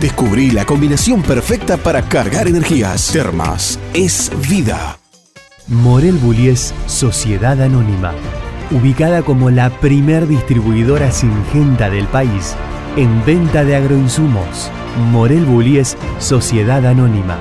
Descubrí 0.00 0.50
la 0.50 0.66
combinación 0.66 1.22
perfecta 1.22 1.78
para 1.78 2.02
cargar 2.02 2.48
energías. 2.48 3.10
Termas 3.12 3.80
es 3.94 4.30
vida. 4.46 4.98
Morel 5.68 6.16
Bullies 6.16 6.74
Sociedad 6.86 7.60
Anónima. 7.62 8.12
Ubicada 8.70 9.22
como 9.22 9.48
la 9.48 9.70
primer 9.70 10.28
distribuidora 10.28 11.10
singenta 11.10 11.88
del 11.88 12.06
país 12.08 12.54
en 12.96 13.24
venta 13.24 13.64
de 13.64 13.76
agroinsumos. 13.76 14.70
Morel 15.10 15.46
Bullies 15.46 15.96
Sociedad 16.18 16.84
Anónima. 16.84 17.38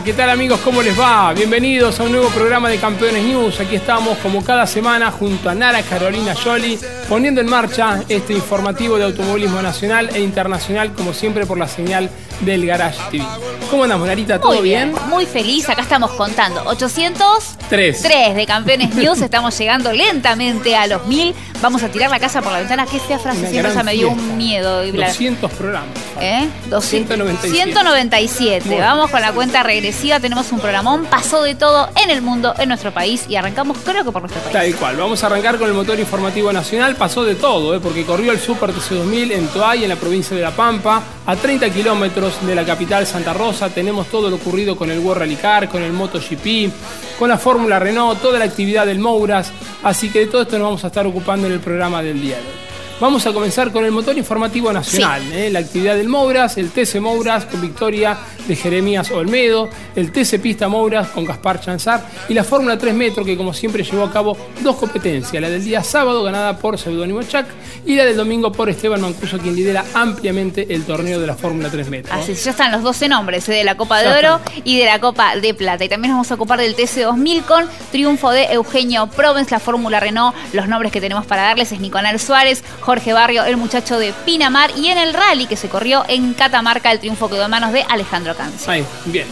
¿Qué 0.00 0.14
tal 0.14 0.30
amigos? 0.30 0.58
¿Cómo 0.64 0.80
les 0.80 0.98
va? 0.98 1.34
Bienvenidos 1.34 2.00
a 2.00 2.04
un 2.04 2.12
nuevo 2.12 2.28
programa 2.30 2.70
de 2.70 2.78
Campeones 2.78 3.22
News. 3.24 3.60
Aquí 3.60 3.76
estamos 3.76 4.16
como 4.18 4.42
cada 4.42 4.66
semana 4.66 5.10
junto 5.10 5.50
a 5.50 5.54
Nara 5.54 5.82
Carolina 5.82 6.34
Joli 6.34 6.78
poniendo 7.10 7.42
en 7.42 7.46
marcha 7.46 8.02
este 8.08 8.32
informativo 8.32 8.96
de 8.96 9.04
automovilismo 9.04 9.60
nacional 9.60 10.08
e 10.14 10.20
internacional 10.20 10.94
como 10.94 11.12
siempre 11.12 11.44
por 11.44 11.58
la 11.58 11.68
señal 11.68 12.08
del 12.40 12.64
Garage 12.64 12.98
TV. 13.10 13.24
¿Cómo 13.70 13.82
andamos, 13.82 14.06
Narita? 14.06 14.40
¿Todo 14.40 14.54
muy 14.54 14.62
bien? 14.62 14.94
Muy 15.08 15.26
feliz, 15.26 15.68
acá 15.68 15.82
estamos 15.82 16.12
contando. 16.12 16.62
803 16.64 18.02
de 18.34 18.46
Campeones 18.46 18.94
News, 18.94 19.20
estamos 19.20 19.58
llegando 19.58 19.92
lentamente 19.92 20.74
a 20.74 20.86
los 20.86 21.06
1000. 21.06 21.34
Vamos 21.60 21.82
a 21.82 21.88
tirar 21.88 22.10
la 22.10 22.18
casa 22.18 22.40
por 22.40 22.52
la 22.52 22.60
ventana. 22.60 22.86
Qué 22.86 22.98
fea 22.98 23.18
frase, 23.18 23.46
siempre 23.46 23.82
me 23.82 23.92
dio 23.92 24.08
un 24.08 24.38
miedo. 24.38 24.86
200 24.90 25.50
programas. 25.52 25.88
¿Eh? 26.22 26.48
297. 26.70 27.72
197. 27.72 28.78
Vamos 28.78 29.10
con 29.10 29.20
la 29.20 29.32
cuenta 29.32 29.64
regresiva, 29.64 30.20
tenemos 30.20 30.52
un 30.52 30.60
programón, 30.60 31.04
pasó 31.06 31.42
de 31.42 31.56
todo 31.56 31.88
en 32.00 32.10
el 32.10 32.22
mundo, 32.22 32.54
en 32.58 32.68
nuestro 32.68 32.92
país 32.92 33.24
y 33.28 33.34
arrancamos 33.34 33.78
creo 33.84 34.04
que 34.04 34.12
por 34.12 34.22
nuestro 34.22 34.40
país. 34.40 34.52
Tal 34.52 34.76
cual, 34.76 34.96
vamos 34.96 35.22
a 35.24 35.26
arrancar 35.26 35.58
con 35.58 35.68
el 35.68 35.74
motor 35.74 35.98
informativo 35.98 36.52
nacional, 36.52 36.94
pasó 36.94 37.24
de 37.24 37.34
todo, 37.34 37.74
¿eh? 37.74 37.80
porque 37.82 38.04
corrió 38.04 38.30
el 38.30 38.38
Super 38.38 38.70
TC2000 38.70 39.32
en 39.32 39.48
Toay, 39.48 39.82
en 39.82 39.88
la 39.88 39.96
provincia 39.96 40.36
de 40.36 40.42
La 40.42 40.52
Pampa, 40.52 41.02
a 41.26 41.34
30 41.34 41.68
kilómetros 41.70 42.46
de 42.46 42.54
la 42.54 42.64
capital 42.64 43.04
Santa 43.04 43.32
Rosa, 43.32 43.68
tenemos 43.70 44.06
todo 44.06 44.30
lo 44.30 44.36
ocurrido 44.36 44.76
con 44.76 44.92
el 44.92 45.00
World 45.00 45.22
Rally 45.22 45.36
Car, 45.36 45.68
con 45.68 45.82
el 45.82 45.92
MotoGP, 45.92 47.18
con 47.18 47.30
la 47.30 47.38
Fórmula 47.38 47.80
Renault, 47.80 48.22
toda 48.22 48.38
la 48.38 48.44
actividad 48.44 48.86
del 48.86 49.00
Mouras, 49.00 49.50
así 49.82 50.08
que 50.08 50.20
de 50.20 50.26
todo 50.26 50.42
esto 50.42 50.56
nos 50.56 50.66
vamos 50.66 50.84
a 50.84 50.86
estar 50.86 51.04
ocupando 51.04 51.48
en 51.48 51.54
el 51.54 51.60
programa 51.60 52.00
del 52.00 52.20
día 52.20 52.36
de 52.36 52.42
hoy. 52.42 52.71
Vamos 53.02 53.26
a 53.26 53.32
comenzar 53.32 53.72
con 53.72 53.84
el 53.84 53.90
motor 53.90 54.16
informativo 54.16 54.72
nacional, 54.72 55.32
¿eh? 55.32 55.50
la 55.50 55.58
actividad 55.58 55.96
del 55.96 56.08
Mouras, 56.08 56.56
el 56.56 56.70
TC 56.70 57.00
Mouras 57.00 57.46
con 57.46 57.60
victoria 57.60 58.16
de 58.46 58.56
Jeremías 58.56 59.10
Olmedo, 59.10 59.70
el 59.96 60.12
TC 60.12 60.40
Pista 60.40 60.68
Mouras 60.68 61.08
con 61.08 61.24
Gaspar 61.24 61.60
Chanzar 61.60 62.04
y 62.28 62.34
la 62.34 62.44
Fórmula 62.44 62.76
3 62.76 62.94
Metro 62.94 63.24
que 63.24 63.36
como 63.36 63.54
siempre 63.54 63.82
llevó 63.82 64.04
a 64.04 64.12
cabo 64.12 64.36
dos 64.60 64.76
competencias, 64.76 65.40
la 65.40 65.48
del 65.48 65.64
día 65.64 65.82
sábado 65.82 66.22
ganada 66.22 66.58
por 66.58 66.78
Seudónimo 66.78 67.22
Chac 67.22 67.46
y 67.86 67.96
la 67.96 68.04
del 68.04 68.16
domingo 68.16 68.52
por 68.52 68.68
Esteban 68.68 69.00
Mancuso 69.00 69.38
quien 69.38 69.56
lidera 69.56 69.84
ampliamente 69.94 70.66
el 70.74 70.84
torneo 70.84 71.18
de 71.18 71.26
la 71.26 71.34
Fórmula 71.34 71.70
3 71.70 71.88
Metro. 71.88 72.14
Así 72.14 72.34
ya 72.34 72.50
están 72.50 72.72
los 72.72 72.82
12 72.82 73.08
nombres 73.08 73.48
¿eh? 73.48 73.52
de 73.52 73.64
la 73.64 73.76
Copa 73.76 74.00
de 74.00 74.08
Oro 74.12 74.40
y 74.64 74.78
de 74.78 74.84
la 74.84 75.00
Copa 75.00 75.36
de 75.36 75.54
Plata 75.54 75.84
y 75.84 75.88
también 75.88 76.10
nos 76.10 76.16
vamos 76.16 76.30
a 76.30 76.34
ocupar 76.34 76.60
del 76.60 76.74
TC 76.74 77.02
2000 77.04 77.42
con 77.44 77.66
triunfo 77.90 78.30
de 78.30 78.44
Eugenio 78.52 79.06
Provence, 79.06 79.50
la 79.50 79.60
Fórmula 79.60 80.00
Renault, 80.00 80.36
los 80.52 80.68
nombres 80.68 80.92
que 80.92 81.00
tenemos 81.00 81.24
para 81.26 81.42
darles 81.42 81.72
es 81.72 81.80
Nicolás 81.80 82.02
Suárez, 82.22 82.64
Jorge 82.80 83.12
Barrio, 83.12 83.44
el 83.44 83.56
muchacho 83.56 83.98
de 83.98 84.12
Pinamar, 84.24 84.70
y 84.76 84.88
en 84.88 84.98
el 84.98 85.14
rally 85.14 85.46
que 85.46 85.56
se 85.56 85.68
corrió 85.68 86.04
en 86.08 86.34
Catamarca, 86.34 86.90
el 86.90 86.98
triunfo 86.98 87.30
quedó 87.30 87.44
en 87.44 87.50
manos 87.50 87.72
de 87.72 87.84
Alejandro 87.88 88.31
Ahí, 88.66 88.84
bien. 89.06 89.26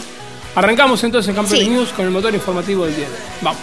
Arrancamos 0.55 1.03
entonces 1.03 1.33
Campeones 1.33 1.67
News 1.69 1.89
con 1.89 2.05
el 2.05 2.11
motor 2.11 2.33
informativo 2.33 2.85
del 2.85 2.95
día. 2.95 3.07
Vamos. 3.41 3.61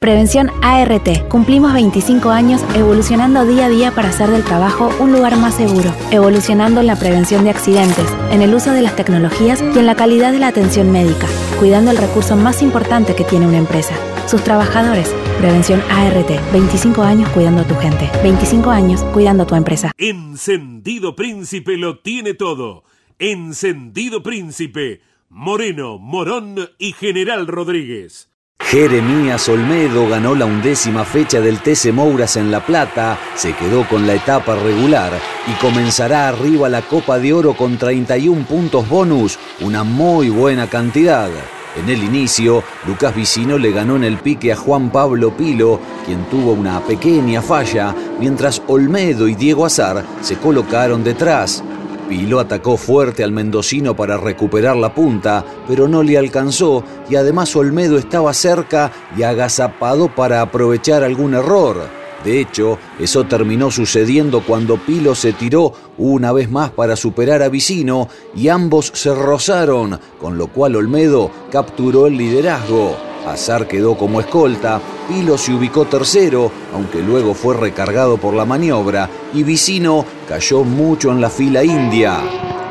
Prevención 0.00 0.50
ART. 0.62 1.28
Cumplimos 1.28 1.74
25 1.74 2.30
años 2.30 2.62
evolucionando 2.74 3.44
día 3.44 3.66
a 3.66 3.68
día 3.68 3.90
para 3.90 4.08
hacer 4.08 4.30
del 4.30 4.44
trabajo 4.44 4.90
un 4.98 5.12
lugar 5.12 5.36
más 5.36 5.54
seguro, 5.54 5.94
evolucionando 6.10 6.80
en 6.80 6.86
la 6.86 6.96
prevención 6.96 7.44
de 7.44 7.50
accidentes, 7.50 8.06
en 8.30 8.40
el 8.40 8.54
uso 8.54 8.72
de 8.72 8.80
las 8.80 8.96
tecnologías 8.96 9.60
y 9.60 9.78
en 9.78 9.84
la 9.84 9.96
calidad 9.96 10.32
de 10.32 10.38
la 10.38 10.48
atención 10.48 10.90
médica, 10.90 11.26
cuidando 11.58 11.90
el 11.90 11.98
recurso 11.98 12.34
más 12.34 12.62
importante 12.62 13.14
que 13.14 13.24
tiene 13.24 13.46
una 13.46 13.58
empresa, 13.58 13.94
sus 14.26 14.42
trabajadores. 14.42 15.14
Prevención 15.40 15.80
ART. 15.88 16.30
25 16.52 17.02
años 17.02 17.30
cuidando 17.30 17.62
a 17.62 17.66
tu 17.66 17.74
gente. 17.76 18.10
25 18.22 18.68
años 18.68 19.02
cuidando 19.04 19.44
a 19.44 19.46
tu 19.46 19.54
empresa. 19.54 19.90
Encendido 19.96 21.16
Príncipe 21.16 21.78
lo 21.78 22.00
tiene 22.00 22.34
todo. 22.34 22.84
Encendido 23.18 24.22
Príncipe. 24.22 25.00
Moreno, 25.30 25.96
Morón 25.98 26.56
y 26.78 26.92
General 26.92 27.46
Rodríguez. 27.46 28.28
Jeremías 28.60 29.48
Olmedo 29.48 30.06
ganó 30.08 30.34
la 30.34 30.44
undécima 30.44 31.04
fecha 31.04 31.40
del 31.40 31.60
TC 31.60 31.92
Mouras 31.94 32.36
en 32.36 32.50
La 32.50 32.60
Plata, 32.64 33.18
se 33.34 33.54
quedó 33.54 33.88
con 33.88 34.06
la 34.06 34.14
etapa 34.14 34.54
regular 34.56 35.12
y 35.48 35.52
comenzará 35.60 36.28
arriba 36.28 36.68
la 36.68 36.82
Copa 36.82 37.18
de 37.18 37.32
Oro 37.32 37.54
con 37.54 37.78
31 37.78 38.44
puntos 38.44 38.86
bonus, 38.88 39.38
una 39.60 39.84
muy 39.84 40.28
buena 40.28 40.68
cantidad. 40.68 41.30
En 41.76 41.88
el 41.88 42.02
inicio, 42.02 42.64
Lucas 42.86 43.14
Vicino 43.14 43.56
le 43.56 43.70
ganó 43.70 43.94
en 43.96 44.04
el 44.04 44.18
pique 44.18 44.52
a 44.52 44.56
Juan 44.56 44.90
Pablo 44.90 45.36
Pilo, 45.36 45.78
quien 46.04 46.24
tuvo 46.24 46.52
una 46.52 46.80
pequeña 46.80 47.42
falla, 47.42 47.94
mientras 48.18 48.60
Olmedo 48.66 49.28
y 49.28 49.36
Diego 49.36 49.64
Azar 49.64 50.04
se 50.20 50.36
colocaron 50.36 51.04
detrás. 51.04 51.62
Pilo 52.08 52.40
atacó 52.40 52.76
fuerte 52.76 53.22
al 53.22 53.30
mendocino 53.30 53.94
para 53.94 54.16
recuperar 54.16 54.76
la 54.76 54.92
punta, 54.92 55.44
pero 55.68 55.86
no 55.86 56.02
le 56.02 56.18
alcanzó 56.18 56.82
y 57.08 57.14
además 57.14 57.54
Olmedo 57.54 57.98
estaba 57.98 58.34
cerca 58.34 58.90
y 59.16 59.22
agazapado 59.22 60.12
para 60.12 60.42
aprovechar 60.42 61.04
algún 61.04 61.34
error. 61.34 61.99
De 62.24 62.38
hecho, 62.40 62.78
eso 62.98 63.24
terminó 63.24 63.70
sucediendo 63.70 64.42
cuando 64.42 64.76
Pilo 64.76 65.14
se 65.14 65.32
tiró 65.32 65.72
una 65.96 66.32
vez 66.32 66.50
más 66.50 66.70
para 66.70 66.96
superar 66.96 67.42
a 67.42 67.48
Vicino 67.48 68.08
y 68.36 68.48
ambos 68.48 68.92
se 68.94 69.14
rozaron, 69.14 69.98
con 70.20 70.36
lo 70.36 70.48
cual 70.48 70.76
Olmedo 70.76 71.30
capturó 71.50 72.06
el 72.06 72.18
liderazgo. 72.18 72.96
Azar 73.26 73.66
quedó 73.66 73.96
como 73.96 74.20
escolta, 74.20 74.80
Pilo 75.08 75.36
se 75.38 75.52
ubicó 75.52 75.86
tercero, 75.86 76.50
aunque 76.74 77.02
luego 77.02 77.34
fue 77.34 77.54
recargado 77.54 78.16
por 78.18 78.34
la 78.34 78.44
maniobra, 78.44 79.08
y 79.34 79.42
Vicino 79.42 80.04
cayó 80.28 80.62
mucho 80.64 81.10
en 81.10 81.20
la 81.20 81.30
fila 81.30 81.64
india. 81.64 82.18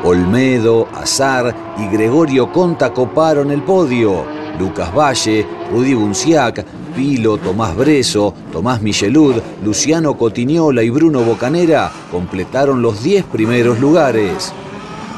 Olmedo, 0.02 0.88
Azar 0.94 1.54
y 1.78 1.86
Gregorio 1.88 2.50
Conta 2.52 2.92
coparon 2.92 3.50
el 3.50 3.62
podio. 3.62 4.24
Lucas 4.58 4.94
Valle, 4.94 5.46
Rudy 5.70 5.94
Bunciac, 5.94 6.64
Pilo, 6.94 7.38
Tomás 7.38 7.76
Breso, 7.76 8.34
Tomás 8.52 8.82
Michelud, 8.82 9.36
Luciano 9.64 10.16
Cotiñola 10.16 10.82
y 10.82 10.90
Bruno 10.90 11.20
Bocanera 11.20 11.90
completaron 12.10 12.82
los 12.82 13.02
10 13.02 13.24
primeros 13.24 13.80
lugares. 13.80 14.52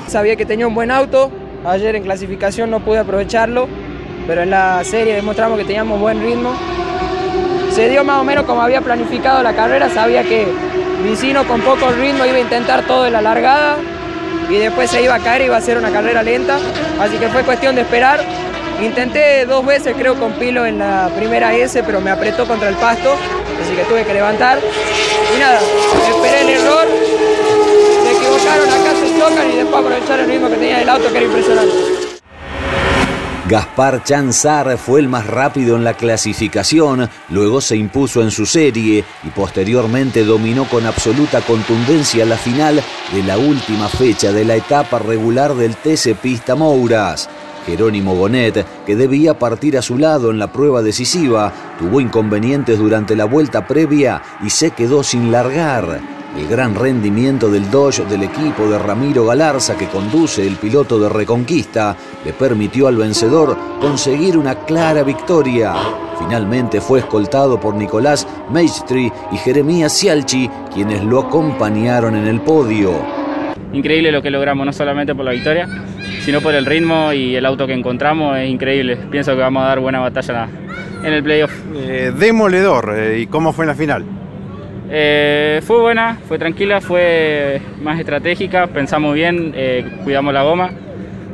Sabía 0.07 0.37
que 0.37 0.47
tenía 0.47 0.67
un 0.67 0.75
buen 0.75 0.91
auto, 0.91 1.31
ayer 1.65 1.97
en 1.97 2.03
clasificación 2.03 2.71
no 2.71 2.81
pude 2.81 2.99
aprovecharlo, 2.99 3.69
pero 4.27 4.43
en 4.43 4.51
la 4.51 4.83
serie 4.85 5.15
demostramos 5.15 5.59
que 5.59 5.65
teníamos 5.65 6.01
buen 6.01 6.21
ritmo. 6.23 6.53
Se 7.71 7.89
dio 7.89 8.05
más 8.05 8.21
o 8.21 8.25
menos 8.25 8.45
como 8.45 8.61
había 8.61 8.81
planificado 8.81 9.43
la 9.43 9.55
carrera, 9.55 9.89
sabía 9.89 10.23
que 10.23 10.47
Vicino 11.03 11.47
con 11.49 11.61
poco 11.63 11.91
ritmo 11.91 12.25
iba 12.25 12.37
a 12.37 12.41
intentar 12.41 12.87
todo 12.87 13.07
en 13.07 13.13
la 13.13 13.23
largada 13.23 13.77
y 14.49 14.55
después 14.55 14.91
se 14.91 15.03
iba 15.03 15.15
a 15.15 15.19
caer 15.19 15.43
y 15.43 15.45
iba 15.47 15.57
a 15.57 15.61
ser 15.61 15.79
una 15.79 15.91
carrera 15.91 16.23
lenta, 16.23 16.59
así 17.01 17.17
que 17.17 17.29
fue 17.29 17.43
cuestión 17.43 17.75
de 17.75 17.83
esperar 17.83 18.21
Intenté 18.81 19.47
dos 19.47 19.65
veces, 19.65 19.95
creo, 19.97 20.19
con 20.19 20.33
Pilo 20.33 20.67
en 20.67 20.79
la 20.79 21.11
primera 21.17 21.55
S, 21.55 21.83
pero 21.83 22.01
me 22.01 22.11
apretó 22.11 22.47
contra 22.47 22.69
el 22.69 22.77
pasto, 22.77 23.15
así 23.63 23.75
que 23.75 23.85
tuve 23.85 24.05
que 24.05 24.15
levantar. 24.15 24.59
Y 25.35 25.39
nada, 25.39 25.61
esperé 26.09 26.41
el 26.43 26.49
error, 26.49 26.87
se 28.05 28.13
equivocaron, 28.13 28.69
acá 28.69 28.93
se 29.01 29.19
chocan 29.19 29.51
y 29.51 29.57
después 29.57 29.85
aprovechar 29.85 30.21
el 30.21 30.27
ritmo 30.27 30.49
que 30.49 30.57
tenía 30.57 30.83
el 30.83 30.89
auto, 30.89 31.11
que 31.11 31.19
era 31.19 31.27
impresionante. 31.27 32.03
Gaspar 33.49 34.03
Chanzar 34.05 34.79
fue 34.79 35.01
el 35.01 35.09
más 35.09 35.27
rápido 35.27 35.77
en 35.77 35.85
la 35.85 35.95
clasificación, 35.95 37.11
luego 37.29 37.61
se 37.61 37.77
impuso 37.77 38.23
en 38.23 38.31
su 38.31 38.47
serie 38.47 39.05
y 39.25 39.29
posteriormente 39.31 40.25
dominó 40.25 40.65
con 40.65 40.87
absoluta 40.87 41.41
contundencia 41.41 42.25
la 42.25 42.37
final 42.37 42.83
de 43.13 43.23
la 43.25 43.39
última 43.39 43.89
fecha 43.89 44.33
de 44.33 44.45
la 44.45 44.55
etapa 44.55 45.01
regular 45.01 45.55
del 45.55 45.75
TC 45.75 46.15
Pista 46.15 46.55
Mouras. 46.55 47.29
Jerónimo 47.67 48.15
Bonet, 48.15 48.67
que 48.85 48.97
debía 48.97 49.39
partir 49.39 49.79
a 49.79 49.83
su 49.83 49.99
lado 49.99 50.31
en 50.31 50.39
la 50.39 50.53
prueba 50.53 50.83
decisiva, 50.83 51.53
tuvo 51.79 52.01
inconvenientes 52.01 52.79
durante 52.79 53.17
la 53.17 53.25
vuelta 53.25 53.67
previa 53.67 54.23
y 54.43 54.51
se 54.51 54.73
quedó 54.73 55.03
sin 55.03 55.31
largar. 55.31 56.01
El 56.37 56.49
gran 56.49 56.75
rendimiento 56.75 57.51
del 57.51 57.71
Dodge 57.71 58.07
del 58.07 58.23
equipo 58.23 58.67
de 58.67 58.79
Ramiro 58.79 59.27
Galarza 59.27 59.77
que 59.77 59.89
conduce 59.89 60.47
el 60.47 60.57
piloto 60.57 60.99
de 60.99 61.11
Reconquista 61.11 61.95
le 62.25 62.33
permitió 62.33 62.89
al 62.89 62.97
vencedor 62.97 63.55
conseguir 63.81 64.39
una 64.39 64.55
clara 64.65 65.03
victoria. 65.03 65.75
Finalmente 66.19 66.81
fue 66.81 67.01
escoltado 67.01 67.61
por 67.61 67.75
Nicolás 67.75 68.27
Maestri 68.51 69.13
y 69.31 69.37
Jeremías 69.37 69.93
Cialchi, 69.93 70.49
quienes 70.73 71.05
lo 71.05 71.21
acompañaron 71.21 72.17
en 72.17 72.27
el 72.27 72.41
podio. 72.41 73.22
Increíble 73.73 74.13
lo 74.13 74.23
que 74.23 74.31
logramos, 74.31 74.67
no 74.67 74.73
solamente 74.73 75.15
por 75.15 75.25
la 75.25 75.33
victoria, 75.33 75.67
sino 76.21 76.41
por 76.41 76.55
el 76.55 76.67
ritmo 76.67 77.13
y 77.13 77.35
el 77.35 77.47
auto 77.47 77.67
que 77.67 77.73
encontramos 77.73 78.37
es 78.39 78.49
increíble. 78.49 78.97
Pienso 79.11 79.35
que 79.35 79.41
vamos 79.41 79.65
a 79.65 79.69
dar 79.69 79.81
buena 79.81 80.01
batalla 80.01 80.49
en 81.03 81.13
el 81.13 81.23
playoff. 81.23 81.53
Eh, 81.75 82.13
demoledor, 82.17 82.95
eh, 82.97 83.21
¿y 83.21 83.27
cómo 83.27 83.53
fue 83.53 83.65
en 83.65 83.69
la 83.69 83.75
final? 83.75 84.05
Eh, 84.91 85.61
fue 85.65 85.81
buena, 85.81 86.19
fue 86.29 86.39
tranquila, 86.39 86.81
fue 86.81 87.61
más 87.83 87.99
estratégica, 87.99 88.67
pensamos 88.67 89.15
bien, 89.15 89.55
cuidamos 90.05 90.35
la 90.35 90.43
goma. 90.43 90.71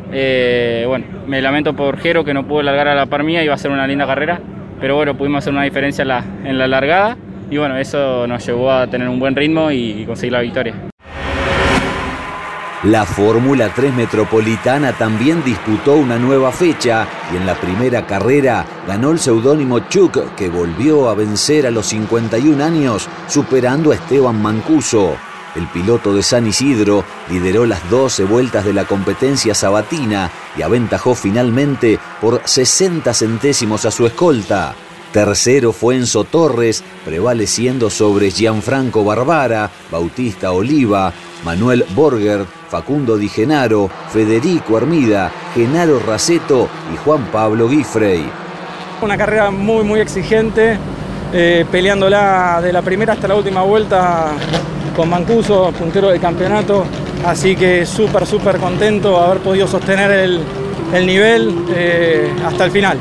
bueno, 0.07 1.05
me 1.27 1.43
lamento 1.43 1.75
por 1.75 1.99
Jero 1.99 2.25
que 2.25 2.33
no 2.33 2.47
pudo 2.47 2.63
largar 2.63 2.87
a 2.89 2.95
la 2.95 3.07
par 3.07 3.25
mía, 3.25 3.43
iba 3.43 3.55
a 3.55 3.59
ser 3.59 3.73
una 3.73 3.87
linda 3.87 4.07
carrera, 4.07 4.41
pero 4.81 4.95
bueno, 4.95 5.17
pudimos 5.17 5.39
hacer 5.39 5.53
una 5.53 5.65
diferencia 5.65 6.03
en 6.03 6.09
la, 6.09 6.25
en 6.45 6.57
la 6.57 6.69
largada 6.69 7.17
y 7.51 7.57
bueno, 7.57 7.77
eso 7.77 8.29
nos 8.29 8.47
llevó 8.47 8.71
a 8.71 8.87
tener 8.87 9.09
un 9.09 9.19
buen 9.19 9.35
ritmo 9.35 9.73
y 9.73 10.05
conseguir 10.07 10.35
la 10.35 10.41
victoria. 10.41 10.75
La 12.85 13.05
Fórmula 13.05 13.73
3 13.75 13.93
Metropolitana 13.93 14.93
también 14.93 15.43
disputó 15.43 15.95
una 15.95 16.17
nueva 16.17 16.53
fecha 16.53 17.09
y 17.33 17.37
en 17.37 17.45
la 17.45 17.61
primera 17.61 18.07
carrera 18.07 18.65
ganó 18.87 19.11
el 19.11 19.19
seudónimo 19.19 19.81
Chuck 19.89 20.37
que 20.37 20.49
volvió 20.49 21.09
a 21.09 21.15
vencer 21.15 21.67
a 21.67 21.73
los 21.73 21.87
51 21.87 22.63
años 22.63 23.09
superando 23.27 23.91
a 23.91 23.97
Esteban 23.97 24.41
Mancuso. 24.41 25.17
El 25.57 25.67
piloto 25.67 26.15
de 26.15 26.23
San 26.23 26.47
Isidro 26.47 27.05
lideró 27.29 27.67
las 27.67 27.91
12 27.91 28.23
vueltas 28.27 28.65
de 28.65 28.73
la 28.73 28.85
competencia 28.85 29.57
sabatina 29.57 30.31
y 30.57 30.63
aventajó 30.63 31.17
finalmente 31.17 31.99
por 32.21 32.43
60 32.45 33.13
centésimos 33.13 33.87
a 33.87 33.91
su 33.91 34.07
escolta. 34.07 34.77
Tercero 35.13 35.73
fue 35.73 35.97
Enzo 35.97 36.23
Torres, 36.23 36.85
prevaleciendo 37.05 37.91
sobre 37.91 38.31
Gianfranco 38.31 39.03
Barbara, 39.05 39.69
Bautista 39.91 40.53
Oliva, 40.53 41.13
Manuel 41.45 41.85
Borger, 41.95 42.47
Facundo 42.69 43.17
Di 43.17 43.29
Genaro, 43.29 43.89
Federico 44.11 44.77
Armida, 44.77 45.31
Genaro 45.55 45.99
Raceto 45.99 46.69
y 46.93 46.97
Juan 46.99 47.27
Pablo 47.33 47.69
Guifrey. 47.69 48.29
Una 49.01 49.17
carrera 49.17 49.51
muy 49.51 49.85
muy 49.85 50.01
exigente, 50.01 50.79
eh, 51.33 51.65
peleándola 51.71 52.61
de 52.63 52.73
la 52.73 52.83
primera 52.83 53.15
hasta 53.15 53.29
la 53.29 53.37
última 53.37 53.63
vuelta 53.63 54.33
con 54.95 55.09
Mancuso, 55.09 55.73
puntero 55.73 56.11
del 56.11 56.21
campeonato, 56.21 56.85
así 57.25 57.57
que 57.57 57.87
súper 57.87 58.27
súper 58.27 58.59
contento 58.59 59.19
de 59.19 59.27
haber 59.27 59.39
podido 59.39 59.67
sostener 59.67 60.11
el, 60.11 61.07
nivel 61.07 61.65
eh, 61.75 62.33
hasta 62.45 62.65
el 62.65 62.71
final. 62.71 62.99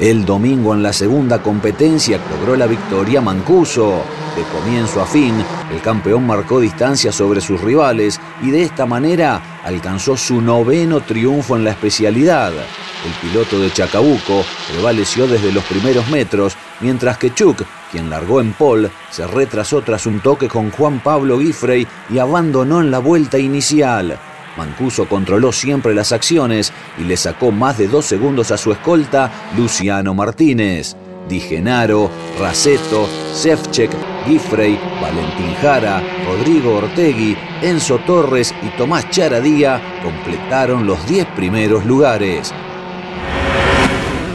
El 0.00 0.24
domingo 0.24 0.74
en 0.74 0.82
la 0.82 0.92
segunda 0.92 1.40
competencia 1.40 2.18
logró 2.30 2.56
la 2.56 2.66
victoria 2.66 3.20
Mancuso. 3.20 4.02
De 4.36 4.42
comienzo 4.42 5.00
a 5.00 5.06
fin, 5.06 5.32
el 5.72 5.80
campeón 5.80 6.26
marcó 6.26 6.58
distancia 6.58 7.12
sobre 7.12 7.40
sus 7.40 7.60
rivales 7.60 8.20
y 8.42 8.50
de 8.50 8.62
esta 8.62 8.84
manera 8.84 9.60
alcanzó 9.62 10.16
su 10.16 10.40
noveno 10.40 11.02
triunfo 11.02 11.56
en 11.56 11.62
la 11.62 11.70
especialidad. 11.70 12.52
El 12.52 13.12
piloto 13.22 13.60
de 13.60 13.72
Chacabuco 13.72 14.44
prevaleció 14.72 15.28
desde 15.28 15.52
los 15.52 15.62
primeros 15.64 16.08
metros, 16.08 16.56
mientras 16.80 17.16
que 17.16 17.32
Chuck, 17.32 17.62
quien 17.92 18.10
largó 18.10 18.40
en 18.40 18.54
pole, 18.54 18.90
se 19.10 19.24
retrasó 19.24 19.82
tras 19.82 20.04
un 20.04 20.18
toque 20.18 20.48
con 20.48 20.72
Juan 20.72 20.98
Pablo 20.98 21.38
Guifrey 21.38 21.86
y 22.10 22.18
abandonó 22.18 22.80
en 22.80 22.90
la 22.90 22.98
vuelta 22.98 23.38
inicial. 23.38 24.18
Mancuso 24.56 25.08
controló 25.08 25.52
siempre 25.52 25.94
las 25.94 26.10
acciones 26.10 26.72
y 26.98 27.04
le 27.04 27.16
sacó 27.16 27.52
más 27.52 27.78
de 27.78 27.86
dos 27.86 28.04
segundos 28.06 28.50
a 28.50 28.56
su 28.56 28.72
escolta, 28.72 29.30
Luciano 29.56 30.12
Martínez. 30.12 30.96
Di 31.28 31.40
Genaro, 31.40 32.10
Raceto, 32.38 33.08
Sefchek, 33.32 33.90
Gifrey, 34.26 34.78
Valentín 35.00 35.54
Jara, 35.60 36.02
Rodrigo 36.26 36.76
Ortegui, 36.76 37.36
Enzo 37.62 37.98
Torres 37.98 38.54
y 38.62 38.68
Tomás 38.76 39.08
Charadía 39.10 39.80
completaron 40.02 40.86
los 40.86 41.06
10 41.06 41.26
primeros 41.36 41.84
lugares. 41.84 42.52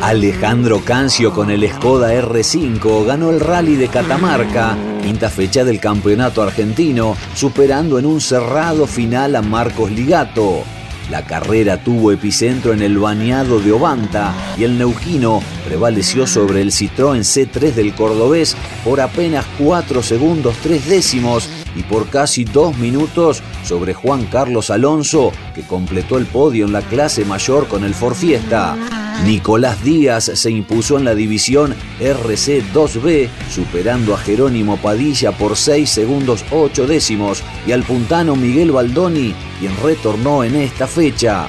Alejandro 0.01 0.81
Cancio 0.83 1.33
con 1.33 1.51
el 1.51 1.69
Skoda 1.69 2.13
R5 2.13 3.05
ganó 3.05 3.31
el 3.31 3.39
Rally 3.39 3.75
de 3.75 3.89
Catamarca, 3.89 4.77
quinta 5.03 5.29
fecha 5.29 5.65
del 5.65 5.79
campeonato 5.79 6.41
argentino, 6.41 7.17
superando 7.35 7.99
en 7.99 8.05
un 8.05 8.21
cerrado 8.21 8.87
final 8.87 9.35
a 9.35 9.41
Marcos 9.41 9.91
Ligato. 9.91 10.63
La 11.09 11.25
carrera 11.25 11.83
tuvo 11.83 12.11
epicentro 12.11 12.71
en 12.71 12.83
el 12.83 12.99
bañado 12.99 13.59
de 13.59 13.71
Obanta 13.71 14.31
y 14.57 14.63
el 14.63 14.77
neuquino 14.77 15.41
prevaleció 15.65 16.27
sobre 16.27 16.61
el 16.61 16.71
Citroën 16.71 17.21
C3 17.21 17.73
del 17.73 17.95
cordobés 17.95 18.55
por 18.83 19.01
apenas 19.01 19.45
4 19.57 20.03
segundos 20.03 20.55
3 20.61 20.87
décimos 20.87 21.49
y 21.75 21.81
por 21.81 22.09
casi 22.09 22.43
2 22.43 22.77
minutos 22.77 23.41
sobre 23.63 23.95
Juan 23.95 24.25
Carlos 24.25 24.69
Alonso, 24.69 25.31
que 25.55 25.63
completó 25.63 26.17
el 26.17 26.27
podio 26.27 26.65
en 26.65 26.73
la 26.73 26.81
clase 26.81 27.25
mayor 27.25 27.67
con 27.67 27.83
el 27.83 27.95
Ford 27.95 28.15
Fiesta. 28.15 28.77
Nicolás 29.23 29.83
Díaz 29.83 30.31
se 30.33 30.49
impuso 30.49 30.97
en 30.97 31.03
la 31.03 31.13
división 31.13 31.75
RC2B, 31.99 33.29
superando 33.49 34.13
a 34.13 34.17
Jerónimo 34.17 34.77
Padilla 34.77 35.31
por 35.33 35.57
6 35.57 35.89
segundos 35.89 36.45
8 36.51 36.87
décimos 36.87 37.43
y 37.67 37.73
al 37.73 37.83
puntano 37.83 38.35
Miguel 38.35 38.71
Baldoni, 38.71 39.35
quien 39.59 39.73
retornó 39.83 40.43
en 40.43 40.55
esta 40.55 40.87
fecha. 40.87 41.47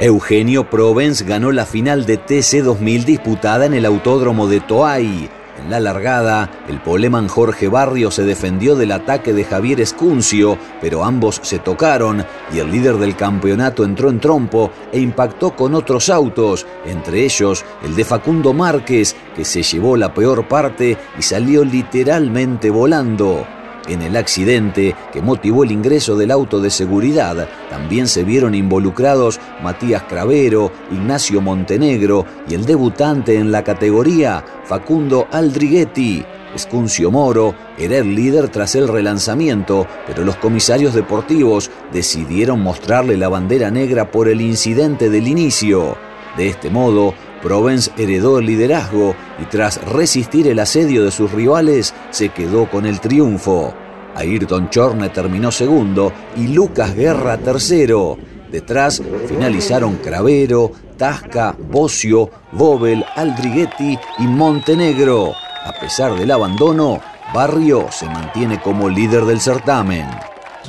Eugenio 0.00 0.68
Provence 0.68 1.24
ganó 1.24 1.52
la 1.52 1.66
final 1.66 2.06
de 2.06 2.16
TC 2.16 2.62
2000 2.64 3.04
disputada 3.04 3.66
en 3.66 3.74
el 3.74 3.84
Autódromo 3.84 4.48
de 4.48 4.60
Toay. 4.60 5.28
En 5.58 5.70
la 5.70 5.78
largada, 5.78 6.50
el 6.68 6.80
poleman 6.80 7.28
Jorge 7.28 7.68
Barrio 7.68 8.10
se 8.10 8.24
defendió 8.24 8.74
del 8.74 8.92
ataque 8.92 9.32
de 9.32 9.44
Javier 9.44 9.80
Escuncio, 9.80 10.58
pero 10.80 11.04
ambos 11.04 11.40
se 11.42 11.58
tocaron 11.58 12.24
y 12.52 12.58
el 12.58 12.70
líder 12.70 12.96
del 12.96 13.16
campeonato 13.16 13.84
entró 13.84 14.10
en 14.10 14.20
trompo 14.20 14.72
e 14.92 14.98
impactó 14.98 15.54
con 15.54 15.74
otros 15.74 16.10
autos, 16.10 16.66
entre 16.84 17.24
ellos 17.24 17.64
el 17.84 17.94
de 17.94 18.04
Facundo 18.04 18.52
Márquez, 18.52 19.14
que 19.36 19.44
se 19.44 19.62
llevó 19.62 19.96
la 19.96 20.12
peor 20.12 20.48
parte 20.48 20.98
y 21.18 21.22
salió 21.22 21.64
literalmente 21.64 22.70
volando. 22.70 23.46
En 23.86 24.00
el 24.00 24.16
accidente 24.16 24.94
que 25.12 25.20
motivó 25.20 25.62
el 25.62 25.70
ingreso 25.70 26.16
del 26.16 26.30
auto 26.30 26.60
de 26.60 26.70
seguridad, 26.70 27.48
también 27.68 28.08
se 28.08 28.24
vieron 28.24 28.54
involucrados 28.54 29.38
Matías 29.62 30.04
Cravero, 30.04 30.72
Ignacio 30.90 31.42
Montenegro 31.42 32.24
y 32.48 32.54
el 32.54 32.64
debutante 32.64 33.36
en 33.36 33.52
la 33.52 33.62
categoría, 33.62 34.42
Facundo 34.64 35.28
Aldriguetti. 35.30 36.24
Escuncio 36.54 37.10
Moro 37.10 37.54
era 37.76 37.98
el 37.98 38.14
líder 38.14 38.48
tras 38.48 38.74
el 38.74 38.88
relanzamiento, 38.88 39.86
pero 40.06 40.24
los 40.24 40.36
comisarios 40.36 40.94
deportivos 40.94 41.70
decidieron 41.92 42.62
mostrarle 42.62 43.16
la 43.16 43.28
bandera 43.28 43.70
negra 43.70 44.10
por 44.10 44.28
el 44.28 44.40
incidente 44.40 45.10
del 45.10 45.28
inicio. 45.28 45.98
De 46.36 46.48
este 46.48 46.70
modo, 46.70 47.14
Provence 47.44 47.90
heredó 47.98 48.38
el 48.38 48.46
liderazgo 48.46 49.14
y 49.38 49.44
tras 49.44 49.84
resistir 49.84 50.48
el 50.48 50.58
asedio 50.58 51.04
de 51.04 51.10
sus 51.10 51.30
rivales, 51.30 51.92
se 52.10 52.30
quedó 52.30 52.70
con 52.70 52.86
el 52.86 53.00
triunfo. 53.00 53.74
Ayrton 54.16 54.70
Chorne 54.70 55.10
terminó 55.10 55.52
segundo 55.52 56.10
y 56.36 56.48
Lucas 56.48 56.94
Guerra 56.96 57.36
tercero. 57.36 58.16
Detrás 58.50 59.02
finalizaron 59.28 59.96
Cravero, 59.96 60.72
Tasca, 60.96 61.54
Bocio, 61.70 62.30
Bobel, 62.52 63.04
Aldriguetti 63.14 63.98
y 64.20 64.22
Montenegro. 64.22 65.34
A 65.66 65.72
pesar 65.78 66.14
del 66.14 66.30
abandono, 66.30 67.00
Barrio 67.34 67.88
se 67.90 68.06
mantiene 68.06 68.58
como 68.58 68.88
líder 68.88 69.26
del 69.26 69.40
certamen. 69.40 70.06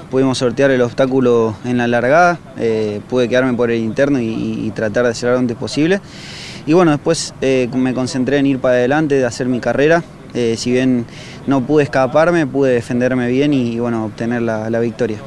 Pudimos 0.09 0.37
sortear 0.39 0.71
el 0.71 0.81
obstáculo 0.81 1.55
en 1.63 1.77
la 1.77 1.87
largada, 1.87 2.37
eh, 2.57 2.99
pude 3.09 3.29
quedarme 3.29 3.53
por 3.53 3.71
el 3.71 3.79
interno 3.79 4.19
y, 4.19 4.71
tratar 4.75 5.07
de 5.07 5.13
cerrar 5.13 5.35
lo 5.35 5.39
antes 5.39 5.55
posible. 5.55 6.01
Y 6.65 6.73
bueno, 6.73 6.91
después 6.91 7.33
eh, 7.41 7.69
me 7.75 7.93
concentré 7.93 8.37
en 8.37 8.47
ir 8.47 8.59
para 8.59 8.75
adelante, 8.75 9.15
de 9.15 9.25
hacer 9.25 9.47
mi 9.47 9.59
carrera. 9.59 10.03
Eh, 10.33 10.55
si 10.57 10.71
bien 10.71 11.05
no 11.47 11.61
pude 11.61 11.83
escaparme, 11.83 12.45
pude 12.47 12.73
defenderme 12.73 13.27
bien 13.27 13.53
y, 13.53 13.79
bueno, 13.79 14.05
obtener 14.05 14.41
la, 14.41 14.69
la 14.69 14.79
victoria. 14.79 15.17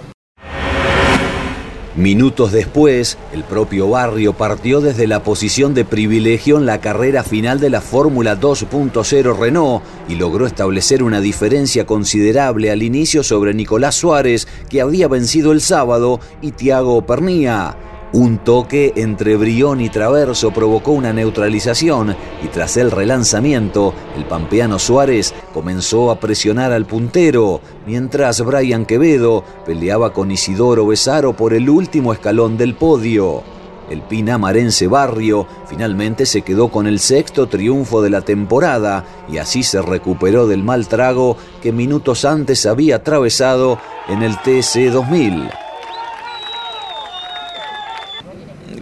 Minutos 1.98 2.52
después, 2.52 3.18
el 3.32 3.42
propio 3.42 3.90
Barrio 3.90 4.32
partió 4.32 4.80
desde 4.80 5.08
la 5.08 5.24
posición 5.24 5.74
de 5.74 5.84
privilegio 5.84 6.56
en 6.56 6.64
la 6.64 6.80
carrera 6.80 7.24
final 7.24 7.58
de 7.58 7.70
la 7.70 7.80
Fórmula 7.80 8.38
2.0 8.38 9.36
Renault 9.36 9.82
y 10.08 10.14
logró 10.14 10.46
establecer 10.46 11.02
una 11.02 11.20
diferencia 11.20 11.86
considerable 11.86 12.70
al 12.70 12.84
inicio 12.84 13.24
sobre 13.24 13.52
Nicolás 13.52 13.96
Suárez, 13.96 14.46
que 14.70 14.80
había 14.80 15.08
vencido 15.08 15.50
el 15.50 15.60
sábado, 15.60 16.20
y 16.40 16.52
Tiago 16.52 17.04
Pernía. 17.04 17.76
Un 18.12 18.38
toque 18.38 18.94
entre 18.96 19.36
Brión 19.36 19.82
y 19.82 19.90
Traverso 19.90 20.50
provocó 20.50 20.92
una 20.92 21.12
neutralización 21.12 22.16
y 22.42 22.48
tras 22.48 22.78
el 22.78 22.90
relanzamiento, 22.90 23.92
el 24.16 24.24
pampeano 24.24 24.78
Suárez 24.78 25.34
comenzó 25.52 26.10
a 26.10 26.18
presionar 26.18 26.72
al 26.72 26.86
puntero, 26.86 27.60
mientras 27.86 28.40
Brian 28.42 28.86
Quevedo 28.86 29.44
peleaba 29.66 30.14
con 30.14 30.30
Isidoro 30.30 30.86
Besaro 30.86 31.34
por 31.34 31.52
el 31.52 31.68
último 31.68 32.14
escalón 32.14 32.56
del 32.56 32.74
podio. 32.76 33.42
El 33.90 34.00
pinamarense 34.00 34.86
Barrio 34.86 35.46
finalmente 35.66 36.24
se 36.24 36.40
quedó 36.40 36.68
con 36.68 36.86
el 36.86 37.00
sexto 37.00 37.46
triunfo 37.46 38.00
de 38.00 38.08
la 38.08 38.22
temporada 38.22 39.04
y 39.30 39.36
así 39.36 39.62
se 39.62 39.82
recuperó 39.82 40.46
del 40.46 40.62
mal 40.62 40.88
trago 40.88 41.36
que 41.62 41.72
minutos 41.72 42.24
antes 42.24 42.64
había 42.64 42.96
atravesado 42.96 43.78
en 44.08 44.22
el 44.22 44.36
TC 44.38 44.90
2000. 44.90 45.67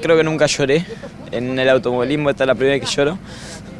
Creo 0.06 0.16
que 0.16 0.24
nunca 0.24 0.46
lloré. 0.46 0.84
En 1.32 1.58
el 1.58 1.68
automovilismo 1.68 2.30
esta 2.30 2.44
es 2.44 2.48
la 2.48 2.54
primera 2.54 2.78
vez 2.78 2.88
que 2.88 2.94
lloro, 2.96 3.18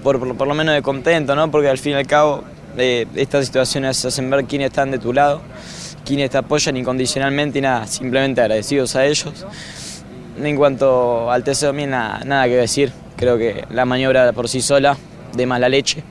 por, 0.02 0.37
por, 0.37 0.49
lo 0.49 0.54
menos 0.54 0.75
de 0.75 0.83
contento, 0.83 1.37
¿no? 1.37 1.50
porque 1.50 1.68
al 1.68 1.78
fin 1.78 1.92
y 1.92 1.95
al 1.95 2.06
cabo 2.06 2.42
eh, 2.76 3.06
estas 3.14 3.47
situaciones 3.47 4.04
hacen 4.04 4.28
ver 4.28 4.45
quiénes 4.45 4.66
están 4.66 4.90
de 4.90 4.99
tu 4.99 5.12
lado, 5.12 5.40
quiénes 6.04 6.30
te 6.30 6.38
apoyan 6.38 6.76
incondicionalmente 6.76 7.61
y 7.61 7.62
nada, 7.62 7.87
simplemente 7.87 8.40
agradecidos 8.40 8.97
a 8.97 9.06
ellos. 9.06 9.47
En 10.42 10.56
cuanto 10.56 11.30
al 11.30 11.45
TC 11.45 11.73
nada, 11.87 12.21
nada 12.25 12.45
que 12.47 12.56
decir, 12.56 12.92
creo 13.16 13.38
que 13.38 13.64
la 13.71 13.85
maniobra 13.85 14.33
por 14.33 14.49
sí 14.49 14.61
sola, 14.61 14.97
de 15.33 15.47
mala 15.47 15.68
leche. 15.68 16.02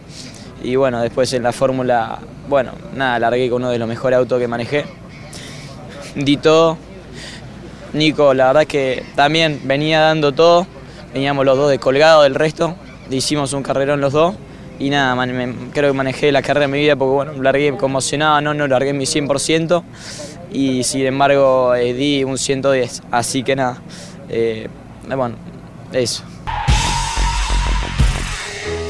Y 0.63 0.77
bueno, 0.77 1.01
después 1.01 1.31
en 1.34 1.43
la 1.43 1.51
fórmula, 1.51 2.19
bueno, 2.48 2.72
nada, 2.95 3.19
largué 3.19 3.50
con 3.50 3.62
uno 3.62 3.72
de 3.72 3.77
los 3.77 3.88
mejores 3.88 4.17
autos 4.17 4.39
que 4.39 4.48
manejé. 4.48 4.86
Di 6.15 6.38
todo, 6.38 6.77
Nico, 7.96 8.34
la 8.34 8.48
verdad 8.48 8.68
que 8.68 9.04
también 9.16 9.62
venía 9.64 10.02
dando 10.02 10.34
todo, 10.34 10.68
veníamos 11.14 11.46
los 11.46 11.58
dos 11.58 11.70
descolgados 11.70 12.24
del 12.24 12.36
resto, 12.36 12.75
hicimos 13.10 13.54
un 13.54 13.64
carrerón 13.64 14.02
los 14.02 14.14
dos. 14.14 14.36
Y 14.78 14.90
nada, 14.90 15.16
creo 15.72 15.92
que 15.92 15.98
manejé 15.98 16.34
la 16.34 16.42
carrera 16.42 16.68
de 16.68 16.74
mi 16.74 16.80
vida 16.80 16.98
porque 16.98 17.14
bueno, 17.14 17.42
largué 17.42 17.78
conmocionado, 17.78 18.42
no, 18.42 18.54
no 18.54 18.68
largué 18.68 18.92
mi 18.92 19.06
100% 19.06 19.84
y 20.52 20.84
sin 20.84 21.06
embargo 21.06 21.74
eh, 21.75 21.94
di 21.94 22.25
un 22.25 22.38
110, 22.38 23.04
así 23.10 23.42
que 23.44 23.56
nada, 23.56 23.82
eh, 24.28 24.68
bueno, 25.08 25.36
eso. 25.94 26.24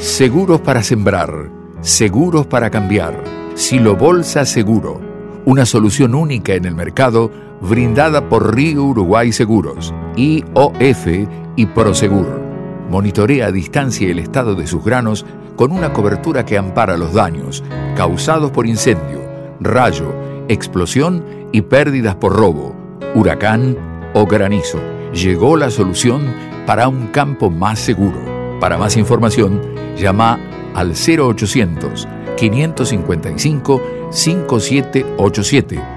Seguros 0.01 0.61
para 0.61 0.81
sembrar, 0.81 1.49
seguros 1.81 2.47
para 2.47 2.71
cambiar. 2.71 3.23
Silo 3.55 3.95
Bolsa 3.95 4.43
Seguro, 4.45 4.99
una 5.45 5.65
solución 5.65 6.13
única 6.13 6.55
en 6.55 6.65
el 6.65 6.75
mercado 6.75 7.44
brindada 7.69 8.29
por 8.29 8.55
Río 8.55 8.83
Uruguay 8.83 9.31
Seguros, 9.31 9.93
IOF 10.15 11.07
y 11.55 11.65
Prosegur. 11.67 12.41
Monitorea 12.89 13.47
a 13.47 13.51
distancia 13.51 14.09
el 14.09 14.19
estado 14.19 14.55
de 14.55 14.67
sus 14.67 14.83
granos 14.83 15.25
con 15.55 15.71
una 15.71 15.91
cobertura 15.93 16.45
que 16.45 16.57
ampara 16.57 16.97
los 16.97 17.13
daños 17.13 17.63
causados 17.95 18.51
por 18.51 18.67
incendio, 18.67 19.21
rayo, 19.59 20.13
explosión 20.47 21.23
y 21.51 21.61
pérdidas 21.61 22.15
por 22.15 22.35
robo, 22.35 22.75
huracán 23.15 23.77
o 24.13 24.25
granizo. 24.25 24.79
Llegó 25.13 25.57
la 25.57 25.69
solución 25.69 26.21
para 26.65 26.87
un 26.87 27.07
campo 27.07 27.49
más 27.49 27.79
seguro. 27.79 28.19
Para 28.59 28.77
más 28.77 28.97
información, 28.97 29.61
llama 29.97 30.39
al 30.73 30.91
0800 30.91 32.07
555 32.35 33.81
5787 34.11 35.94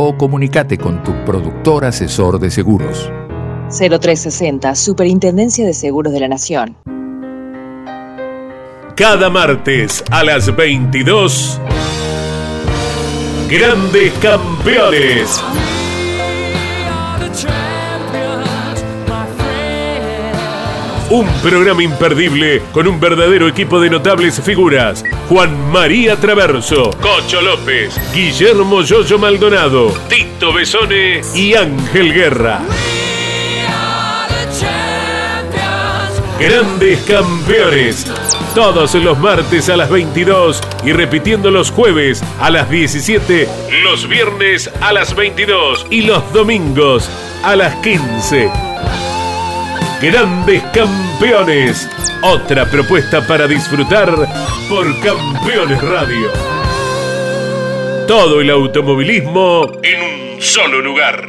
o 0.00 0.16
comunícate 0.16 0.78
con 0.78 1.02
tu 1.02 1.12
productor 1.24 1.84
asesor 1.84 2.38
de 2.38 2.52
seguros. 2.52 3.10
0360, 3.68 4.76
Superintendencia 4.76 5.66
de 5.66 5.74
Seguros 5.74 6.12
de 6.12 6.20
la 6.20 6.28
Nación. 6.28 6.76
Cada 8.94 9.28
martes 9.28 10.04
a 10.10 10.22
las 10.22 10.54
22, 10.54 11.60
Grandes 13.50 14.12
Campeones. 14.22 15.42
Un 21.10 21.26
programa 21.40 21.82
imperdible 21.82 22.60
con 22.70 22.86
un 22.86 23.00
verdadero 23.00 23.48
equipo 23.48 23.80
de 23.80 23.88
notables 23.88 24.42
figuras. 24.42 25.02
Juan 25.30 25.70
María 25.72 26.16
Traverso, 26.16 26.90
Cocho 27.00 27.40
López, 27.40 27.98
Guillermo 28.12 28.82
Yoyo 28.82 29.18
Maldonado, 29.18 29.90
Tito 30.10 30.52
Besone 30.52 31.22
y 31.34 31.54
Ángel 31.54 32.12
Guerra. 32.12 32.60
Grandes 36.38 37.00
campeones. 37.04 38.06
Todos 38.54 38.94
los 38.96 39.18
martes 39.18 39.70
a 39.70 39.78
las 39.78 39.88
22 39.88 40.60
y 40.84 40.92
repitiendo 40.92 41.50
los 41.50 41.70
jueves 41.70 42.22
a 42.38 42.50
las 42.50 42.68
17, 42.68 43.48
los 43.82 44.06
viernes 44.08 44.70
a 44.82 44.92
las 44.92 45.16
22 45.16 45.86
y 45.88 46.02
los 46.02 46.30
domingos 46.34 47.08
a 47.42 47.56
las 47.56 47.74
15. 47.76 48.68
Grandes 50.00 50.62
Campeones. 50.72 51.88
Otra 52.22 52.64
propuesta 52.66 53.20
para 53.26 53.48
disfrutar 53.48 54.08
por 54.68 54.86
Campeones 55.00 55.82
Radio. 55.82 56.30
Todo 58.06 58.40
el 58.40 58.48
automovilismo 58.50 59.72
en 59.82 60.36
un 60.36 60.40
solo 60.40 60.80
lugar. 60.80 61.20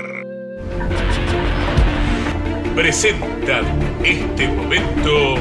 Presentan 2.76 3.66
este 4.04 4.48
momento. 4.48 5.36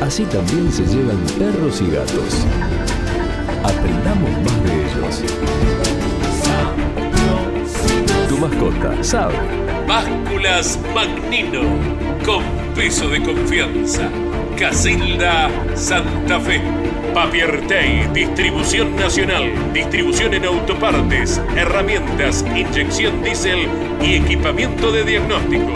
Así 0.00 0.24
también 0.26 0.70
se 0.70 0.84
llevan 0.84 1.18
perros 1.36 1.80
y 1.80 1.90
gatos. 1.90 2.46
Aprendamos 3.64 4.30
más 4.44 4.64
de 4.64 4.74
ellos. 4.84 5.24
Tu 8.28 8.36
mascota 8.38 9.02
sabe. 9.02 9.75
Básculas 9.86 10.80
Magnino, 10.92 11.62
con 12.24 12.42
peso 12.74 13.08
de 13.08 13.22
confianza. 13.22 14.10
Casilda 14.58 15.48
Santa 15.74 16.40
Fe. 16.40 16.60
Papiertei, 17.14 18.08
distribución 18.12 18.96
nacional, 18.96 19.44
distribución 19.72 20.34
en 20.34 20.44
autopartes, 20.44 21.40
herramientas, 21.56 22.44
inyección 22.54 23.22
diésel 23.22 23.68
y 24.02 24.16
equipamiento 24.16 24.90
de 24.90 25.04
diagnóstico. 25.04 25.72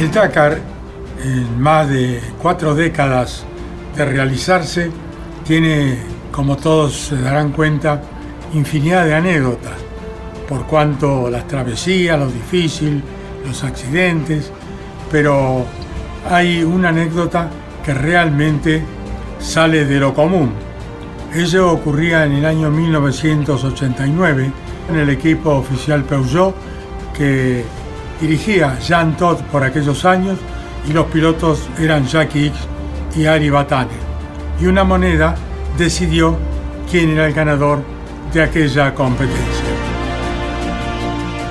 El 0.00 0.10
Dakar, 0.10 0.58
en 1.22 1.60
más 1.60 1.86
de 1.90 2.22
cuatro 2.40 2.74
décadas 2.74 3.44
de 3.94 4.06
realizarse, 4.06 4.90
tiene, 5.46 5.98
como 6.32 6.56
todos 6.56 7.08
se 7.08 7.20
darán 7.20 7.52
cuenta, 7.52 8.00
infinidad 8.54 9.04
de 9.04 9.14
anécdotas, 9.14 9.74
por 10.48 10.64
cuanto 10.64 11.28
las 11.28 11.46
travesías, 11.46 12.18
lo 12.18 12.28
difícil, 12.28 13.02
los 13.46 13.62
accidentes, 13.62 14.50
pero 15.12 15.66
hay 16.30 16.62
una 16.62 16.88
anécdota 16.88 17.50
que 17.84 17.92
realmente 17.92 18.82
sale 19.38 19.84
de 19.84 20.00
lo 20.00 20.14
común. 20.14 20.50
Ello 21.34 21.70
ocurría 21.70 22.24
en 22.24 22.32
el 22.32 22.46
año 22.46 22.70
1989 22.70 24.50
en 24.88 24.96
el 24.96 25.10
equipo 25.10 25.50
oficial 25.50 26.04
Peugeot 26.04 26.54
que 27.14 27.66
dirigía 28.20 28.78
Jean 28.80 29.16
Todt 29.16 29.40
por 29.44 29.64
aquellos 29.64 30.04
años 30.04 30.38
y 30.88 30.92
los 30.92 31.06
pilotos 31.06 31.68
eran 31.78 32.06
Jackie 32.06 32.46
X 32.46 32.58
y 33.16 33.26
Ari 33.26 33.50
Batane. 33.50 33.90
Y 34.60 34.66
una 34.66 34.84
moneda 34.84 35.34
decidió 35.78 36.36
quién 36.90 37.10
era 37.10 37.26
el 37.26 37.32
ganador 37.32 37.82
de 38.32 38.42
aquella 38.42 38.94
competencia. 38.94 39.70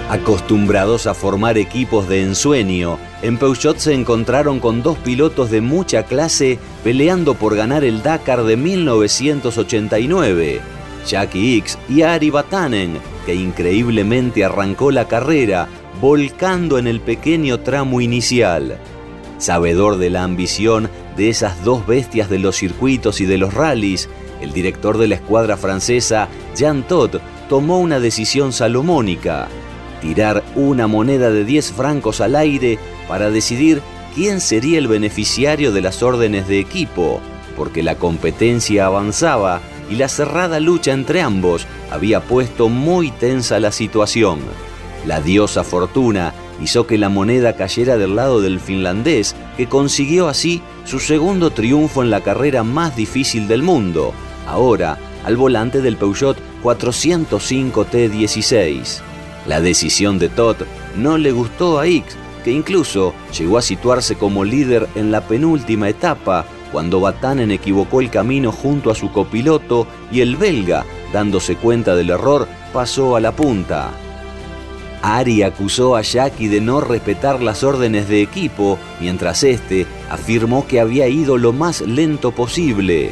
Acostumbrados 0.09 1.05
a 1.05 1.13
formar 1.13 1.59
equipos 1.59 2.09
de 2.09 2.23
ensueño, 2.23 2.97
en 3.21 3.37
Peugeot 3.37 3.77
se 3.77 3.93
encontraron 3.93 4.59
con 4.59 4.81
dos 4.81 4.97
pilotos 4.97 5.51
de 5.51 5.61
mucha 5.61 6.01
clase 6.03 6.57
peleando 6.83 7.35
por 7.35 7.55
ganar 7.55 7.83
el 7.83 8.01
Dakar 8.01 8.43
de 8.43 8.57
1989, 8.57 10.61
Jackie 11.05 11.59
X 11.59 11.77
y 11.87 12.01
Ari 12.01 12.31
Batanen, 12.31 12.97
que 13.25 13.35
increíblemente 13.35 14.43
arrancó 14.43 14.89
la 14.89 15.07
carrera 15.07 15.67
volcando 16.01 16.77
en 16.77 16.87
el 16.87 17.01
pequeño 17.01 17.59
tramo 17.59 18.01
inicial. 18.01 18.79
Sabedor 19.37 19.97
de 19.97 20.09
la 20.09 20.23
ambición 20.23 20.89
de 21.15 21.29
esas 21.29 21.63
dos 21.63 21.85
bestias 21.85 22.29
de 22.29 22.39
los 22.39 22.55
circuitos 22.55 23.21
y 23.21 23.25
de 23.25 23.37
los 23.37 23.53
rallies, 23.53 24.09
el 24.41 24.53
director 24.53 24.97
de 24.97 25.07
la 25.07 25.15
escuadra 25.15 25.57
francesa, 25.57 26.29
Jean 26.55 26.83
Todt, 26.83 27.21
tomó 27.49 27.79
una 27.79 27.99
decisión 27.99 28.53
salomónica, 28.53 29.47
tirar 30.01 30.43
una 30.55 30.87
moneda 30.87 31.29
de 31.31 31.43
10 31.43 31.71
francos 31.73 32.21
al 32.21 32.35
aire 32.35 32.79
para 33.07 33.29
decidir 33.29 33.81
quién 34.15 34.39
sería 34.39 34.77
el 34.77 34.87
beneficiario 34.87 35.71
de 35.71 35.81
las 35.81 36.03
órdenes 36.03 36.47
de 36.47 36.59
equipo, 36.59 37.19
porque 37.57 37.83
la 37.83 37.95
competencia 37.95 38.85
avanzaba 38.85 39.61
y 39.89 39.95
la 39.95 40.07
cerrada 40.07 40.59
lucha 40.59 40.93
entre 40.93 41.21
ambos 41.21 41.65
había 41.91 42.21
puesto 42.21 42.69
muy 42.69 43.11
tensa 43.11 43.59
la 43.59 43.71
situación. 43.71 44.39
La 45.09 45.21
diosa 45.21 45.63
Fortuna 45.63 46.35
hizo 46.61 46.85
que 46.85 46.99
la 46.99 47.09
moneda 47.09 47.53
cayera 47.53 47.97
del 47.97 48.15
lado 48.15 48.41
del 48.41 48.59
finlandés, 48.59 49.35
que 49.57 49.67
consiguió 49.67 50.27
así 50.27 50.61
su 50.85 50.99
segundo 50.99 51.49
triunfo 51.49 52.03
en 52.03 52.11
la 52.11 52.21
carrera 52.21 52.63
más 52.63 52.95
difícil 52.95 53.47
del 53.47 53.63
mundo, 53.63 54.13
ahora 54.45 54.99
al 55.25 55.35
volante 55.35 55.81
del 55.81 55.97
Peugeot 55.97 56.37
405 56.61 57.87
T16. 57.87 58.99
La 59.47 59.61
decisión 59.61 60.19
de 60.19 60.29
Todd 60.29 60.57
no 60.95 61.17
le 61.17 61.31
gustó 61.31 61.79
a 61.79 61.87
X, 61.87 62.15
que 62.43 62.51
incluso 62.51 63.15
llegó 63.35 63.57
a 63.57 63.63
situarse 63.63 64.13
como 64.13 64.43
líder 64.45 64.87
en 64.93 65.11
la 65.11 65.21
penúltima 65.21 65.89
etapa, 65.89 66.45
cuando 66.71 66.99
Batanen 66.99 67.49
equivocó 67.49 68.01
el 68.01 68.11
camino 68.11 68.51
junto 68.51 68.91
a 68.91 68.95
su 68.95 69.11
copiloto 69.11 69.87
y 70.11 70.21
el 70.21 70.35
belga, 70.35 70.85
dándose 71.11 71.55
cuenta 71.55 71.95
del 71.95 72.11
error, 72.11 72.47
pasó 72.71 73.15
a 73.15 73.19
la 73.19 73.31
punta. 73.31 73.89
Ari 75.01 75.43
acusó 75.43 75.95
a 75.95 76.01
Jackie 76.01 76.47
de 76.47 76.61
no 76.61 76.81
respetar 76.81 77.41
las 77.41 77.63
órdenes 77.63 78.09
de 78.09 78.21
equipo, 78.21 78.77
mientras 78.99 79.43
este 79.43 79.85
afirmó 80.09 80.67
que 80.67 80.79
había 80.79 81.07
ido 81.07 81.37
lo 81.37 81.53
más 81.53 81.81
lento 81.81 82.31
posible. 82.31 83.11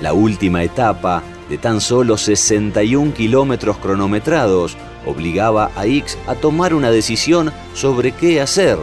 La 0.00 0.12
última 0.12 0.62
etapa, 0.62 1.22
de 1.48 1.58
tan 1.58 1.80
solo 1.80 2.16
61 2.16 3.14
kilómetros 3.14 3.78
cronometrados, 3.78 4.76
obligaba 5.06 5.70
a 5.74 5.86
X 5.86 6.18
a 6.26 6.34
tomar 6.34 6.74
una 6.74 6.90
decisión 6.90 7.52
sobre 7.74 8.12
qué 8.12 8.40
hacer, 8.40 8.78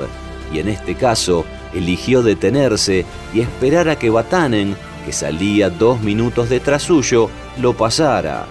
y 0.53 0.59
en 0.59 0.67
este 0.67 0.95
caso 0.95 1.45
eligió 1.73 2.21
detenerse 2.21 3.05
y 3.33 3.41
esperar 3.41 3.89
a 3.89 3.97
que 3.97 4.09
Batanen, 4.09 4.75
que 5.05 5.13
salía 5.13 5.69
dos 5.69 6.01
minutos 6.01 6.49
detrás 6.49 6.83
suyo, 6.83 7.29
lo 7.61 7.73
pasara. 7.73 8.45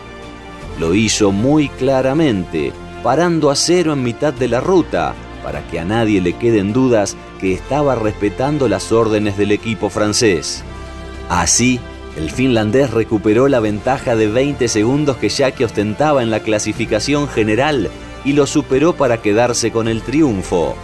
Lo 0.79 0.95
hizo 0.95 1.33
muy 1.33 1.69
claramente, 1.69 2.73
parando 3.05 3.51
a 3.51 3.55
cero 3.55 3.93
en 3.93 4.03
mitad 4.03 4.33
de 4.33 4.49
la 4.49 4.61
ruta, 4.61 5.15
para 5.43 5.65
que 5.69 5.79
a 5.79 5.85
nadie 5.85 6.23
le 6.23 6.33
queden 6.33 6.73
dudas 6.73 7.19
que 7.39 7.53
estaba 7.53 7.95
respetando 7.95 8.67
las 8.67 8.93
órdenes 8.93 9.37
del 9.37 9.53
equipo 9.53 9.91
francés. 9.91 10.65
Así, 11.29 11.79
el 12.17 12.31
finlandés 12.31 12.93
recuperó 12.93 13.47
la 13.49 13.61
ventaja 13.61 14.17
de 14.17 14.29
20 14.29 14.69
segundos 14.69 15.19
que 15.19 15.29
Jackie 15.29 15.65
ostentaba 15.65 16.23
en 16.23 16.31
la 16.31 16.41
clasificación 16.41 17.29
general 17.29 17.91
y 18.25 18.33
lo 18.33 18.47
superó 18.47 18.95
para 18.95 19.21
quedarse 19.21 19.71
con 19.71 19.87
el 19.87 20.01
triunfo. 20.01 20.75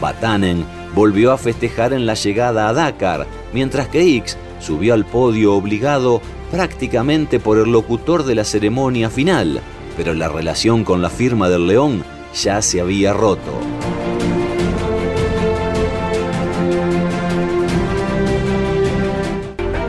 Batanen 0.00 0.64
volvió 0.96 1.30
a 1.30 1.38
festejar 1.38 1.92
en 1.92 2.06
la 2.06 2.14
llegada 2.14 2.68
a 2.68 2.72
Dakar, 2.72 3.28
mientras 3.52 3.86
que 3.86 4.00
X 4.16 4.36
subió 4.58 4.94
al 4.94 5.04
podio 5.04 5.54
obligado 5.54 6.22
prácticamente 6.50 7.38
por 7.38 7.58
el 7.58 7.70
locutor 7.70 8.24
de 8.24 8.34
la 8.34 8.44
ceremonia 8.44 9.10
final, 9.10 9.62
pero 9.96 10.14
la 10.14 10.28
relación 10.28 10.84
con 10.84 11.02
la 11.02 11.10
firma 11.10 11.48
del 11.48 11.66
León 11.66 12.04
ya 12.34 12.62
se 12.62 12.80
había 12.80 13.12
roto. 13.12 13.60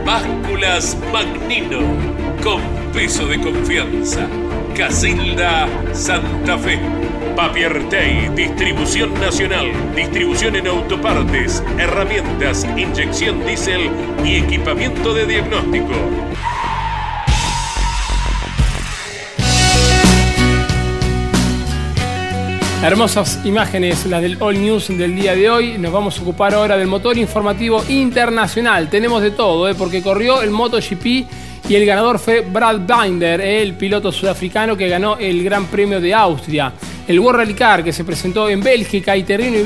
Básculas 0.04 0.96
Magnino, 1.12 1.80
con 2.42 2.60
peso 2.92 3.26
de 3.26 3.40
confianza. 3.40 4.28
Casilda 4.76 5.68
Santa 5.92 6.58
Fe. 6.58 6.80
Papiertei, 7.36 8.28
distribución 8.36 9.12
nacional, 9.14 9.66
distribución 9.96 10.54
en 10.54 10.68
autopartes, 10.68 11.64
herramientas, 11.78 12.64
inyección 12.76 13.44
diésel 13.44 13.90
y 14.24 14.36
equipamiento 14.36 15.12
de 15.12 15.26
diagnóstico. 15.26 15.94
Hermosas 22.84 23.40
imágenes, 23.46 24.04
las 24.04 24.20
del 24.20 24.36
All 24.40 24.60
News 24.60 24.88
del 24.88 25.16
día 25.16 25.34
de 25.34 25.48
hoy. 25.48 25.78
Nos 25.78 25.90
vamos 25.90 26.18
a 26.18 26.20
ocupar 26.20 26.52
ahora 26.52 26.76
del 26.76 26.86
motor 26.86 27.16
informativo 27.16 27.82
internacional. 27.88 28.90
Tenemos 28.90 29.22
de 29.22 29.30
todo, 29.30 29.70
¿eh? 29.70 29.74
porque 29.74 30.02
corrió 30.02 30.42
el 30.42 30.50
MotoGP 30.50 31.06
y 31.66 31.74
el 31.74 31.86
ganador 31.86 32.18
fue 32.18 32.42
Brad 32.42 32.80
Binder, 32.80 33.40
el 33.40 33.72
piloto 33.72 34.12
sudafricano 34.12 34.76
que 34.76 34.86
ganó 34.86 35.16
el 35.16 35.42
Gran 35.42 35.64
Premio 35.64 35.98
de 35.98 36.12
Austria. 36.12 36.74
El 37.08 37.20
World 37.20 37.38
Rally 37.38 37.54
Car 37.54 37.82
que 37.82 37.92
se 37.94 38.04
presentó 38.04 38.50
en 38.50 38.60
Bélgica 38.60 39.16
y 39.16 39.22
Terreno 39.22 39.56
y 39.56 39.62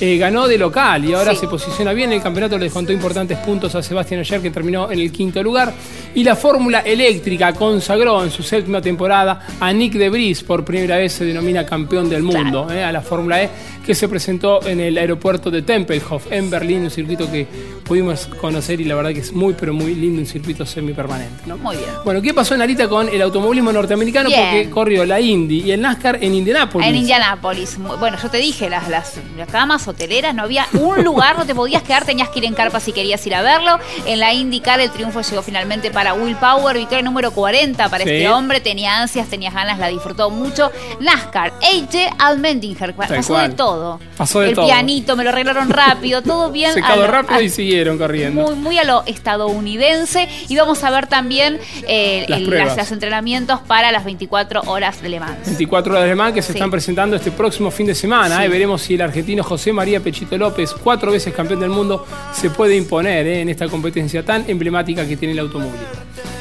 eh, 0.00 0.16
ganó 0.16 0.46
de 0.46 0.56
local 0.56 1.04
y 1.04 1.12
ahora 1.12 1.34
se 1.34 1.48
posiciona 1.48 1.92
bien. 1.92 2.12
El 2.12 2.22
campeonato 2.22 2.56
le 2.56 2.64
descontó 2.64 2.92
importantes 2.92 3.38
puntos 3.38 3.74
a 3.74 3.82
Sebastián 3.82 4.20
Oyer 4.20 4.40
que 4.40 4.50
terminó 4.50 4.90
en 4.90 5.00
el 5.00 5.10
quinto 5.10 5.42
lugar. 5.42 5.72
Y 6.14 6.22
la 6.22 6.36
Fórmula 6.36 6.80
Eléctrica 6.80 7.52
consagró 7.52 8.22
en 8.22 8.30
su 8.30 8.42
séptima 8.42 8.80
temporada 8.80 9.46
a 9.58 9.72
Nick 9.72 9.94
de 9.94 10.08
Vries, 10.08 10.42
por 10.42 10.64
primera 10.64 10.96
vez 10.96 11.12
se 11.12 11.24
denomina 11.24 11.66
campeón 11.66 12.08
del 12.08 12.22
mundo, 12.22 12.70
eh, 12.70 12.82
a 12.82 12.92
la 12.92 13.02
Fórmula 13.02 13.42
E, 13.42 13.50
que 13.88 13.94
se 13.94 14.06
presentó 14.06 14.62
en 14.66 14.80
el 14.80 14.98
aeropuerto 14.98 15.50
de 15.50 15.62
Tempelhof, 15.62 16.30
en 16.30 16.50
Berlín, 16.50 16.82
un 16.82 16.90
circuito 16.90 17.32
que 17.32 17.46
pudimos 17.86 18.26
conocer 18.26 18.82
y 18.82 18.84
la 18.84 18.94
verdad 18.94 19.14
que 19.14 19.20
es 19.20 19.32
muy, 19.32 19.54
pero 19.54 19.72
muy 19.72 19.94
lindo 19.94 20.20
un 20.20 20.26
circuito 20.26 20.66
semipermanente. 20.66 21.44
¿no? 21.46 21.56
Muy 21.56 21.74
bien. 21.74 21.88
Bueno, 22.04 22.20
¿qué 22.20 22.34
pasó 22.34 22.54
en 22.54 22.60
Arita 22.60 22.86
con 22.86 23.08
el 23.08 23.22
automovilismo 23.22 23.72
norteamericano? 23.72 24.28
Bien. 24.28 24.42
Porque 24.42 24.68
corrió 24.68 25.06
la 25.06 25.22
Indy 25.22 25.62
y 25.62 25.70
el 25.70 25.80
NASCAR 25.80 26.18
en 26.22 26.34
Indianápolis. 26.34 26.86
En 26.86 26.96
Indianápolis. 26.96 27.78
Bueno, 27.98 28.18
yo 28.22 28.28
te 28.28 28.36
dije, 28.36 28.68
las, 28.68 28.90
las, 28.90 29.14
las 29.38 29.48
camas 29.48 29.88
hoteleras, 29.88 30.34
no 30.34 30.42
había 30.42 30.66
un 30.74 31.02
lugar, 31.02 31.38
no 31.38 31.46
te 31.46 31.54
podías 31.54 31.82
quedar, 31.82 32.04
tenías 32.04 32.28
que 32.28 32.40
ir 32.40 32.44
en 32.44 32.52
carpa 32.52 32.80
si 32.80 32.92
querías 32.92 33.26
ir 33.26 33.34
a 33.34 33.40
verlo. 33.40 33.78
En 34.04 34.20
la 34.20 34.34
IndyCar 34.34 34.80
el 34.80 34.90
triunfo 34.90 35.22
llegó 35.22 35.40
finalmente 35.40 35.90
para 35.90 36.12
Will 36.12 36.36
Power, 36.36 36.76
victoria 36.76 37.02
número 37.02 37.30
40 37.30 37.88
para 37.88 38.04
Sí. 38.04 38.10
este 38.10 38.28
hombre. 38.28 38.60
Tenía 38.60 39.00
ansias, 39.00 39.28
tenía 39.28 39.50
ganas, 39.50 39.78
la 39.78 39.88
disfrutó 39.88 40.28
mucho. 40.28 40.70
NASCAR, 41.00 41.54
AJ 41.62 42.16
Almendinger, 42.18 42.94
pasó 42.94 43.38
de 43.38 43.48
todo. 43.48 43.77
Pasó 44.16 44.40
de 44.40 44.50
el 44.50 44.54
todo. 44.54 44.66
pianito, 44.66 45.16
me 45.16 45.24
lo 45.24 45.30
arreglaron 45.30 45.68
rápido, 45.70 46.22
todo 46.22 46.50
bien. 46.52 46.72
A 46.82 46.96
lo- 46.96 47.06
rápido 47.06 47.38
a- 47.38 47.42
y 47.42 47.48
siguieron 47.48 47.98
corriendo. 47.98 48.42
muy, 48.42 48.54
muy 48.54 48.78
a 48.78 48.84
lo 48.84 49.02
estadounidense. 49.06 50.28
Y 50.48 50.56
vamos 50.56 50.82
a 50.84 50.90
ver 50.90 51.06
también 51.06 51.58
eh, 51.86 52.26
Las 52.28 52.38
el- 52.40 52.50
las- 52.50 52.76
los 52.76 52.92
entrenamientos 52.92 53.60
para 53.60 53.92
las 53.92 54.04
24 54.04 54.62
horas 54.66 55.00
de 55.02 55.08
Le 55.08 55.20
Mans. 55.20 55.44
24 55.46 55.92
horas 55.92 56.04
de 56.04 56.08
Le 56.10 56.14
Mans 56.16 56.34
que 56.34 56.42
se 56.42 56.52
Sí. 56.52 56.58
están 56.58 56.70
presentando 56.70 57.16
este 57.16 57.30
próximo 57.30 57.70
fin 57.70 57.86
de 57.86 57.94
semana. 57.94 58.38
Sí. 58.38 58.44
eh. 58.44 58.48
Veremos 58.48 58.82
si 58.82 58.94
el 58.94 59.02
argentino 59.02 59.42
José 59.44 59.72
María 59.72 60.00
Pechito 60.00 60.36
López, 60.38 60.74
cuatro 60.82 61.12
veces 61.12 61.32
campeón 61.34 61.60
del 61.60 61.70
mundo, 61.70 62.06
se 62.32 62.50
puede 62.50 62.76
imponer 62.76 63.26
eh, 63.26 63.40
en 63.42 63.48
esta 63.48 63.68
competencia 63.68 64.24
tan 64.24 64.44
emblemática 64.48 65.06
que 65.06 65.16
tiene 65.16 65.32
el 65.32 65.40
automóvil. 65.40 65.80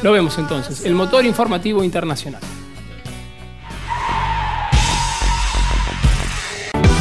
Lo 0.03 0.11
vemos 0.11 0.37
entonces, 0.37 0.85
el 0.85 0.93
motor 0.93 1.25
informativo 1.25 1.83
internacional. 1.83 2.41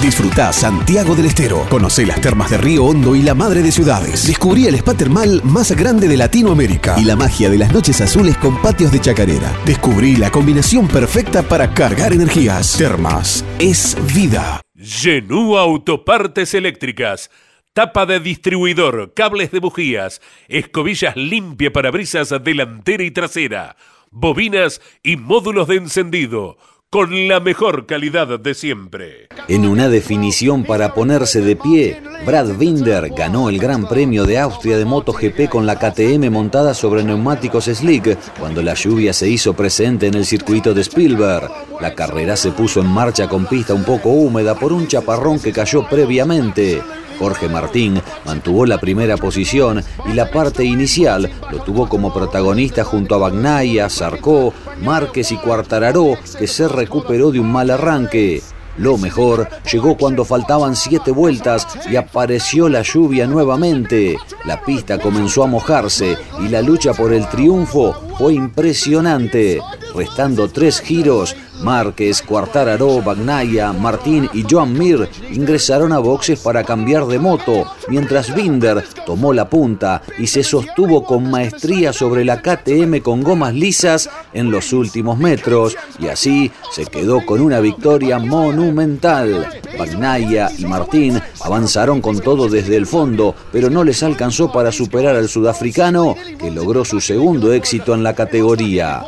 Disfrutá 0.07 0.53
Santiago 0.53 1.17
del 1.17 1.27
Estero. 1.27 1.67
Conocé 1.69 2.07
las 2.07 2.21
termas 2.21 2.49
de 2.49 2.59
Río 2.59 2.85
Hondo 2.85 3.17
y 3.17 3.23
la 3.23 3.35
madre 3.35 3.61
de 3.61 3.73
ciudades. 3.73 4.25
Descubrí 4.25 4.69
el 4.69 4.77
spa 4.77 4.95
termal 4.95 5.41
más 5.43 5.73
grande 5.73 6.07
de 6.07 6.17
Latinoamérica 6.17 6.95
y 6.97 7.03
la 7.03 7.17
magia 7.17 7.51
de 7.51 7.59
las 7.59 7.73
noches 7.73 8.01
azules 8.01 8.37
con 8.37 8.63
patios 8.63 8.93
de 8.93 9.01
chacarera. 9.01 9.53
Descubrí 9.65 10.15
la 10.15 10.31
combinación 10.31 10.87
perfecta 10.87 11.43
para 11.43 11.75
cargar 11.75 12.13
energías. 12.13 12.79
Termas 12.79 13.45
es 13.59 13.97
vida. 14.15 14.61
Genú 14.77 15.59
Autopartes 15.59 16.55
Eléctricas. 16.55 17.29
Tapa 17.73 18.07
de 18.07 18.21
distribuidor, 18.21 19.13
cables 19.13 19.51
de 19.51 19.59
bujías, 19.59 20.23
escobillas 20.47 21.17
limpia 21.17 21.73
para 21.73 21.91
brisas 21.91 22.33
delantera 22.45 23.03
y 23.03 23.11
trasera, 23.11 23.77
bobinas 24.13 24.81
y 25.03 25.17
módulos 25.17 25.67
de 25.67 25.75
encendido, 25.75 26.59
con 26.91 27.27
la 27.27 27.41
mejor 27.41 27.87
calidad 27.87 28.39
de 28.39 28.55
siempre. 28.55 29.29
En 29.49 29.67
una 29.67 29.89
definición 29.89 30.65
para 30.65 30.95
ponerse 30.95 31.41
de 31.41 31.57
pie, 31.57 32.01
Brad 32.25 32.57
Binder 32.57 33.11
ganó 33.11 33.49
el 33.49 33.59
Gran 33.59 33.89
Premio 33.89 34.25
de 34.25 34.39
Austria 34.39 34.79
de 34.79 34.85
MotoGP 34.85 35.49
con 35.49 35.67
la 35.67 35.79
KTM 35.79 36.31
montada 36.31 36.75
sobre 36.75 37.03
neumáticos 37.03 37.65
slick 37.65 38.17
cuando 38.39 38.63
la 38.63 38.75
lluvia 38.75 39.13
se 39.13 39.29
hizo 39.29 39.55
presente 39.55 40.07
en 40.07 40.15
el 40.15 40.25
circuito 40.25 40.75
de 40.75 40.83
Spielberg. 40.83 41.51
La 41.81 41.95
carrera 41.95 42.37
se 42.37 42.53
puso 42.53 42.81
en 42.81 42.87
marcha 42.87 43.29
con 43.29 43.47
pista 43.47 43.75
un 43.75 43.85
poco 43.85 44.11
húmeda 44.11 44.55
por 44.55 44.73
un 44.73 44.87
chaparrón 44.87 45.41
que 45.41 45.53
cayó 45.53 45.89
previamente. 45.89 46.81
Jorge 47.19 47.49
Martín 47.49 48.01
mantuvo 48.25 48.67
la 48.67 48.79
primera 48.79 49.17
posición 49.17 49.83
y 50.07 50.13
la 50.13 50.31
parte 50.31 50.65
inicial 50.65 51.31
lo 51.51 51.59
tuvo 51.61 51.89
como 51.89 52.13
protagonista 52.13 52.85
junto 52.85 53.15
a 53.15 53.19
Bagnaia, 53.19 53.89
Sarcó, 53.89 54.53
Márquez 54.83 55.33
y 55.33 55.37
Cuartararó, 55.37 56.19
que 56.39 56.47
se 56.47 56.69
recuperó 56.77 57.33
de 57.33 57.41
un 57.41 57.51
mal 57.51 57.71
arranque. 57.71 58.43
Lo 58.79 58.99
mejor 58.99 59.49
llegó 59.73 59.97
cuando 59.97 60.25
faltaban 60.25 60.77
siete 60.77 61.11
vueltas 61.11 61.67
y 61.91 61.97
apareció 61.97 62.69
la 62.69 62.83
lluvia 62.83 63.27
nuevamente. 63.27 64.17
La 64.45 64.61
pista 64.63 64.99
comenzó 64.99 65.43
a 65.45 65.47
mojarse 65.47 66.17
y 66.45 66.49
la 66.49 66.61
lucha 66.61 66.93
por 66.93 67.15
el 67.15 67.27
triunfo 67.29 67.95
fue 68.19 68.35
impresionante. 68.35 69.61
Restando 69.95 70.49
tres 70.49 70.81
giros, 70.81 71.35
Márquez, 71.61 72.23
Cuartararo, 72.23 73.03
Bagnaia, 73.03 73.73
Martín 73.73 74.29
y 74.33 74.45
Joan 74.49 74.73
Mir 74.73 75.09
ingresaron 75.33 75.93
a 75.93 75.99
boxes 75.99 76.41
para 76.41 76.65
cambiar 76.65 77.07
de 77.07 77.19
moto, 77.19 77.67
mientras 77.89 78.35
Binder 78.35 78.85
tomó 79.05 79.33
la 79.33 79.49
punta 79.49 80.03
y 80.19 80.27
se 80.27 80.43
sostuvo 80.43 81.05
con 81.05 81.31
maestría 81.31 81.93
sobre 81.93 82.25
la 82.25 82.41
KTM 82.43 83.01
con 83.01 83.23
gomas 83.23 83.55
lisas 83.55 84.09
en 84.33 84.51
los 84.51 84.73
últimos 84.73 85.19
metros 85.19 85.77
y 85.99 86.09
así 86.09 86.51
se 86.73 86.85
quedó 86.87 87.25
con 87.25 87.41
una 87.41 87.61
victoria 87.61 88.19
monumental. 88.19 89.49
Bagnaia 89.79 90.51
y 90.57 90.65
Martín 90.65 91.21
avanzaron 91.41 92.01
con 92.01 92.21
todo 92.21 92.49
desde 92.49 92.77
el 92.77 92.87
fondo, 92.87 93.35
pero 93.53 93.71
no 93.71 93.85
les 93.85 94.03
alcanzó 94.03 94.51
para 94.51 94.73
superar 94.73 95.17
al 95.17 95.29
sudafricano 95.29 96.15
que 96.39 96.51
logró 96.51 96.85
su 96.85 97.01
segundo 97.01 97.53
éxito 97.53 97.95
en 97.95 98.03
la 98.03 98.15
categoría. 98.15 99.03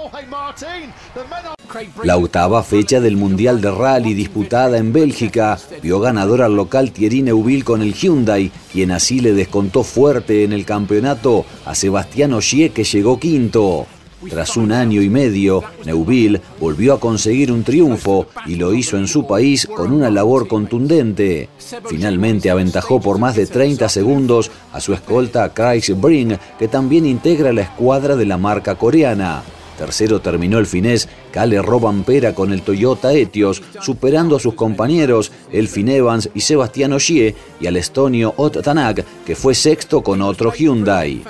La 2.02 2.16
octava 2.16 2.62
fecha 2.62 3.00
del 3.00 3.16
Mundial 3.16 3.60
de 3.60 3.70
Rally 3.70 4.14
disputada 4.14 4.78
en 4.78 4.92
Bélgica 4.92 5.58
vio 5.82 6.00
ganador 6.00 6.42
al 6.42 6.56
local 6.56 6.92
Thierry 6.92 7.22
Neuville 7.22 7.64
con 7.64 7.82
el 7.82 7.94
Hyundai, 7.94 8.50
quien 8.72 8.90
así 8.90 9.20
le 9.20 9.32
descontó 9.32 9.82
fuerte 9.82 10.44
en 10.44 10.52
el 10.52 10.64
campeonato 10.64 11.44
a 11.66 11.74
Sebastián 11.74 12.32
Ogier 12.32 12.70
que 12.70 12.84
llegó 12.84 13.18
quinto. 13.18 13.86
Tras 14.28 14.56
un 14.56 14.72
año 14.72 15.00
y 15.00 15.08
medio, 15.08 15.62
Neuville 15.84 16.40
volvió 16.58 16.94
a 16.94 17.00
conseguir 17.00 17.52
un 17.52 17.62
triunfo 17.62 18.26
y 18.46 18.56
lo 18.56 18.74
hizo 18.74 18.96
en 18.96 19.06
su 19.06 19.26
país 19.26 19.66
con 19.66 19.92
una 19.92 20.10
labor 20.10 20.48
contundente. 20.48 21.48
Finalmente 21.86 22.50
aventajó 22.50 23.00
por 23.00 23.18
más 23.18 23.36
de 23.36 23.46
30 23.46 23.88
segundos 23.88 24.50
a 24.72 24.80
su 24.80 24.92
escolta 24.92 25.52
Chris 25.54 25.92
Bring, 26.00 26.36
que 26.58 26.66
también 26.66 27.06
integra 27.06 27.52
la 27.52 27.62
escuadra 27.62 28.16
de 28.16 28.26
la 28.26 28.38
marca 28.38 28.74
coreana. 28.74 29.44
Tercero 29.78 30.20
terminó 30.20 30.58
el 30.58 30.66
finés 30.66 31.08
Kale 31.38 31.62
Robampera 31.62 32.34
con 32.34 32.52
el 32.52 32.62
Toyota 32.62 33.12
Etios, 33.12 33.62
superando 33.80 34.34
a 34.34 34.40
sus 34.40 34.54
compañeros 34.54 35.30
Elfin 35.52 35.88
Evans 35.88 36.28
y 36.34 36.40
Sebastián 36.40 36.92
Ogier 36.92 37.32
y 37.60 37.68
al 37.68 37.76
estonio 37.76 38.34
Ott 38.38 38.60
Tanak, 38.60 39.04
que 39.24 39.36
fue 39.36 39.54
sexto 39.54 40.02
con 40.02 40.20
otro 40.20 40.52
Hyundai. 40.52 41.22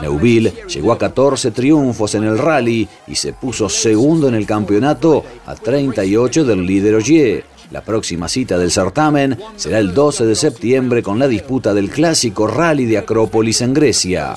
Neuville 0.00 0.54
llegó 0.66 0.92
a 0.92 0.98
14 0.98 1.50
triunfos 1.50 2.14
en 2.14 2.24
el 2.24 2.38
rally 2.38 2.88
y 3.06 3.16
se 3.16 3.34
puso 3.34 3.68
segundo 3.68 4.28
en 4.28 4.34
el 4.34 4.46
campeonato 4.46 5.22
a 5.44 5.54
38 5.54 6.46
del 6.46 6.64
líder 6.64 6.94
Ogier. 6.94 7.44
La 7.70 7.82
próxima 7.82 8.30
cita 8.30 8.56
del 8.56 8.70
certamen 8.70 9.38
será 9.56 9.78
el 9.78 9.92
12 9.92 10.24
de 10.24 10.36
septiembre 10.36 11.02
con 11.02 11.18
la 11.18 11.28
disputa 11.28 11.74
del 11.74 11.90
clásico 11.90 12.46
rally 12.46 12.86
de 12.86 12.96
Acrópolis 12.96 13.60
en 13.60 13.74
Grecia. 13.74 14.36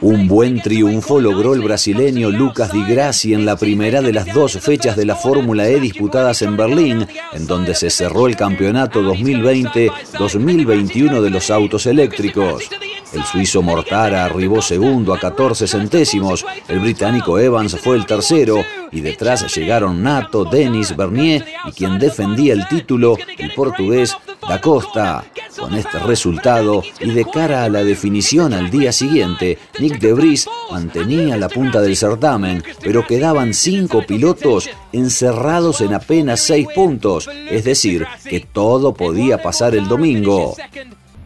Un 0.00 0.28
buen 0.28 0.60
triunfo 0.60 1.20
logró 1.20 1.54
el 1.54 1.62
brasileño 1.62 2.30
Lucas 2.30 2.72
Di 2.72 2.84
Grassi 2.84 3.32
en 3.34 3.46
la 3.46 3.56
primera 3.56 4.02
de 4.02 4.12
las 4.12 4.32
dos 4.32 4.58
fechas 4.58 4.96
de 4.96 5.06
la 5.06 5.16
Fórmula 5.16 5.68
E 5.68 5.80
disputadas 5.80 6.42
en 6.42 6.56
Berlín, 6.56 7.08
en 7.32 7.46
donde 7.46 7.74
se 7.74 7.90
cerró 7.90 8.26
el 8.26 8.36
campeonato 8.36 9.02
2020-2021 9.02 11.20
de 11.20 11.30
los 11.30 11.50
autos 11.50 11.86
eléctricos. 11.86 12.68
El 13.12 13.24
suizo 13.24 13.62
Mortara 13.62 14.24
arribó 14.24 14.62
segundo 14.62 15.12
a 15.12 15.18
14 15.18 15.66
centésimos, 15.66 16.46
el 16.68 16.78
británico 16.80 17.38
Evans 17.38 17.78
fue 17.78 17.96
el 17.96 18.06
tercero 18.06 18.64
y 18.90 19.02
detrás 19.02 19.54
llegaron 19.54 20.02
Nato, 20.02 20.44
Denis, 20.44 20.96
Bernier 20.96 21.44
y 21.66 21.72
quien 21.72 21.98
defendía 21.98 22.54
el 22.54 22.66
título, 22.68 23.18
el 23.38 23.52
portugués 23.52 24.16
Da 24.48 24.58
Costa. 24.60 25.24
Con 25.58 25.74
este 25.74 25.98
resultado 25.98 26.82
y 27.00 27.10
de 27.10 27.24
cara 27.24 27.64
a 27.64 27.68
la 27.68 27.84
definición 27.84 28.52
al 28.52 28.70
día 28.70 28.92
siguiente, 28.92 29.58
Nick 29.78 29.98
de 29.98 30.12
Vries 30.12 30.48
mantenía 30.70 31.36
la 31.36 31.48
punta 31.48 31.80
del 31.80 31.96
certamen, 31.96 32.62
pero 32.82 33.06
quedaban 33.06 33.52
cinco 33.52 34.04
pilotos 34.06 34.70
encerrados 34.92 35.80
en 35.80 35.94
apenas 35.94 36.40
seis 36.40 36.66
puntos, 36.74 37.28
es 37.50 37.64
decir, 37.64 38.06
que 38.24 38.40
todo 38.40 38.94
podía 38.94 39.42
pasar 39.42 39.74
el 39.74 39.88
domingo. 39.88 40.56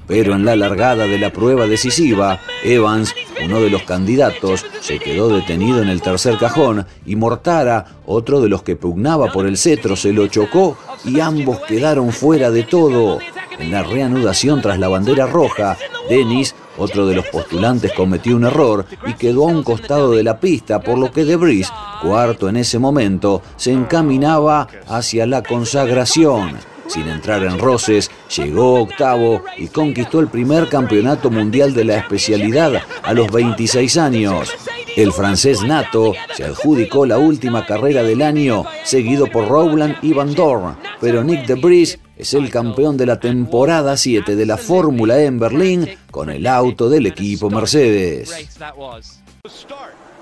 Pero 0.06 0.34
en 0.34 0.44
la 0.44 0.54
largada 0.54 1.06
de 1.06 1.18
la 1.18 1.32
prueba 1.32 1.66
decisiva, 1.66 2.40
Evans, 2.62 3.14
uno 3.44 3.60
de 3.60 3.70
los 3.70 3.82
candidatos, 3.82 4.64
se 4.80 4.98
quedó 4.98 5.28
detenido 5.28 5.82
en 5.82 5.88
el 5.88 6.00
tercer 6.00 6.36
cajón 6.38 6.86
y 7.04 7.16
Mortara, 7.16 7.96
otro 8.06 8.40
de 8.40 8.48
los 8.48 8.62
que 8.62 8.76
pugnaba 8.76 9.32
por 9.32 9.46
el 9.46 9.56
cetro, 9.56 9.96
se 9.96 10.12
lo 10.12 10.28
chocó 10.28 10.78
y 11.04 11.20
ambos 11.20 11.58
quedaron 11.66 12.12
fuera 12.12 12.50
de 12.50 12.62
todo. 12.62 13.18
En 13.58 13.70
la 13.70 13.82
reanudación 13.82 14.60
tras 14.60 14.78
la 14.78 14.88
bandera 14.88 15.26
roja, 15.26 15.76
Dennis, 16.08 16.54
otro 16.76 17.06
de 17.06 17.14
los 17.14 17.26
postulantes, 17.26 17.92
cometió 17.92 18.36
un 18.36 18.44
error 18.44 18.84
y 19.06 19.14
quedó 19.14 19.48
a 19.48 19.52
un 19.52 19.62
costado 19.62 20.12
de 20.12 20.22
la 20.22 20.38
pista, 20.38 20.80
por 20.80 20.98
lo 20.98 21.10
que 21.10 21.24
De 21.24 21.36
Vries, 21.36 21.72
cuarto 22.02 22.48
en 22.48 22.56
ese 22.56 22.78
momento, 22.78 23.42
se 23.56 23.72
encaminaba 23.72 24.68
hacia 24.88 25.26
la 25.26 25.42
consagración. 25.42 26.58
Sin 26.86 27.08
entrar 27.08 27.42
en 27.42 27.58
roces, 27.58 28.10
llegó 28.36 28.82
octavo 28.82 29.42
y 29.56 29.68
conquistó 29.68 30.20
el 30.20 30.28
primer 30.28 30.68
campeonato 30.68 31.30
mundial 31.30 31.74
de 31.74 31.84
la 31.84 31.96
especialidad 31.96 32.74
a 33.02 33.12
los 33.12 33.30
26 33.32 33.96
años. 33.96 34.52
El 34.96 35.12
francés 35.12 35.62
Nato 35.62 36.14
se 36.34 36.44
adjudicó 36.44 37.04
la 37.04 37.18
última 37.18 37.66
carrera 37.66 38.02
del 38.02 38.22
año, 38.22 38.64
seguido 38.84 39.26
por 39.26 39.48
Rowland 39.48 39.96
y 40.02 40.12
Van 40.12 40.34
Dorn, 40.34 40.76
pero 41.00 41.24
Nick 41.24 41.46
de 41.46 41.54
Vries 41.54 41.98
es 42.16 42.34
el 42.34 42.50
campeón 42.50 42.96
de 42.96 43.06
la 43.06 43.20
temporada 43.20 43.96
7 43.96 44.36
de 44.36 44.46
la 44.46 44.56
Fórmula 44.56 45.18
E 45.18 45.26
en 45.26 45.38
Berlín 45.38 45.88
con 46.10 46.30
el 46.30 46.46
auto 46.46 46.88
del 46.88 47.06
equipo 47.06 47.50
Mercedes. 47.50 48.34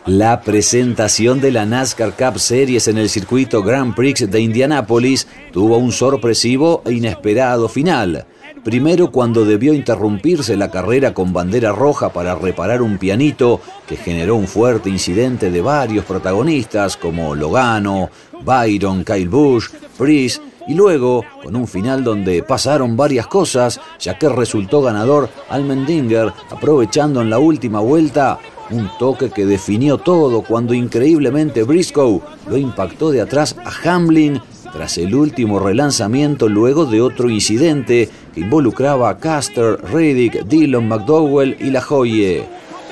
La 0.07 0.43
presentación 0.43 1.41
de 1.41 1.51
la 1.51 1.65
NASCAR 1.65 2.15
Cup 2.15 2.39
Series 2.39 2.89
en 2.89 2.99
el 2.99 3.09
circuito 3.09 3.63
Grand 3.63 3.95
Prix 3.95 4.31
de 4.31 4.41
Indianápolis 4.41 5.27
tuvo 5.51 5.79
un 5.79 5.93
sorpresivo 5.93 6.83
e 6.85 6.93
inesperado 6.93 7.69
final. 7.69 8.27
Primero 8.63 9.11
cuando 9.11 9.45
debió 9.45 9.73
interrumpirse 9.73 10.57
la 10.57 10.71
carrera 10.71 11.15
con 11.15 11.33
bandera 11.33 11.73
roja 11.73 12.13
para 12.13 12.35
reparar 12.35 12.83
un 12.83 12.99
pianito 12.99 13.61
que 13.87 13.97
generó 13.97 14.37
un 14.37 14.47
fuerte 14.47 14.91
incidente 14.91 15.51
de 15.51 15.61
varios 15.61 16.05
protagonistas 16.05 16.97
como 16.97 17.35
Logano, 17.35 18.11
Byron, 18.43 19.05
Kyle 19.05 19.29
Busch, 19.29 19.71
Priest 19.97 20.43
y 20.67 20.75
luego 20.75 21.25
con 21.43 21.57
un 21.57 21.67
final 21.67 22.05
donde 22.05 22.43
pasaron 22.43 22.97
varias 22.97 23.27
cosas, 23.27 23.81
ya 23.99 24.19
que 24.19 24.29
resultó 24.29 24.83
ganador 24.83 25.29
Almendinger 25.49 26.33
aprovechando 26.51 27.21
en 27.21 27.31
la 27.31 27.39
última 27.39 27.81
vuelta 27.81 28.39
un 28.71 28.91
toque 28.99 29.31
que 29.31 29.45
definió 29.45 29.99
todo 29.99 30.43
cuando 30.43 30.75
increíblemente 30.75 31.65
Briscoe 31.65 32.21
lo 32.49 32.57
impactó 32.57 33.11
de 33.11 33.21
atrás 33.21 33.57
a 33.65 33.95
Hamlin 33.95 34.41
tras 34.73 34.99
el 34.99 35.15
último 35.15 35.61
relanzamiento 35.61 36.49
luego 36.49 36.85
de 36.85 37.01
otro 37.01 37.31
incidente 37.31 38.09
que 38.35 38.41
involucraba 38.41 39.09
a 39.09 39.19
Caster, 39.19 39.79
Reddick, 39.93 40.47
Dillon, 40.47 40.89
McDowell 40.89 41.57
y 41.61 41.71
La 41.71 41.81
Joye. 41.81 42.45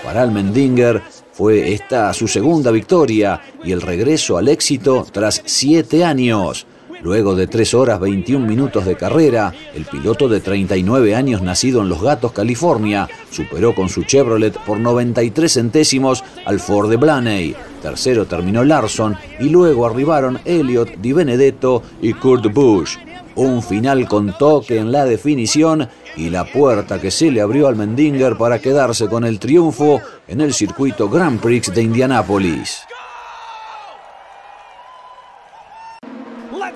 Para 0.05 0.23
Almendinger 0.23 1.03
fue 1.33 1.73
esta 1.73 2.13
su 2.13 2.29
segunda 2.29 2.71
victoria 2.71 3.41
y 3.65 3.73
el 3.73 3.81
regreso 3.81 4.37
al 4.37 4.49
éxito 4.49 5.07
tras 5.11 5.43
siete 5.45 6.05
años. 6.05 6.67
Luego 7.03 7.35
de 7.35 7.49
3 7.49 7.75
horas 7.75 7.99
21 7.99 8.47
minutos 8.47 8.85
de 8.85 8.97
carrera, 8.97 9.53
el 9.75 9.85
piloto 9.87 10.29
de 10.29 10.41
39 10.41 11.17
años 11.17 11.43
nacido 11.43 11.83
en 11.83 11.89
Los 11.89 12.01
Gatos, 12.01 12.31
California, 12.33 13.09
superó 13.31 13.75
con 13.75 13.89
su 13.89 14.05
Chevrolet 14.05 14.57
por 14.59 14.79
93 14.79 15.53
centésimos 15.53 16.23
al 16.47 16.61
Ford 16.61 16.89
de 16.89 16.97
Blaney. 16.97 17.57
Tercero 17.83 18.27
terminó 18.27 18.63
Larson 18.63 19.17
y 19.41 19.49
luego 19.49 19.85
arribaron 19.85 20.39
Elliott, 20.45 20.97
Di 20.99 21.13
Benedetto 21.13 21.83
y 22.01 22.13
Kurt 22.13 22.53
Busch. 22.53 22.99
Un 23.35 23.63
final 23.63 24.07
con 24.07 24.37
toque 24.39 24.79
en 24.79 24.93
la 24.93 25.05
definición 25.05 25.89
y 26.17 26.31
la 26.31 26.45
puerta 26.45 27.01
que 27.01 27.11
se 27.11 27.33
le 27.33 27.41
abrió 27.41 27.67
al 27.67 27.75
Mendinger 27.75 28.37
para 28.37 28.61
quedarse 28.61 29.09
con 29.09 29.25
el 29.25 29.41
triunfo 29.41 30.01
en 30.29 30.41
el 30.41 30.53
circuito 30.53 31.09
Grand 31.09 31.41
Prix 31.41 31.75
de 31.75 31.83
Indianápolis. 31.83 32.83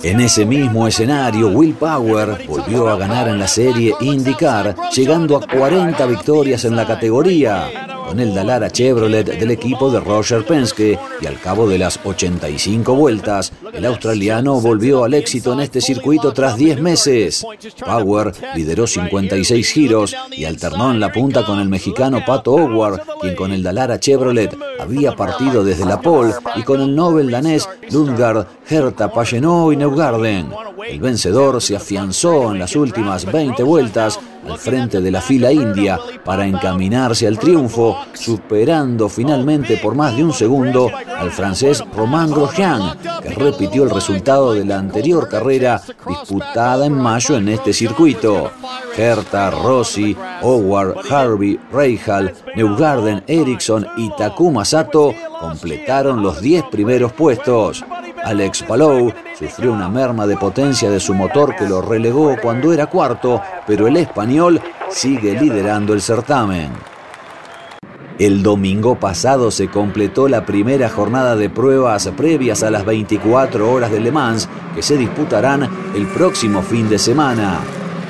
En 0.02 0.20
ese 0.20 0.44
mismo 0.44 0.86
escenario, 0.86 1.48
Will 1.48 1.74
Power 1.74 2.46
volvió 2.46 2.88
a 2.88 2.96
ganar 2.96 3.28
en 3.28 3.38
la 3.38 3.48
serie 3.48 3.94
IndyCar, 4.00 4.76
llegando 4.90 5.36
a 5.36 5.46
40 5.46 6.06
victorias 6.06 6.64
en 6.64 6.76
la 6.76 6.86
categoría 6.86 7.95
con 8.06 8.20
el 8.20 8.34
Dallara 8.34 8.70
Chevrolet 8.70 9.26
del 9.26 9.50
equipo 9.50 9.90
de 9.90 10.00
Roger 10.00 10.44
Penske 10.44 10.98
y 11.20 11.26
al 11.26 11.40
cabo 11.40 11.68
de 11.68 11.78
las 11.78 11.98
85 12.02 12.94
vueltas, 12.94 13.52
el 13.72 13.84
australiano 13.84 14.60
volvió 14.60 15.04
al 15.04 15.14
éxito 15.14 15.52
en 15.52 15.60
este 15.60 15.80
circuito 15.80 16.32
tras 16.32 16.56
10 16.56 16.80
meses. 16.80 17.44
Power 17.84 18.32
lideró 18.54 18.86
56 18.86 19.70
giros 19.70 20.16
y 20.30 20.44
alternó 20.44 20.90
en 20.90 21.00
la 21.00 21.12
punta 21.12 21.44
con 21.44 21.58
el 21.58 21.68
mexicano 21.68 22.22
Pato 22.24 22.52
Howard, 22.52 23.02
quien 23.20 23.34
con 23.34 23.52
el 23.52 23.62
Dallara 23.62 23.98
Chevrolet 23.98 24.56
había 24.78 25.16
partido 25.16 25.64
desde 25.64 25.84
la 25.84 26.00
pole 26.00 26.32
y 26.54 26.62
con 26.62 26.80
el 26.80 26.94
Nobel 26.94 27.30
danés 27.30 27.68
Lundgaard, 27.90 28.46
Herta, 28.68 29.10
Pagenot 29.10 29.72
y 29.72 29.76
Neugarden. 29.76 30.50
El 30.88 31.00
vencedor 31.00 31.60
se 31.60 31.76
afianzó 31.76 32.52
en 32.52 32.58
las 32.60 32.76
últimas 32.76 33.24
20 33.30 33.62
vueltas 33.62 34.20
al 34.48 34.58
frente 34.58 35.00
de 35.00 35.10
la 35.10 35.20
fila 35.20 35.52
india 35.52 35.98
para 36.24 36.46
encaminarse 36.46 37.26
al 37.26 37.38
triunfo, 37.38 37.98
superando 38.12 39.08
finalmente 39.08 39.76
por 39.76 39.94
más 39.94 40.16
de 40.16 40.24
un 40.24 40.32
segundo 40.32 40.90
al 41.18 41.30
francés 41.30 41.82
Romain 41.94 42.30
Grosjean, 42.30 42.98
que 43.22 43.30
repitió 43.30 43.84
el 43.84 43.90
resultado 43.90 44.52
de 44.52 44.64
la 44.64 44.78
anterior 44.78 45.28
carrera 45.28 45.80
disputada 46.06 46.86
en 46.86 46.94
mayo 46.94 47.36
en 47.36 47.48
este 47.48 47.72
circuito. 47.72 48.50
Herta, 48.96 49.50
Rossi, 49.50 50.16
Howard, 50.42 50.96
Harvey, 51.10 51.60
Reihal, 51.70 52.32
Neugarden, 52.54 53.22
Ericsson 53.26 53.86
y 53.96 54.10
Takuma 54.16 54.64
Sato 54.64 55.14
completaron 55.40 56.22
los 56.22 56.40
10 56.40 56.64
primeros 56.70 57.12
puestos. 57.12 57.84
Alex 58.26 58.64
Palou 58.64 59.12
sufrió 59.38 59.72
una 59.72 59.88
merma 59.88 60.26
de 60.26 60.36
potencia 60.36 60.90
de 60.90 60.98
su 60.98 61.14
motor 61.14 61.54
que 61.54 61.68
lo 61.68 61.80
relegó 61.80 62.34
cuando 62.42 62.72
era 62.72 62.86
cuarto, 62.86 63.40
pero 63.68 63.86
el 63.86 63.96
español 63.96 64.60
sigue 64.90 65.40
liderando 65.40 65.94
el 65.94 66.02
certamen. 66.02 66.72
El 68.18 68.42
domingo 68.42 68.96
pasado 68.96 69.52
se 69.52 69.68
completó 69.68 70.26
la 70.26 70.44
primera 70.44 70.88
jornada 70.88 71.36
de 71.36 71.50
pruebas 71.50 72.10
previas 72.16 72.64
a 72.64 72.70
las 72.72 72.84
24 72.84 73.70
horas 73.70 73.92
de 73.92 74.00
Le 74.00 74.10
Mans 74.10 74.48
que 74.74 74.82
se 74.82 74.96
disputarán 74.96 75.70
el 75.94 76.08
próximo 76.08 76.62
fin 76.62 76.88
de 76.88 76.98
semana 76.98 77.60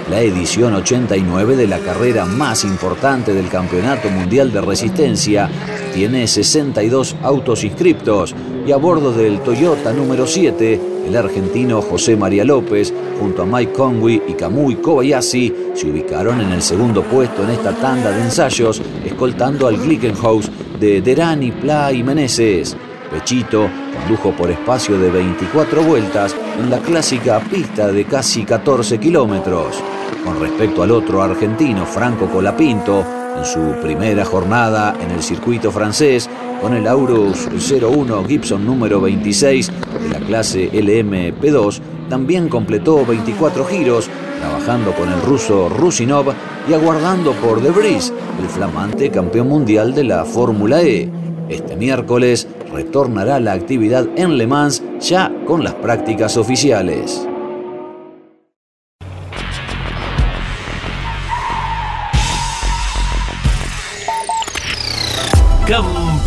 la 0.08 0.20
edición 0.20 0.72
89 0.72 1.56
de 1.56 1.66
la 1.66 1.80
carrera 1.80 2.24
más 2.24 2.64
importante 2.64 3.34
del 3.34 3.48
Campeonato 3.48 4.08
Mundial 4.08 4.50
de 4.50 4.62
Resistencia. 4.62 5.50
Tiene 5.92 6.26
62 6.26 7.16
autos 7.22 7.64
inscriptos 7.64 8.34
y 8.66 8.72
a 8.72 8.76
bordo 8.76 9.12
del 9.12 9.40
Toyota 9.40 9.92
número 9.92 10.26
7, 10.26 10.80
el 11.06 11.16
argentino 11.16 11.80
José 11.80 12.16
María 12.16 12.44
López, 12.44 12.92
junto 13.20 13.42
a 13.42 13.46
Mike 13.46 13.72
Conway 13.72 14.22
y 14.26 14.32
Kamui 14.32 14.76
Kobayashi, 14.76 15.54
se 15.74 15.88
ubicaron 15.88 16.40
en 16.40 16.50
el 16.50 16.60
segundo 16.60 17.02
puesto 17.02 17.44
en 17.44 17.50
esta 17.50 17.72
tanda 17.72 18.10
de 18.10 18.22
ensayos, 18.22 18.82
escoltando 19.04 19.68
al 19.68 19.76
Glickenhaus 19.76 20.50
de 20.80 21.00
Derani, 21.00 21.52
Pla 21.52 21.92
y 21.92 22.02
Meneses. 22.02 22.76
Pechito 23.08 23.68
condujo 23.94 24.32
por 24.32 24.50
espacio 24.50 24.98
de 24.98 25.10
24 25.10 25.82
vueltas 25.84 26.34
en 26.58 26.68
la 26.68 26.78
clásica 26.78 27.38
pista 27.38 27.92
de 27.92 28.04
casi 28.04 28.44
14 28.44 28.98
kilómetros. 28.98 29.76
Con 30.24 30.40
respecto 30.40 30.82
al 30.82 30.90
otro 30.90 31.22
argentino, 31.22 31.86
Franco 31.86 32.26
Colapinto, 32.26 33.04
en 33.38 33.44
su 33.44 33.80
primera 33.82 34.24
jornada 34.24 34.96
en 35.00 35.10
el 35.10 35.22
circuito 35.22 35.70
francés, 35.70 36.28
con 36.60 36.74
el 36.74 36.86
Aurus 36.86 37.48
01 37.48 38.24
Gibson 38.24 38.64
número 38.64 39.00
26 39.00 39.70
de 40.02 40.08
la 40.08 40.26
clase 40.26 40.70
LMP2, 40.72 41.80
también 42.08 42.48
completó 42.48 43.04
24 43.04 43.64
giros, 43.66 44.08
trabajando 44.40 44.92
con 44.92 45.12
el 45.12 45.20
ruso 45.22 45.68
Rusinov 45.68 46.32
y 46.68 46.74
aguardando 46.74 47.32
por 47.32 47.60
Debris, 47.60 48.12
el 48.40 48.48
flamante 48.48 49.10
campeón 49.10 49.48
mundial 49.48 49.94
de 49.94 50.04
la 50.04 50.24
Fórmula 50.24 50.82
E. 50.82 51.10
Este 51.48 51.76
miércoles 51.76 52.48
retornará 52.72 53.40
la 53.40 53.52
actividad 53.52 54.06
en 54.16 54.36
Le 54.36 54.46
Mans 54.46 54.82
ya 55.00 55.32
con 55.46 55.62
las 55.62 55.74
prácticas 55.74 56.36
oficiales. 56.36 57.25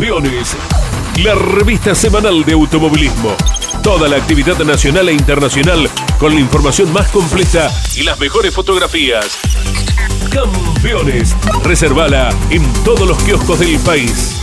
Campeones, 0.00 0.56
la 1.22 1.34
revista 1.34 1.94
semanal 1.94 2.42
de 2.46 2.54
automovilismo. 2.54 3.36
Toda 3.82 4.08
la 4.08 4.16
actividad 4.16 4.56
nacional 4.64 5.10
e 5.10 5.12
internacional 5.12 5.90
con 6.18 6.34
la 6.34 6.40
información 6.40 6.90
más 6.90 7.10
completa 7.10 7.70
y 7.94 8.02
las 8.02 8.18
mejores 8.18 8.54
fotografías. 8.54 9.38
Campeones, 10.32 11.36
reservala 11.64 12.30
en 12.48 12.62
todos 12.82 13.06
los 13.06 13.22
kioscos 13.24 13.58
del 13.58 13.78
país. 13.80 14.40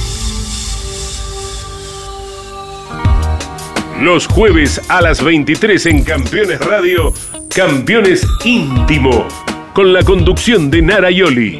Los 4.00 4.28
jueves 4.28 4.80
a 4.90 5.02
las 5.02 5.24
23 5.24 5.88
en 5.88 6.04
Campeones 6.04 6.60
Radio, 6.60 7.12
Campeones 7.50 8.28
Íntimo, 8.46 9.28
con 9.74 9.92
la 9.92 10.04
conducción 10.04 10.70
de 10.70 10.84
Nara 10.84 11.10
Yoli. 11.10 11.60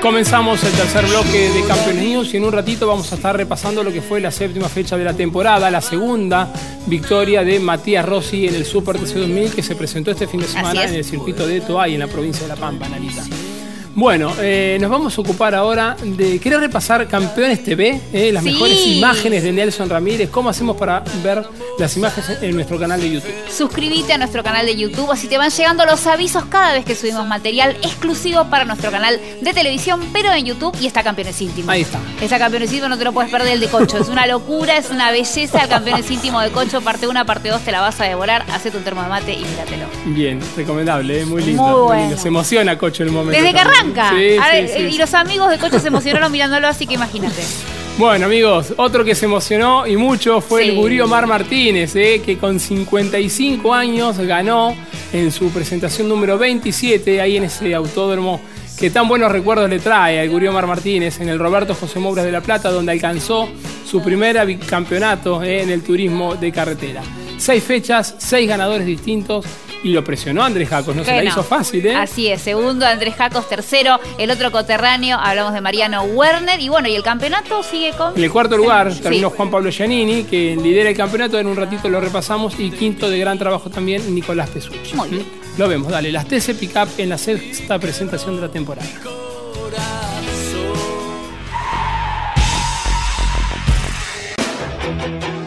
Comenzamos 0.00 0.64
el 0.64 0.72
tercer 0.72 1.04
bloque 1.06 1.50
de 1.50 1.62
Campeones 1.66 2.32
y 2.32 2.38
en 2.38 2.44
un 2.44 2.52
ratito 2.52 2.86
vamos 2.86 3.12
a 3.12 3.16
estar 3.16 3.36
repasando 3.36 3.84
lo 3.84 3.92
que 3.92 4.00
fue 4.00 4.18
la 4.18 4.30
séptima 4.30 4.66
fecha 4.68 4.96
de 4.96 5.04
la 5.04 5.12
temporada, 5.12 5.70
la 5.70 5.82
segunda 5.82 6.50
victoria 6.86 7.44
de 7.44 7.60
Matías 7.60 8.06
Rossi 8.06 8.48
en 8.48 8.54
el 8.54 8.64
Super 8.64 8.98
TC 8.98 9.14
2000 9.16 9.54
que 9.54 9.62
se 9.62 9.76
presentó 9.76 10.10
este 10.10 10.26
fin 10.26 10.40
de 10.40 10.46
semana 10.46 10.84
en 10.84 10.94
el 10.94 11.04
circuito 11.04 11.46
de 11.46 11.60
Toay 11.60 11.94
en 11.94 12.00
la 12.00 12.06
provincia 12.06 12.42
de 12.42 12.48
La 12.48 12.56
Pampa, 12.56 12.88
Narita. 12.88 13.24
Bueno, 13.94 14.32
eh, 14.40 14.78
nos 14.80 14.88
vamos 14.88 15.18
a 15.18 15.20
ocupar 15.20 15.54
ahora 15.54 15.96
de. 16.02 16.38
¿Querés 16.38 16.60
repasar 16.60 17.08
Campeones 17.08 17.62
TV? 17.64 18.00
Eh, 18.12 18.30
las 18.32 18.44
Sí. 18.44 18.52
mejores 18.52 18.86
imágenes 18.86 19.42
de 19.42 19.52
Nelson 19.52 19.90
Ramírez. 19.90 20.30
¿Cómo 20.30 20.48
hacemos 20.48 20.76
para 20.76 21.02
ver 21.24 21.44
las 21.78 21.96
imágenes 21.96 22.38
en 22.40 22.54
nuestro 22.54 22.78
canal 22.78 23.00
de 23.00 23.10
YouTube? 23.10 23.32
Suscríbete 23.50 24.12
a 24.12 24.18
nuestro 24.18 24.44
canal 24.44 24.64
de 24.64 24.76
YouTube, 24.76 25.10
así 25.10 25.26
te 25.26 25.38
van 25.38 25.50
llegando 25.50 25.84
los 25.86 26.06
avisos 26.06 26.44
cada 26.44 26.72
vez 26.74 26.84
que 26.84 26.94
subimos 26.94 27.26
material 27.26 27.76
exclusivo 27.82 28.44
para 28.48 28.64
nuestro 28.64 28.90
canal 28.92 29.20
de 29.40 29.52
televisión, 29.52 30.00
pero 30.12 30.32
en 30.32 30.44
YouTube 30.46 30.74
y 30.80 30.86
está 30.86 31.02
Campeones 31.02 31.40
Íntimos. 31.40 31.68
Ahí 31.68 31.82
está. 31.82 31.98
Está 32.20 32.38
Campeones 32.38 32.70
Íntimos, 32.70 32.90
no 32.90 32.98
te 32.98 33.04
lo 33.04 33.12
puedes 33.12 33.30
perder 33.30 33.54
el 33.54 33.60
de 33.60 33.66
Cocho. 33.68 33.98
Es 33.98 34.08
una 34.08 34.26
locura, 34.26 34.76
es 34.76 34.90
una 34.90 35.10
belleza 35.10 35.62
el 35.62 35.68
Campeones 35.68 36.08
Íntimos 36.10 36.44
de 36.44 36.50
Cocho, 36.50 36.80
parte 36.80 37.08
1, 37.08 37.26
parte 37.26 37.48
2, 37.48 37.60
te 37.62 37.72
la 37.72 37.80
vas 37.80 38.00
a 38.00 38.04
devorar, 38.04 38.44
hacete 38.52 38.76
un 38.76 38.84
termo 38.84 39.02
de 39.02 39.08
mate 39.08 39.32
y 39.34 39.44
míratelo. 39.44 39.86
Bien, 40.06 40.40
recomendable, 40.56 41.22
eh, 41.22 41.26
muy 41.26 41.42
lindo. 41.42 41.62
Muy 41.62 41.80
bueno. 41.82 42.02
lindo. 42.02 42.16
Se 42.22 42.28
emociona 42.28 42.78
Cocho 42.78 43.02
en 43.02 43.08
el 43.08 43.14
momento. 43.14 43.42
Desde. 43.42 43.50
Arranca. 43.80 44.10
Sí, 44.10 44.16
sí, 44.68 44.78
eh. 44.82 44.90
Y 44.92 44.98
los 44.98 45.14
amigos 45.14 45.50
de 45.50 45.58
Cocho 45.58 45.78
se 45.78 45.88
emocionaron 45.88 46.30
mirándolo, 46.30 46.68
así 46.68 46.86
que 46.86 46.94
imagínate. 46.94 47.42
Bueno, 47.98 48.26
amigos, 48.26 48.72
otro 48.78 49.04
que 49.04 49.14
se 49.14 49.26
emocionó 49.26 49.86
y 49.86 49.96
mucho 49.96 50.40
fue 50.40 50.62
el 50.64 50.70
Sí. 50.70 50.76
gurí 50.76 51.00
Omar 51.00 51.26
Martínez, 51.26 51.94
eh, 51.96 52.22
que 52.24 52.38
con 52.38 52.58
55 52.58 53.74
años 53.74 54.16
ganó 54.18 54.74
en 55.12 55.30
su 55.30 55.50
presentación 55.50 56.08
número 56.08 56.38
27, 56.38 57.20
ahí 57.20 57.36
en 57.36 57.44
ese 57.44 57.74
autódromo 57.74 58.40
que 58.78 58.88
tan 58.88 59.06
buenos 59.06 59.30
recuerdos 59.30 59.68
le 59.68 59.78
trae 59.80 60.20
al 60.20 60.30
gurí 60.30 60.46
Omar 60.46 60.66
Martínez, 60.66 61.20
en 61.20 61.28
el 61.28 61.38
Roberto 61.38 61.74
José 61.74 61.98
Mouras 61.98 62.24
de 62.24 62.32
La 62.32 62.40
Plata, 62.40 62.70
donde 62.70 62.92
alcanzó 62.92 63.46
su 63.86 64.00
primer 64.02 64.46
bicampeonato 64.46 65.42
eh, 65.42 65.60
en 65.62 65.68
el 65.68 65.82
turismo 65.82 66.34
de 66.36 66.50
carretera. 66.50 67.02
Seis 67.36 67.62
fechas, 67.62 68.14
seis 68.18 68.48
ganadores 68.48 68.86
distintos 68.86 69.44
y 69.82 69.90
lo 69.92 70.04
presionó 70.04 70.42
Andrés 70.42 70.68
Jacos, 70.68 70.94
no 70.94 71.04
se 71.04 71.12
la 71.14 71.22
no. 71.22 71.28
hizo 71.30 71.42
fácil, 71.42 71.86
¿eh? 71.86 71.94
Así 71.96 72.28
es, 72.28 72.42
segundo 72.42 72.86
Andrés 72.86 73.14
Jacos, 73.14 73.48
tercero 73.48 73.98
el 74.18 74.30
otro 74.30 74.50
coterráneo, 74.52 75.18
hablamos 75.18 75.52
de 75.54 75.60
Mariano 75.60 76.02
Werner 76.02 76.60
y 76.60 76.68
bueno, 76.68 76.88
y 76.88 76.94
el 76.94 77.02
campeonato 77.02 77.62
sigue 77.62 77.92
con... 77.92 78.16
En 78.16 78.22
el 78.24 78.30
cuarto 78.30 78.56
lugar 78.56 78.92
Sí. 78.92 79.00
terminó 79.00 79.30
Juan 79.30 79.50
Pablo 79.50 79.70
Giannini, 79.70 80.24
que 80.24 80.56
lidera 80.56 80.90
el 80.90 80.96
campeonato, 80.96 81.38
en 81.38 81.46
un 81.46 81.56
ratito 81.56 81.88
lo 81.88 82.00
repasamos, 82.00 82.58
y 82.58 82.70
quinto 82.70 83.08
de 83.08 83.18
gran 83.18 83.38
trabajo 83.38 83.70
también 83.70 84.14
Nicolás 84.14 84.50
Pesucci. 84.50 84.94
Muy 84.94 85.08
bien. 85.08 85.22
¿Mm? 85.22 85.58
Lo 85.58 85.68
vemos, 85.68 85.90
dale, 85.90 86.10
las 86.12 86.26
TC 86.26 86.54
Pickup 86.58 86.88
en 86.98 87.08
la 87.08 87.18
sexta 87.18 87.78
presentación 87.78 88.36
de 88.36 88.42
la 88.42 88.48
temporada. 88.48 88.88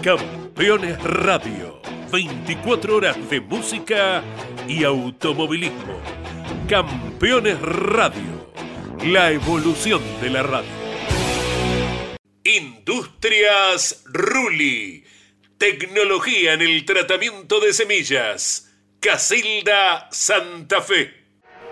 Campeones 0.02 1.02
Radio. 1.04 1.83
24 2.14 2.96
horas 2.96 3.18
de 3.28 3.42
música 3.42 4.22
y 4.68 4.84
automovilismo. 4.84 6.00
Campeones 6.70 7.60
Radio. 7.60 8.54
La 9.08 9.32
evolución 9.32 10.00
de 10.22 10.30
la 10.30 10.44
radio. 10.44 10.70
Industrias 12.44 14.04
Ruli. 14.06 15.04
Tecnología 15.58 16.54
en 16.54 16.62
el 16.62 16.86
tratamiento 16.86 17.60
de 17.60 17.74
semillas. 17.74 18.72
Casilda 19.00 20.08
Santa 20.12 20.82
Fe. 20.82 21.16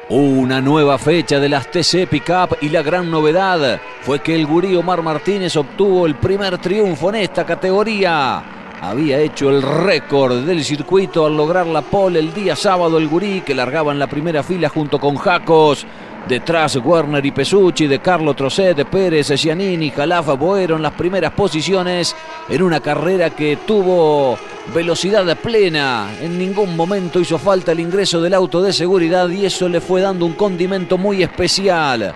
Una 0.09 0.59
nueva 0.59 0.97
fecha 0.97 1.39
de 1.39 1.49
las 1.49 1.69
TC 1.69 2.07
Pickup 2.09 2.57
y 2.61 2.69
la 2.69 2.81
gran 2.81 3.11
novedad 3.11 3.79
fue 4.01 4.23
que 4.23 4.33
el 4.33 4.47
gurí 4.47 4.75
Omar 4.75 5.03
Martínez 5.03 5.55
obtuvo 5.55 6.07
el 6.07 6.15
primer 6.15 6.57
triunfo 6.57 7.09
en 7.09 7.17
esta 7.17 7.45
categoría. 7.45 8.60
Había 8.81 9.19
hecho 9.19 9.51
el 9.51 9.61
récord 9.61 10.43
del 10.43 10.65
circuito 10.65 11.27
al 11.27 11.37
lograr 11.37 11.67
la 11.67 11.83
pole 11.83 12.17
el 12.17 12.33
día 12.33 12.55
sábado 12.55 12.97
el 12.97 13.07
gurí 13.07 13.41
que 13.41 13.53
largaba 13.53 13.91
en 13.91 13.99
la 13.99 14.07
primera 14.07 14.41
fila 14.41 14.69
junto 14.69 14.97
con 14.99 15.17
Jacos. 15.17 15.85
Detrás 16.27 16.77
Werner 16.77 17.23
y 17.23 17.31
Pesucci, 17.31 17.85
de 17.85 17.99
Carlo 17.99 18.33
Trocet, 18.33 18.75
de 18.75 18.85
Pérez, 18.85 19.29
Giannini, 19.35 19.91
Jalafa, 19.91 20.33
Boero 20.33 20.77
en 20.77 20.81
las 20.81 20.93
primeras 20.93 21.31
posiciones 21.33 22.15
en 22.49 22.63
una 22.63 22.79
carrera 22.79 23.29
que 23.29 23.59
tuvo 23.67 24.35
velocidad 24.73 25.37
plena. 25.37 26.09
En 26.19 26.39
ningún 26.39 26.75
momento 26.75 27.19
hizo 27.19 27.37
falta 27.37 27.73
el 27.73 27.81
ingreso 27.81 28.19
del 28.19 28.33
auto 28.33 28.63
de 28.63 28.73
seguridad 28.73 29.29
y 29.29 29.45
eso 29.45 29.69
le 29.69 29.79
fue 29.79 30.01
dando 30.01 30.25
un 30.25 30.33
condimento 30.33 30.97
muy 30.97 31.21
especial. 31.21 32.15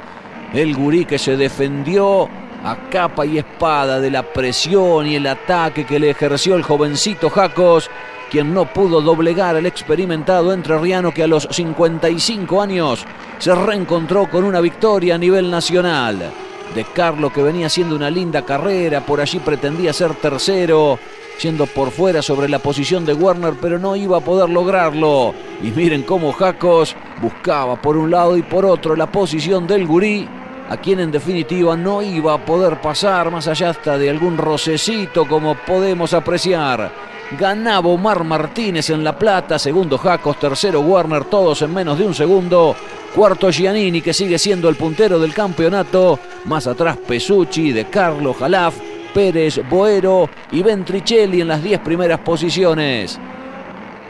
El 0.51 0.75
gurí 0.75 1.06
que 1.06 1.19
se 1.19 1.38
defendió 1.38 2.28
a 2.65 2.89
capa 2.89 3.28
y 3.28 3.38
espada 3.38 3.99
de 3.99 4.10
la 4.10 4.23
presión 4.23 5.06
y 5.06 5.15
el 5.15 5.28
ataque 5.28 5.86
que 5.86 5.99
le 5.99 6.10
ejerció 6.10 6.56
el 6.56 6.63
jovencito 6.63 7.30
Jacos, 7.30 7.91
quien 8.32 8.56
no 8.56 8.65
pudo 8.65 9.01
doblegar 9.01 9.56
al 9.56 9.67
experimentado 9.67 10.51
entrerriano 10.51 11.13
que 11.13 11.21
a 11.21 11.28
los 11.28 11.47
55 11.51 12.60
años 12.60 13.06
se 13.38 13.54
reencontró 13.54 14.28
con 14.32 14.43
una 14.43 14.62
victoria 14.62 15.13
a 15.13 15.19
nivel 15.19 15.51
nacional. 15.51 16.32
De 16.73 16.84
Carlo 16.86 17.32
que 17.32 17.43
venía 17.43 17.67
haciendo 17.67 17.95
una 17.95 18.10
linda 18.10 18.43
carrera, 18.43 19.06
por 19.06 19.21
allí 19.21 19.38
pretendía 19.38 19.93
ser 19.93 20.15
tercero, 20.15 20.97
siendo 21.38 21.67
por 21.67 21.91
fuera 21.91 22.23
sobre 22.23 22.49
la 22.49 22.58
posición 22.58 23.06
de 23.06 23.13
Werner, 23.13 23.54
pero 23.62 23.78
no 23.78 23.95
iba 23.95 24.17
a 24.17 24.21
poder 24.21 24.49
lograrlo. 24.49 25.36
Y 25.62 25.67
miren 25.67 26.01
cómo 26.01 26.34
Jacos 26.34 26.95
buscaba 27.21 27.80
por 27.80 27.95
un 27.95 28.10
lado 28.10 28.36
y 28.36 28.41
por 28.41 28.65
otro 28.65 28.95
la 28.95 29.12
posición 29.12 29.67
del 29.67 29.86
gurí, 29.86 30.28
a 30.69 30.78
quien 30.78 30.99
en 30.99 31.12
definitiva 31.12 31.75
no 31.75 32.01
iba 32.01 32.34
a 32.34 32.45
poder 32.45 32.82
pasar 32.82 33.32
más 33.32 33.47
allá 33.47 33.69
hasta 33.69 33.97
de 33.97 34.10
algún 34.10 34.38
rocecito 34.38 35.28
como 35.28 35.56
podemos 35.56 36.13
apreciar. 36.13 36.91
Ganaba 37.39 37.89
Omar 37.89 38.23
Martínez 38.23 38.89
en 38.91 39.04
La 39.04 39.17
Plata, 39.17 39.58
segundo 39.58 39.97
Jacos, 39.97 40.39
tercero 40.39 40.82
Werner, 40.82 41.25
todos 41.25 41.62
en 41.63 41.73
menos 41.73 41.97
de 41.97 42.06
un 42.06 42.13
segundo. 42.13 42.75
Cuarto 43.15 43.49
Giannini, 43.49 44.01
que 44.01 44.13
sigue 44.13 44.38
siendo 44.38 44.69
el 44.69 44.75
puntero 44.75 45.19
del 45.19 45.34
campeonato. 45.34 46.19
Más 46.45 46.67
atrás 46.67 46.97
Pesucci, 46.97 47.71
De 47.71 47.86
Carlo, 47.86 48.34
Jalaf, 48.34 48.75
Pérez, 49.13 49.62
Boero 49.69 50.30
y 50.51 50.62
Ventricelli 50.62 51.41
en 51.41 51.47
las 51.47 51.63
10 51.63 51.80
primeras 51.80 52.19
posiciones. 52.19 53.19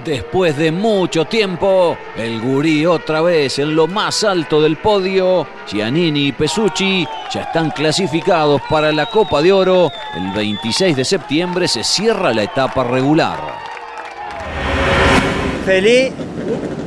Después 0.05 0.55
de 0.55 0.71
mucho 0.71 1.25
tiempo, 1.25 1.97
el 2.15 2.39
gurí 2.39 2.85
otra 2.85 3.21
vez 3.21 3.57
en 3.57 3.75
lo 3.75 3.87
más 3.87 4.23
alto 4.23 4.61
del 4.61 4.77
podio. 4.77 5.47
Giannini 5.67 6.27
y 6.27 6.31
Pesucci 6.31 7.07
ya 7.33 7.41
están 7.41 7.71
clasificados 7.71 8.61
para 8.69 8.91
la 8.91 9.07
Copa 9.07 9.41
de 9.41 9.51
Oro. 9.51 9.91
El 10.15 10.31
26 10.31 10.95
de 10.95 11.03
septiembre 11.03 11.67
se 11.67 11.83
cierra 11.83 12.35
la 12.35 12.43
etapa 12.43 12.83
regular. 12.83 13.39
Feliz, 15.65 16.11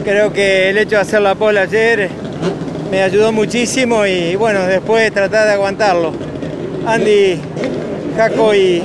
creo 0.05 0.33
que 0.33 0.71
el 0.71 0.79
hecho 0.79 0.95
de 0.95 1.03
hacer 1.03 1.21
la 1.21 1.35
pole 1.35 1.59
ayer 1.59 2.09
me 2.89 3.03
ayudó 3.03 3.33
muchísimo 3.33 4.07
y 4.07 4.37
bueno, 4.37 4.65
después 4.65 5.13
tratar 5.13 5.49
de 5.49 5.55
aguantarlo. 5.55 6.13
Andy, 6.87 7.41
Jaco 8.17 8.55
y 8.55 8.81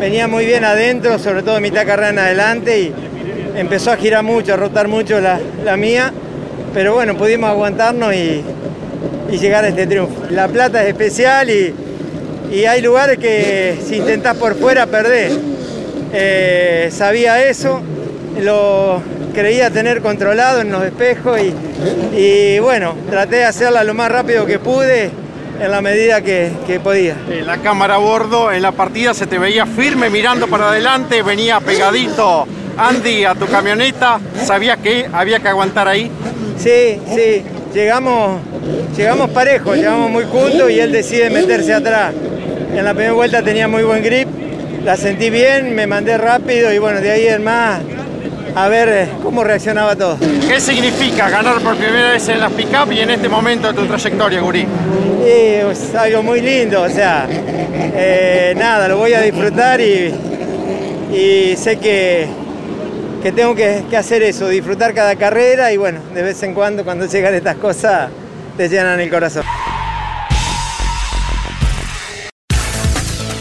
venía 0.00 0.26
muy 0.26 0.46
bien 0.46 0.64
adentro, 0.64 1.18
sobre 1.18 1.42
todo 1.42 1.60
mitad 1.60 1.86
carrera 1.86 2.08
en 2.08 2.18
adelante 2.18 2.80
y 2.80 2.94
empezó 3.54 3.90
a 3.92 3.96
girar 3.96 4.22
mucho, 4.22 4.54
a 4.54 4.56
rotar 4.56 4.88
mucho 4.88 5.20
la, 5.20 5.38
la 5.64 5.76
mía, 5.76 6.12
pero 6.72 6.94
bueno, 6.94 7.16
pudimos 7.16 7.50
aguantarnos 7.50 8.14
y, 8.14 8.42
y 9.30 9.38
llegar 9.38 9.64
a 9.64 9.68
este 9.68 9.86
triunfo. 9.86 10.14
La 10.30 10.48
plata 10.48 10.82
es 10.82 10.88
especial 10.88 11.50
y, 11.50 11.74
y 12.52 12.64
hay 12.64 12.82
lugares 12.82 13.18
que 13.18 13.78
si 13.86 13.96
intentás 13.96 14.36
por 14.36 14.54
fuera 14.56 14.86
perdés. 14.86 15.32
Eh, 16.12 16.90
sabía 16.92 17.44
eso, 17.44 17.80
lo 18.40 19.02
creía 19.34 19.70
tener 19.70 20.00
controlado 20.00 20.60
en 20.60 20.70
los 20.70 20.84
espejos 20.84 21.40
y, 21.40 21.52
y 22.16 22.58
bueno, 22.60 22.94
traté 23.10 23.36
de 23.36 23.44
hacerla 23.44 23.82
lo 23.82 23.94
más 23.94 24.10
rápido 24.10 24.46
que 24.46 24.60
pude 24.60 25.10
en 25.60 25.70
la 25.70 25.80
medida 25.80 26.20
que, 26.20 26.52
que 26.66 26.78
podía. 26.78 27.16
La 27.44 27.58
cámara 27.58 27.94
a 27.94 27.98
bordo, 27.98 28.52
en 28.52 28.62
la 28.62 28.72
partida 28.72 29.14
se 29.14 29.26
te 29.26 29.38
veía 29.38 29.66
firme 29.66 30.10
mirando 30.10 30.46
para 30.48 30.68
adelante, 30.68 31.22
venía 31.22 31.60
pegadito 31.60 32.46
Andy 32.76 33.24
a 33.24 33.34
tu 33.34 33.46
camioneta, 33.46 34.18
¿sabías 34.44 34.78
que 34.78 35.06
había 35.12 35.40
que 35.40 35.48
aguantar 35.48 35.88
ahí? 35.88 36.10
Sí, 36.58 36.98
sí, 37.14 37.42
llegamos, 37.72 38.40
llegamos 38.96 39.30
parejos, 39.30 39.76
llegamos 39.76 40.10
muy 40.10 40.24
juntos 40.24 40.70
y 40.70 40.80
él 40.80 40.92
decide 40.92 41.30
meterse 41.30 41.74
atrás. 41.74 42.12
En 42.74 42.84
la 42.84 42.92
primera 42.92 43.12
vuelta 43.12 43.42
tenía 43.42 43.68
muy 43.68 43.82
buen 43.82 44.02
grip, 44.02 44.28
la 44.84 44.96
sentí 44.96 45.30
bien, 45.30 45.74
me 45.74 45.86
mandé 45.86 46.18
rápido 46.18 46.72
y 46.72 46.78
bueno, 46.78 47.00
de 47.00 47.10
ahí 47.10 47.26
en 47.26 47.44
más 47.44 47.80
a 48.54 48.68
ver 48.68 48.88
eh, 48.88 49.08
cómo 49.22 49.42
reaccionaba 49.42 49.96
todo. 49.96 50.16
¿Qué 50.48 50.60
significa 50.60 51.28
ganar 51.28 51.60
por 51.60 51.76
primera 51.76 52.12
vez 52.12 52.28
en 52.28 52.40
las 52.40 52.52
pick-up 52.52 52.92
y 52.92 53.00
en 53.00 53.10
este 53.10 53.28
momento 53.28 53.72
de 53.72 53.74
tu 53.74 53.86
trayectoria, 53.86 54.40
Gurí? 54.40 54.66
Y 55.24 55.70
es 55.70 55.94
algo 55.94 56.22
muy 56.22 56.40
lindo, 56.40 56.82
o 56.82 56.88
sea, 56.88 57.26
eh, 57.28 58.54
nada, 58.56 58.88
lo 58.88 58.98
voy 58.98 59.14
a 59.14 59.20
disfrutar 59.22 59.80
y, 59.80 60.14
y 61.12 61.56
sé 61.56 61.78
que, 61.78 62.28
que 63.24 63.32
tengo 63.32 63.54
que, 63.54 63.82
que 63.88 63.96
hacer 63.96 64.22
eso, 64.22 64.48
disfrutar 64.48 64.92
cada 64.92 65.16
carrera 65.16 65.72
y 65.72 65.78
bueno, 65.78 65.98
de 66.12 66.20
vez 66.20 66.42
en 66.42 66.52
cuando 66.52 66.84
cuando 66.84 67.06
llegan 67.06 67.32
estas 67.32 67.56
cosas 67.56 68.10
te 68.54 68.68
llenan 68.68 69.00
el 69.00 69.08
corazón. 69.08 69.44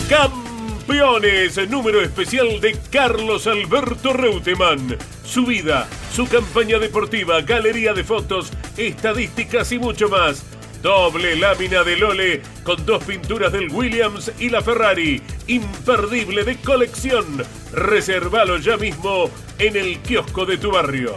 Campeones, 0.07 1.69
número 1.69 2.01
especial 2.01 2.61
de 2.61 2.77
Carlos 2.89 3.45
Alberto 3.45 4.13
Reutemann. 4.13 4.95
Su 5.25 5.45
vida, 5.45 5.85
su 6.13 6.27
campaña 6.27 6.79
deportiva, 6.79 7.41
galería 7.41 7.93
de 7.93 8.05
fotos, 8.05 8.53
estadísticas 8.77 9.69
y 9.73 9.79
mucho 9.79 10.07
más. 10.07 10.45
Doble 10.83 11.37
lámina 11.37 11.81
de 11.81 11.95
Lole 11.95 12.41
con 12.61 12.85
dos 12.85 13.01
pinturas 13.05 13.53
del 13.53 13.69
Williams 13.71 14.29
y 14.37 14.49
la 14.49 14.61
Ferrari. 14.61 15.21
Imperdible 15.47 16.43
de 16.43 16.57
colección. 16.57 17.41
Reservalo 17.71 18.57
ya 18.57 18.75
mismo 18.75 19.29
en 19.59 19.77
el 19.77 19.99
kiosco 19.99 20.45
de 20.45 20.57
tu 20.57 20.71
barrio. 20.71 21.15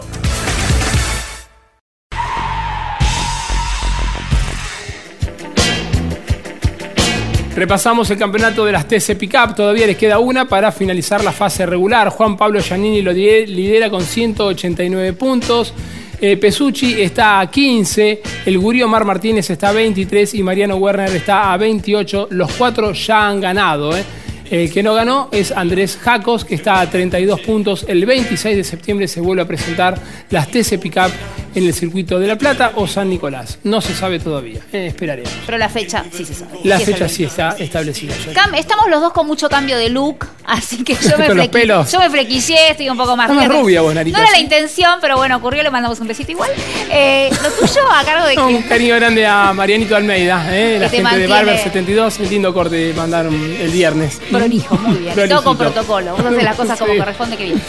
Repasamos 7.57 8.09
el 8.11 8.19
campeonato 8.19 8.65
de 8.65 8.71
las 8.71 8.87
TC 8.87 9.17
Pickup, 9.19 9.57
todavía 9.57 9.89
les 9.89 9.97
queda 9.97 10.21
una 10.21 10.47
para 10.47 10.71
finalizar 10.71 11.25
la 11.25 11.33
fase 11.33 11.67
regular. 11.67 12.11
Juan 12.11 12.37
Pablo 12.37 12.61
Giannini 12.61 13.03
lo 13.03 13.11
lidera 13.11 13.91
con 13.91 14.03
189 14.03 15.13
puntos. 15.15 15.75
Eh, 16.19 16.39
Pesucci 16.39 17.01
está 17.01 17.41
a 17.41 17.51
15, 17.51 18.23
el 18.47 18.59
Gurío 18.59 18.89
Mar 18.89 19.05
Martínez 19.05 19.51
está 19.51 19.69
a 19.69 19.73
23 19.73 20.35
y 20.35 20.43
Mariano 20.43 20.77
Werner 20.77 21.15
está 21.15 21.53
a 21.53 21.57
28. 21.59 22.29
Los 22.31 22.53
cuatro 22.53 22.93
ya 22.93 23.29
han 23.29 23.41
ganado. 23.41 23.97
Eh. 23.97 24.05
El 24.51 24.73
que 24.73 24.83
no 24.83 24.95
ganó 24.95 25.29
es 25.33 25.53
Andrés 25.53 25.99
Jacos, 26.01 26.45
que 26.45 26.55
está 26.55 26.81
a 26.81 26.89
32 26.89 27.41
puntos. 27.41 27.85
El 27.89 28.07
26 28.07 28.57
de 28.57 28.65
septiembre 28.65 29.09
se 29.09 29.21
vuelve 29.21 29.43
a 29.43 29.47
presentar 29.47 30.01
las 30.31 30.49
TC 30.49 30.79
Pickup 30.79 31.11
en 31.57 31.67
el 31.67 31.75
circuito 31.75 32.19
de 32.21 32.27
La 32.29 32.37
Plata 32.37 32.73
o 32.77 32.87
San 32.87 33.09
Nicolás. 33.11 33.59
No 33.65 33.81
se 33.81 33.95
sabe 33.95 34.19
todavía, 34.21 34.61
eh, 34.73 34.87
esperaremos. 34.87 35.33
Pero 35.47 35.59
la 35.59 35.69
fecha 35.69 36.05
sí 36.13 36.25
se 36.25 36.35
sabe. 36.35 36.59
La 36.65 36.79
fecha 36.79 37.09
sí 37.09 37.25
está 37.25 37.57
establecida. 37.59 38.15
Cam, 38.35 38.55
estamos 38.55 38.89
los 38.89 39.01
dos 39.01 39.13
con 39.13 39.27
mucho 39.27 39.49
cambio 39.49 39.77
de 39.79 39.89
look, 39.89 40.27
así 40.45 40.85
que 40.85 40.95
yo 40.95 41.17
me, 41.35 41.49
pelos. 41.49 41.91
yo 41.91 41.99
me 41.99 42.11
frequillé, 42.11 42.71
estoy 42.71 42.89
un 42.91 42.97
poco 42.97 43.17
más 43.17 43.29
más 43.33 43.49
rubia 43.49 43.81
vos, 43.81 43.95
Narita, 43.95 44.17
No 44.19 44.23
era 44.23 44.33
la 44.33 44.39
intención, 44.39 44.99
pero 45.01 45.17
bueno, 45.17 45.37
ocurrió, 45.39 45.63
le 45.63 45.71
mandamos 45.71 45.99
un 45.99 46.07
besito 46.07 46.31
igual. 46.31 46.51
Eh, 46.93 47.31
lo 47.43 47.51
tuyo 47.51 47.81
a 47.91 48.05
cargo 48.05 48.27
de 48.27 48.37
Un 48.57 48.63
cariño 48.63 48.95
grande 48.97 49.27
a 49.27 49.53
Marianito 49.53 49.97
Almeida, 49.97 50.47
eh, 50.57 50.79
la 50.79 50.89
gente 50.91 50.97
de 50.97 51.03
mantiene- 51.03 51.27
Barber 51.29 51.59
72. 51.59 52.21
El 52.21 52.31
lindo 52.31 52.53
corte 52.55 52.93
mandaron 52.95 53.35
el 53.35 53.71
viernes. 53.71 54.21
Prolijo, 54.31 54.77
muy 54.77 54.99
bien. 54.99 55.29
Todo 55.29 55.43
con 55.43 55.57
protocolo. 55.57 56.15
Uno 56.19 56.29
hace 56.29 56.43
las 56.43 56.55
cosas 56.57 56.79
como 56.79 56.97
corresponde, 56.97 57.37
que 57.37 57.45
bien. 57.45 57.63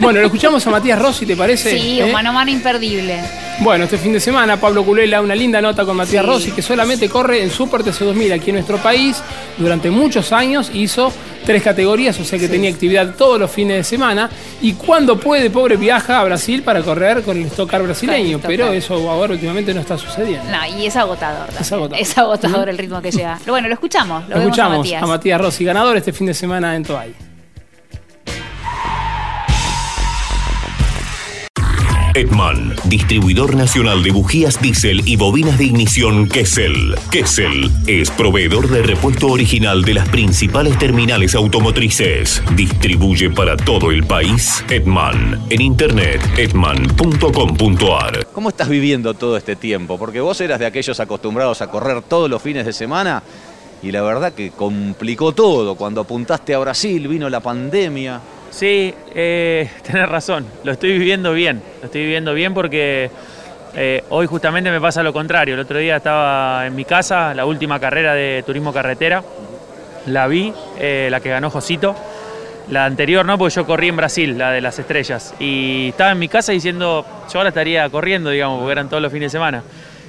Bueno, 0.00 0.20
lo 0.20 0.26
escuchamos 0.26 0.66
a 0.66 0.70
Matías 0.70 0.98
Rossi, 0.98 1.26
¿te 1.26 1.36
parece? 1.36 1.78
Sí, 1.78 2.00
¿Eh? 2.00 2.04
un 2.04 2.12
mano 2.12 2.30
a 2.30 2.32
mano 2.32 2.50
imperdible. 2.50 3.17
Bueno, 3.60 3.84
este 3.84 3.98
fin 3.98 4.12
de 4.12 4.20
semana 4.20 4.56
Pablo 4.60 4.84
Culela, 4.84 5.20
una 5.20 5.34
linda 5.34 5.60
nota 5.60 5.84
con 5.84 5.96
Matías 5.96 6.24
Sí. 6.24 6.30
Rossi, 6.30 6.50
que 6.52 6.62
solamente 6.62 7.08
corre 7.08 7.42
en 7.42 7.50
Super 7.50 7.82
TC2000 7.82 8.32
aquí 8.34 8.50
en 8.50 8.54
nuestro 8.56 8.78
país. 8.78 9.20
Durante 9.56 9.90
muchos 9.90 10.30
años 10.32 10.70
hizo 10.72 11.12
tres 11.44 11.62
categorías, 11.62 12.18
o 12.20 12.24
sea 12.24 12.38
que 12.38 12.46
tenía 12.48 12.70
actividad 12.70 13.14
todos 13.16 13.40
los 13.40 13.50
fines 13.50 13.78
de 13.78 13.84
semana. 13.84 14.30
Y 14.62 14.74
cuando 14.74 15.18
puede, 15.18 15.50
pobre, 15.50 15.76
viaja 15.76 16.20
a 16.20 16.24
Brasil 16.24 16.62
para 16.62 16.82
correr 16.82 17.22
con 17.22 17.36
el 17.36 17.46
Stock 17.46 17.68
Car 17.68 17.82
brasileño. 17.82 18.38
Pero 18.46 18.72
eso 18.72 18.94
ahora 19.10 19.32
últimamente 19.32 19.74
no 19.74 19.80
está 19.80 19.98
sucediendo. 19.98 20.44
No, 20.50 20.64
y 20.78 20.86
es 20.86 20.94
agotador. 20.94 21.46
también. 21.46 21.60
Es 21.62 21.72
agotador. 21.72 22.00
Es 22.02 22.18
agotador 22.18 22.68
el 22.68 22.78
ritmo 22.78 23.02
que 23.02 23.10
lleva. 23.10 23.38
Pero 23.40 23.52
bueno, 23.54 23.66
lo 23.66 23.74
escuchamos. 23.74 24.22
Lo, 24.24 24.28
Lo 24.28 24.34
vemos 24.36 24.44
a 24.44 24.48
escuchamos 24.50 24.78
Matías. 24.78 25.02
a 25.02 25.06
Matías 25.06 25.40
Rossi, 25.40 25.64
ganador 25.64 25.96
este 25.96 26.12
fin 26.12 26.28
de 26.28 26.34
semana 26.34 26.76
en 26.76 26.84
Toay. 26.84 27.27
Edman, 32.14 32.74
distribuidor 32.84 33.54
nacional 33.54 34.02
de 34.02 34.10
bujías 34.10 34.60
diésel 34.60 35.02
y 35.06 35.16
bobinas 35.16 35.58
de 35.58 35.64
ignición 35.64 36.28
Kessel. 36.28 36.94
Kessel 37.10 37.70
es 37.86 38.10
proveedor 38.10 38.68
de 38.68 38.82
repuesto 38.82 39.28
original 39.28 39.82
de 39.82 39.94
las 39.94 40.08
principales 40.08 40.78
terminales 40.78 41.34
automotrices. 41.34 42.42
Distribuye 42.54 43.30
para 43.30 43.56
todo 43.56 43.90
el 43.90 44.04
país 44.04 44.64
Edman. 44.68 45.40
En 45.50 45.60
internet, 45.60 46.20
edman.com.ar. 46.36 48.26
¿Cómo 48.32 48.48
estás 48.48 48.68
viviendo 48.68 49.14
todo 49.14 49.36
este 49.36 49.56
tiempo? 49.56 49.98
Porque 49.98 50.20
vos 50.20 50.40
eras 50.40 50.58
de 50.58 50.66
aquellos 50.66 50.98
acostumbrados 51.00 51.62
a 51.62 51.70
correr 51.70 52.02
todos 52.02 52.28
los 52.28 52.42
fines 52.42 52.66
de 52.66 52.72
semana 52.72 53.22
y 53.82 53.92
la 53.92 54.02
verdad 54.02 54.32
que 54.32 54.50
complicó 54.50 55.32
todo. 55.32 55.74
Cuando 55.76 56.00
apuntaste 56.00 56.54
a 56.54 56.58
Brasil 56.58 57.06
vino 57.06 57.28
la 57.28 57.40
pandemia. 57.40 58.20
Sí, 58.50 58.94
eh, 59.14 59.70
tenés 59.82 60.08
razón, 60.08 60.46
lo 60.64 60.72
estoy 60.72 60.98
viviendo 60.98 61.32
bien, 61.32 61.62
lo 61.80 61.86
estoy 61.86 62.02
viviendo 62.02 62.34
bien 62.34 62.54
porque 62.54 63.10
eh, 63.74 64.02
hoy 64.08 64.26
justamente 64.26 64.70
me 64.70 64.80
pasa 64.80 65.02
lo 65.02 65.12
contrario. 65.12 65.54
El 65.54 65.60
otro 65.60 65.78
día 65.78 65.96
estaba 65.96 66.66
en 66.66 66.74
mi 66.74 66.84
casa, 66.84 67.34
la 67.34 67.44
última 67.44 67.78
carrera 67.78 68.14
de 68.14 68.42
turismo 68.44 68.72
carretera, 68.72 69.22
la 70.06 70.26
vi, 70.26 70.52
eh, 70.78 71.08
la 71.10 71.20
que 71.20 71.30
ganó 71.30 71.50
Josito. 71.50 71.94
La 72.70 72.84
anterior 72.84 73.24
no, 73.24 73.38
porque 73.38 73.54
yo 73.54 73.66
corrí 73.66 73.88
en 73.88 73.96
Brasil, 73.96 74.36
la 74.36 74.50
de 74.50 74.60
las 74.60 74.78
estrellas. 74.78 75.34
Y 75.38 75.88
estaba 75.90 76.12
en 76.12 76.18
mi 76.18 76.28
casa 76.28 76.52
diciendo, 76.52 77.06
yo 77.32 77.38
ahora 77.38 77.48
estaría 77.48 77.88
corriendo, 77.88 78.28
digamos, 78.28 78.58
porque 78.58 78.72
eran 78.72 78.88
todos 78.88 79.02
los 79.02 79.10
fines 79.10 79.32
de 79.32 79.38
semana. 79.38 79.62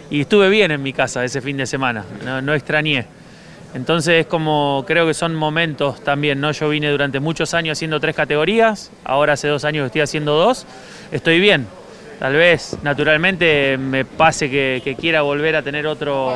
Y 0.09 0.21
estuve 0.21 0.49
bien 0.49 0.71
en 0.71 0.81
mi 0.81 0.91
casa 0.91 1.23
ese 1.23 1.39
fin 1.39 1.55
de 1.55 1.65
semana, 1.65 2.03
no, 2.25 2.41
no 2.41 2.53
extrañé. 2.53 3.05
Entonces, 3.73 4.25
como 4.25 4.83
creo 4.87 5.05
que 5.05 5.13
son 5.13 5.35
momentos 5.35 6.01
también, 6.03 6.41
¿no? 6.41 6.51
Yo 6.51 6.69
vine 6.69 6.89
durante 6.89 7.19
muchos 7.19 7.53
años 7.53 7.77
haciendo 7.77 7.99
tres 7.99 8.15
categorías, 8.15 8.91
ahora 9.03 9.33
hace 9.33 9.47
dos 9.47 9.63
años 9.63 9.85
estoy 9.85 10.01
haciendo 10.01 10.33
dos, 10.33 10.65
estoy 11.11 11.39
bien. 11.39 11.67
Tal 12.19 12.33
vez, 12.33 12.77
naturalmente, 12.83 13.77
me 13.77 14.03
pase 14.03 14.49
que, 14.49 14.95
quiera 14.99 15.21
volver 15.21 15.55
a 15.55 15.61
tener 15.61 15.87
otro, 15.87 16.33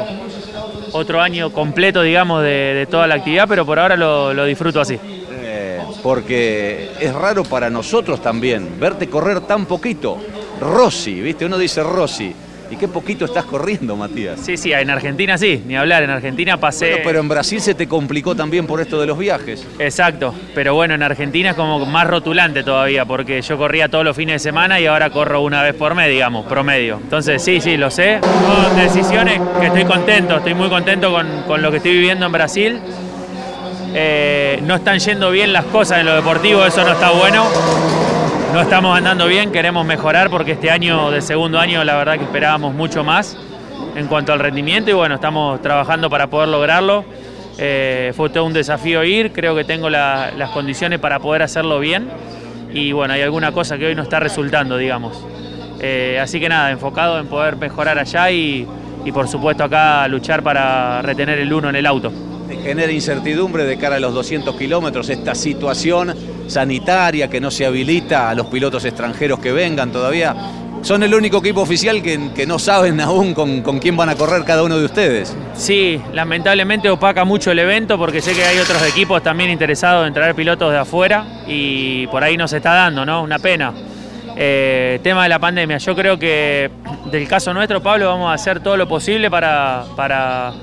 otro 0.94 1.20
año 1.20 1.52
completo, 1.52 2.02
digamos, 2.02 2.42
de, 2.42 2.88
toda 2.90 3.06
la 3.06 3.16
actividad, 3.16 3.48
pero 3.50 3.66
por 3.66 3.80
ahora 3.80 3.98
lo, 3.98 4.34
lo 4.34 4.46
disfruto 4.46 4.80
así. 4.80 4.98
Eh, 5.04 5.82
porque 6.02 6.92
es 7.02 7.14
raro 7.14 7.44
para 7.44 7.70
nosotros 7.70 8.22
también 8.22 8.80
verte 8.80 9.10
correr 9.10 9.42
tan 9.42 9.66
poquito. 9.66 10.20
Rossi, 10.62 11.20
¿viste? 11.20 11.46
Uno 11.46 11.58
dice 11.58 11.84
Rossi. 11.84 12.34
¿Y 12.74 12.76
qué 12.76 12.88
poquito 12.88 13.26
estás 13.26 13.46
corriendo, 13.46 13.96
Matías? 13.96 14.40
Sí, 14.40 14.58
sí, 14.58 14.74
en 14.74 14.90
Argentina 14.90 15.38
sí, 15.38 15.62
ni 15.68 15.76
hablar, 15.76 16.02
en 16.02 16.10
Argentina 16.10 16.58
pasé... 16.60 16.90
Bueno, 16.90 17.04
pero 17.06 17.20
en 17.20 17.28
Brasil 17.30 17.62
se 17.62 17.76
te 17.76 17.88
complicó 17.88 18.34
también 18.34 18.66
por 18.66 18.82
esto 18.82 19.00
de 19.00 19.06
los 19.06 19.16
viajes. 19.16 19.64
Exacto, 19.78 20.34
pero 20.56 20.74
bueno, 20.74 20.96
en 20.96 21.04
Argentina 21.04 21.52
es 21.52 21.56
como 21.56 21.86
más 21.86 22.08
rotulante 22.08 22.64
todavía, 22.64 23.06
porque 23.06 23.40
yo 23.44 23.60
corría 23.60 23.90
todos 23.90 24.04
los 24.04 24.18
fines 24.18 24.42
de 24.42 24.50
semana 24.50 24.80
y 24.80 24.88
ahora 24.88 25.12
corro 25.12 25.42
una 25.42 25.62
vez 25.62 25.76
por 25.76 25.94
mes, 25.94 26.10
digamos, 26.10 26.48
promedio. 26.48 27.00
Entonces 27.00 27.44
sí, 27.44 27.62
sí, 27.62 27.78
lo 27.78 27.92
sé. 27.92 28.20
Son 28.22 28.76
decisiones 28.76 29.40
que 29.60 29.68
estoy 29.68 29.86
contento, 29.86 30.38
estoy 30.38 30.56
muy 30.56 30.70
contento 30.70 31.12
con, 31.12 31.44
con 31.44 31.62
lo 31.62 31.70
que 31.70 31.78
estoy 31.78 31.92
viviendo 31.92 32.26
en 32.26 32.32
Brasil. 32.32 32.80
Eh, 33.94 34.60
no 34.64 34.74
están 34.74 34.98
yendo 34.98 35.30
bien 35.30 35.54
las 35.54 35.66
cosas 35.66 36.00
en 36.00 36.08
lo 36.08 36.16
deportivo, 36.16 36.66
eso 36.66 36.84
no 36.84 36.94
está 36.94 37.12
bueno. 37.12 37.46
No 38.54 38.62
estamos 38.62 38.96
andando 38.96 39.28
bien, 39.28 39.52
queremos 39.52 39.84
mejorar 39.86 40.30
porque 40.30 40.52
este 40.52 40.70
año, 40.70 41.10
de 41.10 41.22
segundo 41.22 41.60
año, 41.60 41.84
la 41.84 41.96
verdad 41.98 42.18
que 42.20 42.24
esperábamos 42.24 42.74
mucho 42.76 43.04
más 43.04 43.36
en 43.96 44.06
cuanto 44.08 44.32
al 44.32 44.40
rendimiento 44.40 44.92
y 44.92 44.94
bueno, 44.94 45.16
estamos 45.16 45.60
trabajando 45.62 46.08
para 46.10 46.28
poder 46.28 46.50
lograrlo. 46.50 47.04
Eh, 47.58 48.14
fue 48.16 48.30
todo 48.30 48.46
un 48.46 48.54
desafío 48.54 49.04
ir, 49.04 49.32
creo 49.32 49.56
que 49.56 49.64
tengo 49.64 49.90
la- 49.90 50.32
las 50.38 50.52
condiciones 50.52 51.00
para 51.00 51.20
poder 51.20 51.42
hacerlo 51.42 51.80
bien 51.80 52.08
y 52.72 52.92
bueno, 52.92 53.16
hay 53.16 53.22
alguna 53.24 53.52
cosa 53.52 53.78
que 53.78 53.88
hoy 53.88 53.96
no 53.96 54.04
está 54.04 54.20
resultando, 54.20 54.78
digamos. 54.78 55.26
Eh, 55.80 56.20
así 56.22 56.40
que 56.40 56.48
nada, 56.48 56.70
enfocado 56.72 57.20
en 57.20 57.28
poder 57.28 57.56
mejorar 57.56 57.98
allá 57.98 58.30
y, 58.30 58.68
y 59.04 59.12
por 59.12 59.28
supuesto 59.28 59.64
acá 59.64 60.08
luchar 60.08 60.44
para 60.44 61.02
retener 61.02 61.40
el 61.40 61.52
uno 61.52 61.70
en 61.70 61.76
el 61.76 61.86
auto. 61.88 62.12
Genera 62.62 62.92
incertidumbre 62.92 63.64
de 63.66 63.78
cara 63.78 63.96
a 63.96 64.00
los 64.00 64.14
200 64.14 64.56
kilómetros 64.56 65.10
esta 65.10 65.36
situación 65.36 66.14
sanitaria 66.48 67.30
que 67.30 67.40
no 67.40 67.52
se 67.52 67.66
habilita 67.66 68.30
a 68.30 68.36
los 68.36 68.48
pilotos 68.48 68.86
extranjeros 68.86 69.40
que 69.40 69.52
vengan 69.52 69.92
todavía. 69.92 70.36
Son 70.82 71.02
el 71.02 71.14
único 71.16 71.38
equipo 71.38 71.62
oficial 71.62 72.02
que, 72.04 72.46
no 72.46 72.60
saben 72.60 73.00
aún 73.00 73.34
con, 73.34 73.62
con 73.62 73.80
quién 73.80 73.96
van 73.96 74.10
a 74.10 74.16
correr 74.16 74.44
cada 74.44 74.64
uno 74.64 74.78
de 74.78 74.86
ustedes. 74.86 75.34
Sí, 75.54 76.02
lamentablemente 76.12 76.90
opaca 76.90 77.24
mucho 77.24 77.52
el 77.52 77.60
evento 77.60 77.98
porque 77.98 78.22
sé 78.22 78.34
que 78.34 78.44
hay 78.44 78.58
otros 78.58 78.86
equipos 78.86 79.24
también 79.24 79.50
interesados 79.50 80.06
en 80.06 80.14
traer 80.14 80.36
pilotos 80.36 80.72
de 80.74 80.78
afuera 80.78 81.26
y 81.48 82.06
por 82.08 82.22
ahí 82.22 82.36
no 82.36 82.50
se 82.50 82.58
está 82.58 82.74
dando, 82.74 83.06
¿no? 83.06 83.24
Una 83.24 83.40
pena. 83.40 83.74
Eh, 84.36 85.00
tema 85.04 85.24
de 85.24 85.30
la 85.30 85.40
pandemia, 85.40 85.78
yo 85.78 85.96
creo 85.96 86.18
que 86.18 86.70
del 87.12 87.28
caso 87.28 87.54
nuestro, 87.54 87.82
Pablo, 87.82 88.08
vamos 88.08 88.32
a 88.32 88.34
hacer 88.34 88.60
todo 88.62 88.76
lo 88.76 88.88
posible 88.88 89.30
para, 89.30 89.86
para 89.96 90.54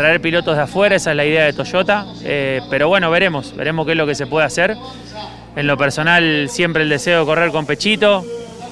traer 0.00 0.22
pilotos 0.22 0.56
de 0.56 0.62
afuera, 0.62 0.96
esa 0.96 1.10
es 1.10 1.16
la 1.16 1.26
idea 1.26 1.44
de 1.44 1.52
Toyota, 1.52 2.06
Eh, 2.24 2.62
pero 2.70 2.88
bueno, 2.88 3.10
veremos, 3.10 3.54
veremos 3.54 3.84
qué 3.84 3.92
es 3.92 3.98
lo 3.98 4.06
que 4.06 4.14
se 4.14 4.26
puede 4.26 4.46
hacer. 4.46 4.74
En 5.54 5.66
lo 5.66 5.76
personal, 5.76 6.48
siempre 6.48 6.84
el 6.84 6.88
deseo 6.88 7.20
de 7.20 7.26
correr 7.26 7.50
con 7.50 7.66
Pechito, 7.66 8.24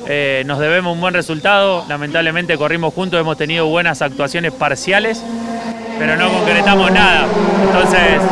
eh, 0.07 0.43
nos 0.47 0.59
debemos 0.59 0.95
un 0.95 1.03
buen 1.03 1.12
resultado. 1.12 1.85
Lamentablemente 1.87 2.57
corrimos 2.57 2.95
juntos, 2.95 3.20
hemos 3.20 3.37
tenido 3.37 3.66
buenas 3.66 4.01
actuaciones 4.01 4.53
parciales, 4.53 5.22
pero 5.99 6.16
no 6.16 6.31
concretamos 6.31 6.91
nada. 6.93 7.26
Entonces, 7.62 8.22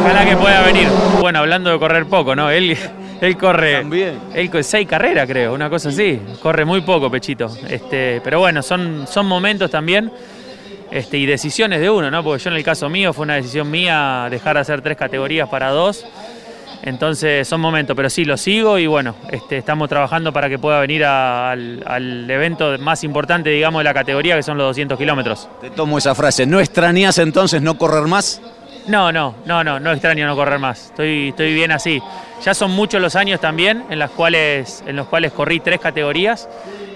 ojalá 0.00 0.24
que 0.24 0.36
pueda 0.36 0.62
venir. 0.62 0.88
Bueno, 1.20 1.38
hablando 1.38 1.70
de 1.70 1.78
correr 1.78 2.06
poco, 2.06 2.34
¿no? 2.34 2.50
Él, 2.50 2.76
él 3.20 3.36
corre. 3.36 3.84
Él 4.34 4.50
con 4.50 4.64
seis 4.64 4.88
carreras, 4.88 5.28
creo, 5.28 5.54
una 5.54 5.70
cosa 5.70 5.90
así. 5.90 6.20
Corre 6.42 6.64
muy 6.64 6.80
poco, 6.80 7.08
Pechito. 7.08 7.56
Este, 7.68 8.20
pero 8.24 8.40
bueno, 8.40 8.62
son, 8.62 9.06
son 9.06 9.26
momentos 9.26 9.70
también. 9.70 10.10
Este, 10.94 11.18
y 11.18 11.26
decisiones 11.26 11.80
de 11.80 11.90
uno, 11.90 12.08
¿no? 12.08 12.22
Porque 12.22 12.44
yo 12.44 12.50
en 12.50 12.56
el 12.56 12.62
caso 12.62 12.88
mío 12.88 13.12
fue 13.12 13.24
una 13.24 13.34
decisión 13.34 13.68
mía 13.68 14.28
dejar 14.30 14.54
de 14.54 14.60
hacer 14.60 14.80
tres 14.80 14.96
categorías 14.96 15.48
para 15.48 15.70
dos. 15.70 16.06
Entonces 16.82 17.48
son 17.48 17.60
momentos, 17.60 17.96
pero 17.96 18.08
sí, 18.10 18.24
lo 18.24 18.36
sigo 18.36 18.78
y 18.78 18.86
bueno, 18.86 19.14
este, 19.30 19.56
estamos 19.56 19.88
trabajando 19.88 20.32
para 20.32 20.48
que 20.48 20.58
pueda 20.58 20.78
venir 20.80 21.04
a- 21.04 21.50
al, 21.50 21.82
al 21.86 22.30
evento 22.30 22.78
más 22.78 23.02
importante, 23.04 23.50
digamos, 23.50 23.80
de 23.80 23.84
la 23.84 23.94
categoría, 23.94 24.36
que 24.36 24.42
son 24.42 24.58
los 24.58 24.66
200 24.68 24.98
kilómetros. 24.98 25.48
Te 25.60 25.70
tomo 25.70 25.98
esa 25.98 26.14
frase. 26.14 26.46
¿No 26.46 26.60
extrañas 26.60 27.18
entonces 27.18 27.62
no 27.62 27.76
correr 27.78 28.04
más? 28.06 28.40
No, 28.86 29.10
no, 29.10 29.34
no, 29.46 29.64
no, 29.64 29.80
no 29.80 29.92
extraño 29.92 30.26
no 30.26 30.36
correr 30.36 30.58
más. 30.58 30.86
Estoy, 30.90 31.30
estoy 31.30 31.54
bien 31.54 31.72
así. 31.72 32.00
Ya 32.44 32.52
son 32.52 32.70
muchos 32.72 33.00
los 33.00 33.16
años 33.16 33.40
también 33.40 33.84
en, 33.88 33.98
las 33.98 34.10
cuales, 34.10 34.84
en 34.86 34.94
los 34.96 35.06
cuales 35.08 35.32
corrí 35.32 35.58
tres 35.60 35.80
categorías 35.80 36.48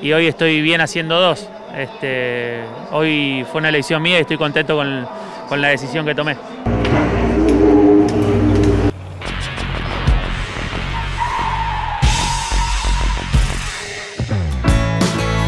y 0.03 0.13
hoy 0.13 0.27
estoy 0.27 0.61
bien 0.61 0.83
haciendo 0.83 1.19
dos. 1.19 1.49
Este, 1.75 2.65
hoy 2.91 3.45
fue 3.51 3.61
una 3.61 3.69
elección 3.69 4.03
mía 4.03 4.19
y 4.19 4.21
estoy 4.23 4.37
contento 4.37 4.77
con, 4.77 5.07
con 5.49 5.61
la 5.61 5.69
decisión 5.69 6.05
que 6.07 6.15
tomé. 6.15 6.37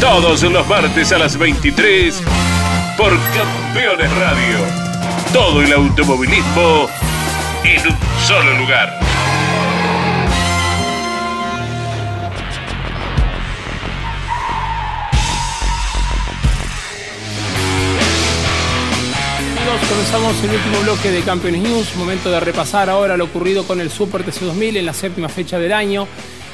Todos 0.00 0.42
los 0.42 0.66
martes 0.66 1.12
a 1.12 1.18
las 1.18 1.36
23 1.36 2.22
por 2.96 3.10
Campeones 3.34 4.10
Radio. 4.16 4.58
Todo 5.32 5.62
el 5.62 5.72
automovilismo 5.72 6.88
en 7.64 7.88
un 7.88 7.96
solo 8.26 8.58
lugar. 8.58 8.98
Comenzamos 19.88 20.44
el 20.44 20.50
último 20.50 20.80
bloque 20.80 21.10
de 21.10 21.22
Campeones 21.22 21.62
News. 21.62 21.96
Momento 21.96 22.30
de 22.30 22.40
repasar 22.40 22.90
ahora 22.90 23.16
lo 23.16 23.24
ocurrido 23.24 23.64
con 23.66 23.80
el 23.80 23.90
Super 23.90 24.24
TC2000 24.24 24.76
en 24.78 24.86
la 24.86 24.92
séptima 24.92 25.28
fecha 25.28 25.58
del 25.58 25.72
año. 25.72 26.06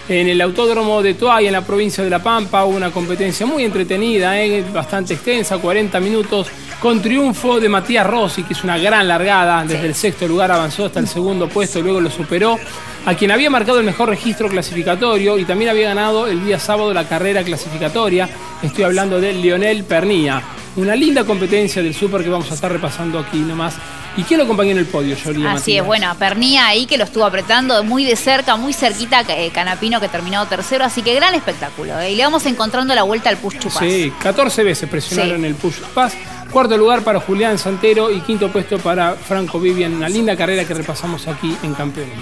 En 0.06 0.28
el 0.28 0.38
Autódromo 0.42 1.02
de 1.02 1.14
Toay, 1.14 1.46
en 1.46 1.52
la 1.52 1.62
provincia 1.62 2.04
de 2.04 2.10
La 2.10 2.22
Pampa, 2.22 2.66
hubo 2.66 2.76
una 2.76 2.90
competencia 2.90 3.46
muy 3.46 3.64
entretenida, 3.64 4.38
eh, 4.38 4.62
bastante 4.70 5.14
extensa, 5.14 5.56
40 5.56 5.98
minutos, 5.98 6.48
con 6.78 7.00
triunfo 7.00 7.58
de 7.58 7.70
Matías 7.70 8.06
Rossi, 8.06 8.42
que 8.42 8.52
hizo 8.52 8.64
una 8.64 8.76
gran 8.76 9.08
largada. 9.08 9.64
Desde 9.64 9.86
el 9.86 9.94
sexto 9.94 10.28
lugar 10.28 10.52
avanzó 10.52 10.84
hasta 10.84 11.00
el 11.00 11.08
segundo 11.08 11.48
puesto, 11.48 11.80
luego 11.80 12.02
lo 12.02 12.10
superó. 12.10 12.58
A 13.06 13.14
quien 13.14 13.30
había 13.30 13.48
marcado 13.48 13.78
el 13.78 13.86
mejor 13.86 14.10
registro 14.10 14.50
clasificatorio 14.50 15.38
y 15.38 15.46
también 15.46 15.70
había 15.70 15.88
ganado 15.88 16.26
el 16.26 16.44
día 16.44 16.58
sábado 16.58 16.92
la 16.92 17.08
carrera 17.08 17.42
clasificatoria. 17.42 18.28
Estoy 18.62 18.84
hablando 18.84 19.18
de 19.18 19.32
Lionel 19.32 19.84
Pernía. 19.84 20.42
Una 20.76 20.94
linda 20.94 21.24
competencia 21.24 21.82
del 21.82 21.94
Super 21.94 22.22
que 22.22 22.28
vamos 22.28 22.50
a 22.50 22.54
estar 22.54 22.70
repasando 22.70 23.18
aquí 23.18 23.38
nomás. 23.38 23.76
¿Y 24.16 24.22
quién 24.22 24.38
lo 24.38 24.44
acompañó 24.44 24.70
en 24.70 24.78
el 24.78 24.86
podio, 24.86 25.16
Yoli? 25.16 25.44
Así 25.44 25.76
es, 25.76 25.84
bueno, 25.84 26.14
Pernía 26.16 26.66
ahí 26.66 26.86
que 26.86 26.96
lo 26.96 27.04
estuvo 27.04 27.24
apretando 27.24 27.82
muy 27.82 28.04
de 28.04 28.14
cerca, 28.14 28.54
muy 28.56 28.72
cerquita, 28.72 29.22
eh, 29.28 29.50
Canapino 29.52 30.00
que 30.00 30.08
terminó 30.08 30.46
tercero, 30.46 30.84
así 30.84 31.02
que 31.02 31.14
gran 31.14 31.34
espectáculo. 31.34 31.98
eh, 31.98 32.12
Y 32.12 32.16
le 32.16 32.22
vamos 32.22 32.46
encontrando 32.46 32.94
la 32.94 33.02
vuelta 33.02 33.28
al 33.28 33.38
push 33.38 33.58
chupas. 33.58 33.78
Sí, 33.80 34.12
14 34.22 34.62
veces 34.62 34.88
presionaron 34.88 35.44
el 35.44 35.56
push 35.56 35.80
pass. 35.94 36.14
Cuarto 36.52 36.76
lugar 36.76 37.02
para 37.02 37.18
Julián 37.18 37.58
Santero 37.58 38.12
y 38.12 38.20
quinto 38.20 38.52
puesto 38.52 38.78
para 38.78 39.14
Franco 39.14 39.58
Vivian. 39.58 39.94
Una 39.94 40.08
linda 40.08 40.36
carrera 40.36 40.64
que 40.64 40.74
repasamos 40.74 41.26
aquí 41.26 41.56
en 41.64 41.74
Campeones. 41.74 42.14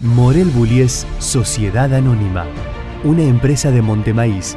Morel 0.00 0.48
Bullies 0.48 1.06
Sociedad 1.18 1.92
Anónima, 1.94 2.46
una 3.04 3.22
empresa 3.22 3.70
de 3.70 3.82
Montemaíz 3.82 4.56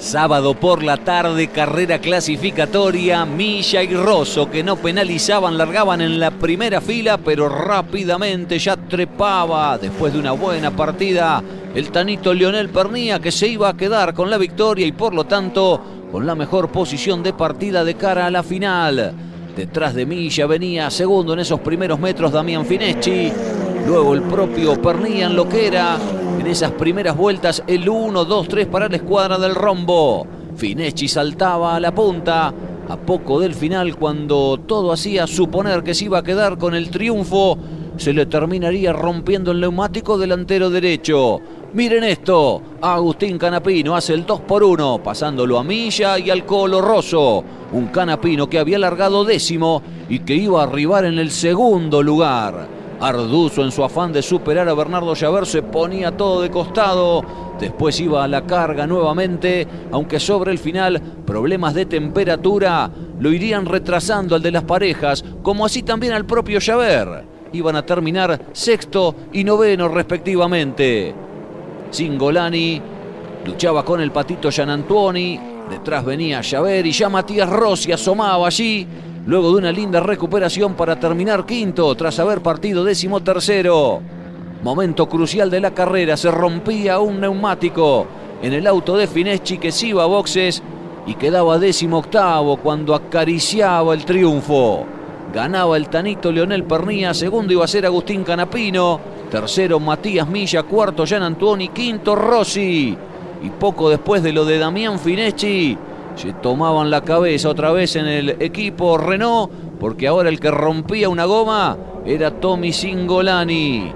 Sábado 0.00 0.54
por 0.54 0.82
la 0.82 0.96
tarde, 0.96 1.48
carrera 1.48 1.98
clasificatoria, 1.98 3.26
Milla 3.26 3.82
y 3.82 3.94
Rosso, 3.94 4.50
que 4.50 4.64
no 4.64 4.76
penalizaban, 4.76 5.58
largaban 5.58 6.00
en 6.00 6.18
la 6.18 6.30
primera 6.30 6.80
fila, 6.80 7.18
pero 7.18 7.50
rápidamente 7.50 8.58
ya 8.58 8.78
trepaba, 8.78 9.76
después 9.76 10.14
de 10.14 10.18
una 10.18 10.32
buena 10.32 10.70
partida, 10.70 11.42
el 11.74 11.90
tanito 11.90 12.32
Lionel 12.32 12.70
Pernía, 12.70 13.20
que 13.20 13.30
se 13.30 13.46
iba 13.46 13.68
a 13.68 13.76
quedar 13.76 14.14
con 14.14 14.30
la 14.30 14.38
victoria 14.38 14.86
y 14.86 14.92
por 14.92 15.12
lo 15.12 15.24
tanto 15.24 15.80
con 16.10 16.26
la 16.26 16.34
mejor 16.34 16.72
posición 16.72 17.22
de 17.22 17.34
partida 17.34 17.84
de 17.84 17.94
cara 17.94 18.24
a 18.24 18.30
la 18.30 18.42
final. 18.42 19.12
Detrás 19.54 19.94
de 19.94 20.06
Milla 20.06 20.46
venía 20.46 20.90
segundo 20.90 21.34
en 21.34 21.40
esos 21.40 21.60
primeros 21.60 22.00
metros 22.00 22.32
Damián 22.32 22.64
Fineschi, 22.64 23.30
luego 23.86 24.14
el 24.14 24.22
propio 24.22 24.80
Pernía 24.80 25.26
en 25.26 25.36
lo 25.36 25.46
que 25.46 25.66
era 25.66 25.98
en 26.40 26.46
esas 26.46 26.72
primeras 26.72 27.16
vueltas 27.16 27.62
el 27.66 27.86
1, 27.86 28.24
2, 28.24 28.48
3 28.48 28.66
para 28.68 28.88
la 28.88 28.96
escuadra 28.96 29.38
del 29.38 29.54
rombo. 29.54 30.26
Fineschi 30.56 31.06
saltaba 31.06 31.76
a 31.76 31.80
la 31.80 31.94
punta 31.94 32.54
a 32.88 32.96
poco 32.96 33.40
del 33.40 33.54
final 33.54 33.96
cuando 33.96 34.58
todo 34.66 34.90
hacía 34.90 35.26
suponer 35.26 35.82
que 35.82 35.94
se 35.94 36.06
iba 36.06 36.18
a 36.18 36.22
quedar 36.22 36.56
con 36.56 36.74
el 36.74 36.88
triunfo. 36.88 37.58
Se 37.98 38.14
le 38.14 38.24
terminaría 38.24 38.94
rompiendo 38.94 39.50
el 39.50 39.60
neumático 39.60 40.16
delantero 40.16 40.70
derecho. 40.70 41.40
Miren 41.74 42.04
esto, 42.04 42.62
Agustín 42.80 43.36
Canapino 43.36 43.94
hace 43.94 44.14
el 44.14 44.24
2 44.24 44.40
por 44.40 44.64
1, 44.64 45.02
pasándolo 45.04 45.58
a 45.58 45.62
Milla 45.62 46.18
y 46.18 46.30
al 46.30 46.46
Colo 46.46 46.80
Rosso. 46.80 47.44
Un 47.72 47.88
Canapino 47.88 48.48
que 48.48 48.58
había 48.58 48.78
largado 48.78 49.24
décimo 49.24 49.82
y 50.08 50.20
que 50.20 50.36
iba 50.36 50.62
a 50.62 50.64
arribar 50.64 51.04
en 51.04 51.18
el 51.18 51.30
segundo 51.30 52.02
lugar. 52.02 52.79
Arduzo 53.00 53.64
en 53.64 53.72
su 53.72 53.82
afán 53.82 54.12
de 54.12 54.22
superar 54.22 54.68
a 54.68 54.74
Bernardo 54.74 55.14
Llaver 55.14 55.46
se 55.46 55.62
ponía 55.62 56.14
todo 56.16 56.42
de 56.42 56.50
costado. 56.50 57.24
Después 57.58 57.98
iba 57.98 58.22
a 58.22 58.28
la 58.28 58.46
carga 58.46 58.86
nuevamente, 58.86 59.66
aunque 59.90 60.20
sobre 60.20 60.52
el 60.52 60.58
final 60.58 61.00
problemas 61.24 61.74
de 61.74 61.86
temperatura 61.86 62.90
lo 63.18 63.32
irían 63.32 63.64
retrasando 63.64 64.34
al 64.34 64.42
de 64.42 64.52
las 64.52 64.64
parejas, 64.64 65.24
como 65.42 65.64
así 65.64 65.82
también 65.82 66.12
al 66.12 66.26
propio 66.26 66.58
Llaver. 66.58 67.24
Iban 67.52 67.76
a 67.76 67.86
terminar 67.86 68.38
sexto 68.52 69.14
y 69.32 69.44
noveno 69.44 69.88
respectivamente. 69.88 71.14
Singolani 71.90 72.80
luchaba 73.46 73.82
con 73.82 74.00
el 74.00 74.12
patito 74.12 74.50
Gianantuoni, 74.50 75.40
detrás 75.70 76.04
venía 76.04 76.42
Llaver 76.42 76.86
y 76.86 76.92
ya 76.92 77.08
Matías 77.08 77.48
Rossi 77.48 77.92
asomaba 77.92 78.46
allí 78.46 78.86
luego 79.26 79.52
de 79.52 79.58
una 79.58 79.72
linda 79.72 80.00
recuperación 80.00 80.74
para 80.74 80.98
terminar 80.98 81.46
quinto 81.46 81.94
tras 81.94 82.18
haber 82.18 82.40
partido 82.40 82.84
décimo 82.84 83.20
tercero. 83.20 84.00
Momento 84.62 85.08
crucial 85.08 85.50
de 85.50 85.60
la 85.60 85.72
carrera, 85.72 86.16
se 86.16 86.30
rompía 86.30 86.98
un 87.00 87.20
neumático 87.20 88.06
en 88.42 88.52
el 88.52 88.66
auto 88.66 88.96
de 88.96 89.06
Fineschi 89.06 89.58
que 89.58 89.72
se 89.72 89.88
iba 89.88 90.02
a 90.02 90.06
boxes 90.06 90.62
y 91.06 91.14
quedaba 91.14 91.58
décimo 91.58 91.98
octavo 91.98 92.56
cuando 92.58 92.94
acariciaba 92.94 93.94
el 93.94 94.04
triunfo. 94.04 94.84
Ganaba 95.32 95.76
el 95.76 95.88
tanito 95.88 96.32
Leonel 96.32 96.64
Pernía, 96.64 97.14
segundo 97.14 97.52
iba 97.52 97.64
a 97.64 97.68
ser 97.68 97.86
Agustín 97.86 98.24
Canapino, 98.24 99.00
tercero 99.30 99.78
Matías 99.78 100.28
Milla, 100.28 100.64
cuarto 100.64 101.06
Gian 101.06 101.22
Antuoni, 101.22 101.68
quinto 101.68 102.16
Rossi. 102.16 102.96
Y 103.42 103.48
poco 103.50 103.88
después 103.88 104.22
de 104.22 104.32
lo 104.32 104.44
de 104.44 104.58
Damián 104.58 104.98
Fineschi, 104.98 105.78
se 106.20 106.34
tomaban 106.34 106.90
la 106.90 107.00
cabeza 107.00 107.48
otra 107.48 107.72
vez 107.72 107.96
en 107.96 108.06
el 108.06 108.30
equipo 108.42 108.98
Renault 108.98 109.50
porque 109.80 110.06
ahora 110.06 110.28
el 110.28 110.38
que 110.38 110.50
rompía 110.50 111.08
una 111.08 111.24
goma 111.24 111.78
era 112.04 112.30
Tommy 112.30 112.74
Singolani. 112.74 113.90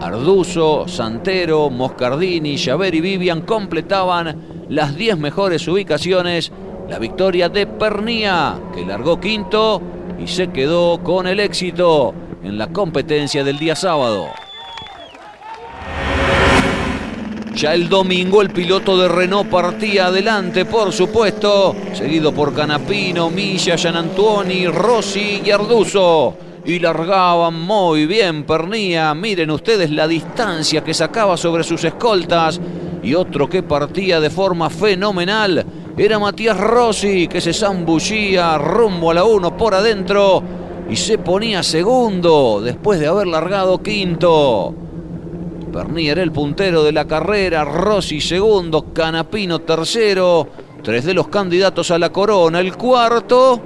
Arduzo, 0.00 0.88
Santero, 0.88 1.68
Moscardini, 1.68 2.56
Javer 2.56 2.94
y 2.94 3.02
Vivian 3.02 3.42
completaban 3.42 4.66
las 4.70 4.96
10 4.96 5.18
mejores 5.18 5.68
ubicaciones. 5.68 6.50
La 6.88 6.98
victoria 6.98 7.50
de 7.50 7.66
Pernía, 7.66 8.58
que 8.74 8.86
largó 8.86 9.20
quinto 9.20 9.82
y 10.18 10.28
se 10.28 10.48
quedó 10.48 11.02
con 11.02 11.26
el 11.26 11.40
éxito 11.40 12.14
en 12.42 12.56
la 12.56 12.68
competencia 12.68 13.44
del 13.44 13.58
día 13.58 13.76
sábado. 13.76 14.28
Ya 17.56 17.72
el 17.72 17.88
domingo 17.88 18.42
el 18.42 18.50
piloto 18.50 18.98
de 18.98 19.08
Renault 19.08 19.48
partía 19.48 20.08
adelante, 20.08 20.66
por 20.66 20.92
supuesto, 20.92 21.74
seguido 21.94 22.30
por 22.30 22.52
Canapino, 22.52 23.30
Milla, 23.30 23.76
Gianantuoni, 23.76 24.66
Rossi 24.66 25.40
y 25.42 25.50
Arduzo. 25.50 26.36
Y 26.66 26.78
largaban 26.80 27.58
muy 27.58 28.04
bien 28.04 28.44
Pernía. 28.44 29.14
Miren 29.14 29.50
ustedes 29.50 29.90
la 29.90 30.06
distancia 30.06 30.84
que 30.84 30.92
sacaba 30.92 31.38
sobre 31.38 31.64
sus 31.64 31.82
escoltas. 31.84 32.60
Y 33.02 33.14
otro 33.14 33.48
que 33.48 33.62
partía 33.62 34.20
de 34.20 34.28
forma 34.28 34.68
fenomenal 34.68 35.64
era 35.96 36.18
Matías 36.18 36.60
Rossi, 36.60 37.26
que 37.26 37.40
se 37.40 37.54
zambullía 37.54 38.58
rumbo 38.58 39.12
a 39.12 39.14
la 39.14 39.24
1 39.24 39.56
por 39.56 39.74
adentro 39.74 40.42
y 40.90 40.96
se 40.96 41.16
ponía 41.16 41.62
segundo 41.62 42.60
después 42.62 43.00
de 43.00 43.06
haber 43.06 43.28
largado 43.28 43.82
quinto. 43.82 44.85
Pernía 45.76 46.12
era 46.12 46.22
el 46.22 46.32
puntero 46.32 46.82
de 46.82 46.90
la 46.90 47.06
carrera, 47.06 47.62
Rossi 47.62 48.18
segundo, 48.18 48.94
Canapino 48.94 49.58
tercero, 49.58 50.48
tres 50.82 51.04
de 51.04 51.12
los 51.12 51.28
candidatos 51.28 51.90
a 51.90 51.98
la 51.98 52.10
corona. 52.10 52.60
El 52.60 52.74
cuarto, 52.78 53.60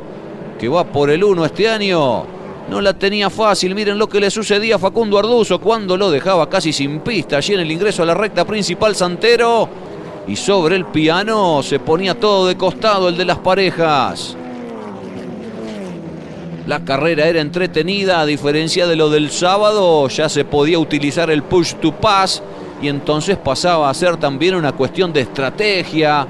que 0.58 0.68
va 0.68 0.82
por 0.82 1.08
el 1.10 1.22
uno 1.22 1.44
este 1.44 1.68
año, 1.68 2.24
no 2.68 2.80
la 2.80 2.94
tenía 2.94 3.30
fácil. 3.30 3.76
Miren 3.76 3.96
lo 3.96 4.08
que 4.08 4.18
le 4.18 4.28
sucedía 4.28 4.74
a 4.74 4.78
Facundo 4.80 5.20
Arduzo 5.20 5.60
cuando 5.60 5.96
lo 5.96 6.10
dejaba 6.10 6.48
casi 6.48 6.72
sin 6.72 6.98
pista 6.98 7.36
allí 7.36 7.54
en 7.54 7.60
el 7.60 7.70
ingreso 7.70 8.02
a 8.02 8.06
la 8.06 8.14
recta 8.14 8.44
principal 8.44 8.96
Santero. 8.96 9.68
Y 10.26 10.34
sobre 10.34 10.74
el 10.74 10.86
piano 10.86 11.62
se 11.62 11.78
ponía 11.78 12.18
todo 12.18 12.48
de 12.48 12.56
costado 12.56 13.08
el 13.08 13.16
de 13.16 13.24
las 13.24 13.38
parejas. 13.38 14.36
La 16.66 16.84
carrera 16.84 17.26
era 17.26 17.40
entretenida, 17.40 18.20
a 18.20 18.26
diferencia 18.26 18.86
de 18.86 18.94
lo 18.94 19.08
del 19.08 19.30
sábado, 19.30 20.06
ya 20.08 20.28
se 20.28 20.44
podía 20.44 20.78
utilizar 20.78 21.30
el 21.30 21.42
push 21.42 21.74
to 21.76 21.92
pass 21.92 22.42
y 22.82 22.88
entonces 22.88 23.36
pasaba 23.38 23.88
a 23.88 23.94
ser 23.94 24.16
también 24.18 24.54
una 24.54 24.72
cuestión 24.72 25.12
de 25.12 25.22
estrategia 25.22 26.26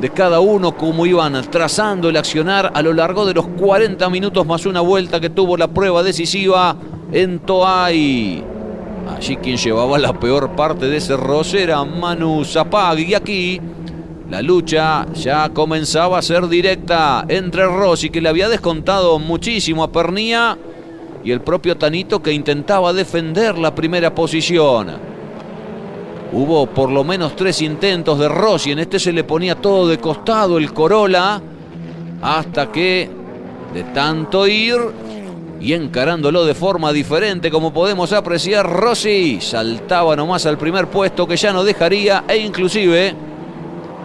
de 0.00 0.10
cada 0.10 0.40
uno, 0.40 0.76
cómo 0.76 1.06
iban 1.06 1.40
trazando 1.50 2.08
el 2.08 2.16
accionar 2.16 2.70
a 2.74 2.82
lo 2.82 2.92
largo 2.92 3.26
de 3.26 3.34
los 3.34 3.46
40 3.46 4.08
minutos 4.10 4.46
más 4.46 4.66
una 4.66 4.80
vuelta 4.80 5.20
que 5.20 5.30
tuvo 5.30 5.56
la 5.56 5.68
prueba 5.68 6.02
decisiva 6.02 6.76
en 7.12 7.40
Toay. 7.40 8.44
Allí 9.16 9.36
quien 9.36 9.56
llevaba 9.56 9.98
la 9.98 10.12
peor 10.18 10.50
parte 10.56 10.86
de 10.86 10.96
ese 10.96 11.16
roce 11.16 11.62
era 11.62 11.84
Manu 11.84 12.44
Zapag 12.44 12.98
y 13.00 13.14
aquí 13.14 13.60
la 14.34 14.42
lucha 14.42 15.06
ya 15.14 15.48
comenzaba 15.50 16.18
a 16.18 16.22
ser 16.22 16.48
directa 16.48 17.24
entre 17.28 17.66
Rossi, 17.66 18.10
que 18.10 18.20
le 18.20 18.28
había 18.28 18.48
descontado 18.48 19.20
muchísimo 19.20 19.84
a 19.84 19.92
Pernía, 19.92 20.58
y 21.22 21.30
el 21.30 21.40
propio 21.40 21.76
Tanito, 21.76 22.20
que 22.20 22.32
intentaba 22.32 22.92
defender 22.92 23.56
la 23.56 23.72
primera 23.72 24.12
posición. 24.12 24.88
Hubo 26.32 26.66
por 26.66 26.90
lo 26.90 27.04
menos 27.04 27.36
tres 27.36 27.62
intentos 27.62 28.18
de 28.18 28.28
Rossi. 28.28 28.72
En 28.72 28.80
este 28.80 28.98
se 28.98 29.12
le 29.12 29.22
ponía 29.22 29.54
todo 29.54 29.86
de 29.86 29.98
costado 29.98 30.58
el 30.58 30.72
Corolla. 30.72 31.40
Hasta 32.20 32.72
que, 32.72 33.08
de 33.72 33.84
tanto 33.84 34.48
ir 34.48 34.74
y 35.60 35.74
encarándolo 35.74 36.44
de 36.44 36.54
forma 36.54 36.92
diferente, 36.92 37.52
como 37.52 37.72
podemos 37.72 38.12
apreciar, 38.12 38.68
Rossi 38.68 39.40
saltaba 39.40 40.16
nomás 40.16 40.44
al 40.44 40.58
primer 40.58 40.88
puesto 40.88 41.24
que 41.24 41.36
ya 41.36 41.52
no 41.52 41.62
dejaría 41.62 42.24
e 42.26 42.38
inclusive 42.38 43.14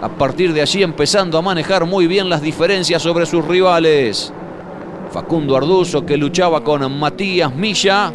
a 0.01 0.09
partir 0.09 0.53
de 0.53 0.61
allí 0.61 0.81
empezando 0.81 1.37
a 1.37 1.41
manejar 1.41 1.85
muy 1.85 2.07
bien 2.07 2.29
las 2.29 2.41
diferencias 2.41 3.01
sobre 3.01 3.25
sus 3.25 3.45
rivales. 3.45 4.31
Facundo 5.11 5.57
Arduzo 5.57 6.05
que 6.05 6.17
luchaba 6.17 6.63
con 6.63 6.97
Matías 6.97 7.53
Milla, 7.53 8.11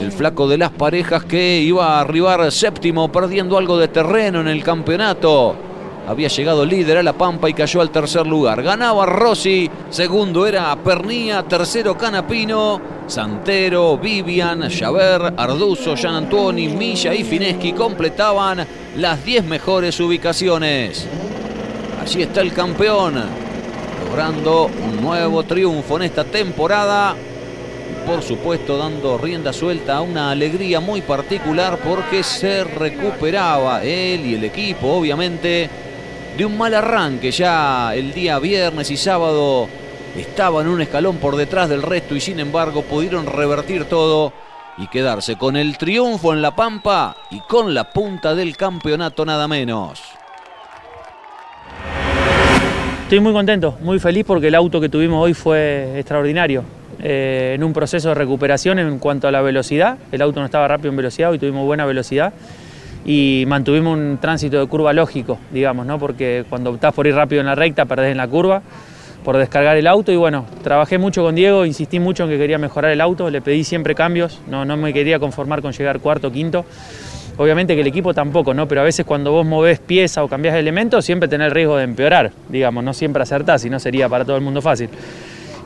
el 0.00 0.12
flaco 0.12 0.46
de 0.46 0.58
las 0.58 0.70
parejas 0.70 1.24
que 1.24 1.60
iba 1.60 1.96
a 1.96 2.00
arribar 2.00 2.52
séptimo 2.52 3.10
perdiendo 3.10 3.58
algo 3.58 3.78
de 3.78 3.88
terreno 3.88 4.40
en 4.40 4.48
el 4.48 4.62
campeonato. 4.62 5.65
Había 6.06 6.28
llegado 6.28 6.64
líder 6.64 6.98
a 6.98 7.02
La 7.02 7.14
Pampa 7.14 7.50
y 7.50 7.54
cayó 7.54 7.80
al 7.80 7.90
tercer 7.90 8.26
lugar. 8.28 8.62
Ganaba 8.62 9.06
Rossi, 9.06 9.68
segundo 9.90 10.46
era 10.46 10.76
Pernía, 10.76 11.42
tercero 11.42 11.98
Canapino, 11.98 12.80
Santero, 13.08 13.98
Vivian, 13.98 14.70
Javer, 14.70 15.34
Arduzo, 15.36 15.96
Gian 15.96 16.14
Antoni, 16.14 16.68
Milla 16.68 17.12
y 17.12 17.24
Fineschi 17.24 17.72
completaban 17.72 18.64
las 18.96 19.24
10 19.24 19.44
mejores 19.46 19.98
ubicaciones. 19.98 21.08
Allí 22.00 22.22
está 22.22 22.40
el 22.40 22.52
campeón, 22.52 23.20
logrando 24.04 24.66
un 24.66 25.02
nuevo 25.02 25.42
triunfo 25.42 25.96
en 25.96 26.02
esta 26.02 26.22
temporada. 26.22 27.16
Por 28.06 28.22
supuesto 28.22 28.78
dando 28.78 29.18
rienda 29.18 29.52
suelta 29.52 29.96
a 29.96 30.02
una 30.02 30.30
alegría 30.30 30.78
muy 30.78 31.00
particular 31.00 31.78
porque 31.78 32.22
se 32.22 32.62
recuperaba 32.62 33.82
él 33.82 34.24
y 34.24 34.34
el 34.34 34.44
equipo, 34.44 34.86
obviamente, 34.86 35.68
de 36.36 36.44
un 36.44 36.58
mal 36.58 36.74
arranque 36.74 37.30
ya 37.30 37.94
el 37.94 38.12
día 38.12 38.38
viernes 38.38 38.90
y 38.90 38.96
sábado 38.98 39.68
estaban 40.14 40.68
un 40.68 40.82
escalón 40.82 41.16
por 41.16 41.36
detrás 41.36 41.70
del 41.70 41.82
resto 41.82 42.14
y 42.14 42.20
sin 42.20 42.40
embargo 42.40 42.82
pudieron 42.82 43.26
revertir 43.26 43.86
todo 43.86 44.34
y 44.76 44.86
quedarse 44.88 45.36
con 45.36 45.56
el 45.56 45.78
triunfo 45.78 46.34
en 46.34 46.42
La 46.42 46.54
Pampa 46.54 47.16
y 47.30 47.40
con 47.40 47.72
la 47.72 47.90
punta 47.90 48.34
del 48.34 48.54
campeonato 48.54 49.24
nada 49.24 49.48
menos. 49.48 50.02
Estoy 53.04 53.20
muy 53.20 53.32
contento, 53.32 53.78
muy 53.80 53.98
feliz 53.98 54.24
porque 54.26 54.48
el 54.48 54.54
auto 54.56 54.78
que 54.78 54.90
tuvimos 54.90 55.24
hoy 55.24 55.32
fue 55.32 55.98
extraordinario. 55.98 56.64
Eh, 56.98 57.52
en 57.54 57.64
un 57.64 57.72
proceso 57.72 58.08
de 58.08 58.14
recuperación 58.14 58.78
en 58.78 58.98
cuanto 58.98 59.28
a 59.28 59.30
la 59.30 59.40
velocidad, 59.40 59.96
el 60.12 60.20
auto 60.20 60.40
no 60.40 60.46
estaba 60.46 60.68
rápido 60.68 60.90
en 60.90 60.96
velocidad, 60.96 61.30
hoy 61.30 61.38
tuvimos 61.38 61.64
buena 61.64 61.86
velocidad 61.86 62.34
y 63.06 63.44
mantuvimos 63.46 63.96
un 63.96 64.18
tránsito 64.20 64.58
de 64.58 64.66
curva 64.66 64.92
lógico, 64.92 65.38
digamos, 65.52 65.86
¿no? 65.86 65.96
porque 65.96 66.44
cuando 66.50 66.70
optás 66.70 66.92
por 66.92 67.06
ir 67.06 67.14
rápido 67.14 67.40
en 67.40 67.46
la 67.46 67.54
recta 67.54 67.84
perdés 67.84 68.10
en 68.10 68.16
la 68.16 68.26
curva 68.26 68.62
por 69.24 69.36
descargar 69.36 69.76
el 69.76 69.86
auto 69.86 70.10
y 70.10 70.16
bueno, 70.16 70.44
trabajé 70.64 70.98
mucho 70.98 71.22
con 71.22 71.36
Diego, 71.36 71.64
insistí 71.64 72.00
mucho 72.00 72.24
en 72.24 72.30
que 72.30 72.38
quería 72.38 72.58
mejorar 72.58 72.90
el 72.90 73.00
auto, 73.00 73.30
le 73.30 73.40
pedí 73.40 73.62
siempre 73.62 73.94
cambios, 73.94 74.40
no, 74.48 74.64
no 74.64 74.76
me 74.76 74.92
quería 74.92 75.20
conformar 75.20 75.62
con 75.62 75.72
llegar 75.72 76.00
cuarto, 76.00 76.30
quinto. 76.30 76.64
Obviamente 77.36 77.74
que 77.74 77.80
el 77.82 77.86
equipo 77.88 78.14
tampoco, 78.14 78.54
¿no? 78.54 78.66
Pero 78.66 78.80
a 78.80 78.84
veces 78.84 79.04
cuando 79.04 79.32
vos 79.32 79.44
movés 79.44 79.78
pieza 79.78 80.22
o 80.22 80.28
cambiás 80.28 80.54
de 80.54 80.60
elemento, 80.60 81.02
siempre 81.02 81.28
tenés 81.28 81.46
el 81.46 81.50
riesgo 81.50 81.76
de 81.76 81.84
empeorar, 81.84 82.30
digamos, 82.48 82.84
no 82.84 82.94
siempre 82.94 83.22
acertás, 83.22 83.62
si 83.62 83.68
no 83.68 83.80
sería 83.80 84.08
para 84.08 84.24
todo 84.24 84.36
el 84.36 84.42
mundo 84.42 84.62
fácil. 84.62 84.88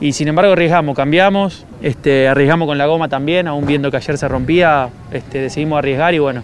Y 0.00 0.12
sin 0.12 0.28
embargo 0.28 0.52
arriesgamos, 0.52 0.96
cambiamos, 0.96 1.66
este, 1.82 2.28
arriesgamos 2.28 2.66
con 2.66 2.78
la 2.78 2.86
goma 2.86 3.08
también, 3.08 3.46
aún 3.46 3.66
viendo 3.66 3.90
que 3.90 3.98
ayer 3.98 4.16
se 4.16 4.26
rompía, 4.26 4.88
este, 5.12 5.38
decidimos 5.38 5.78
arriesgar 5.78 6.14
y 6.14 6.18
bueno, 6.18 6.42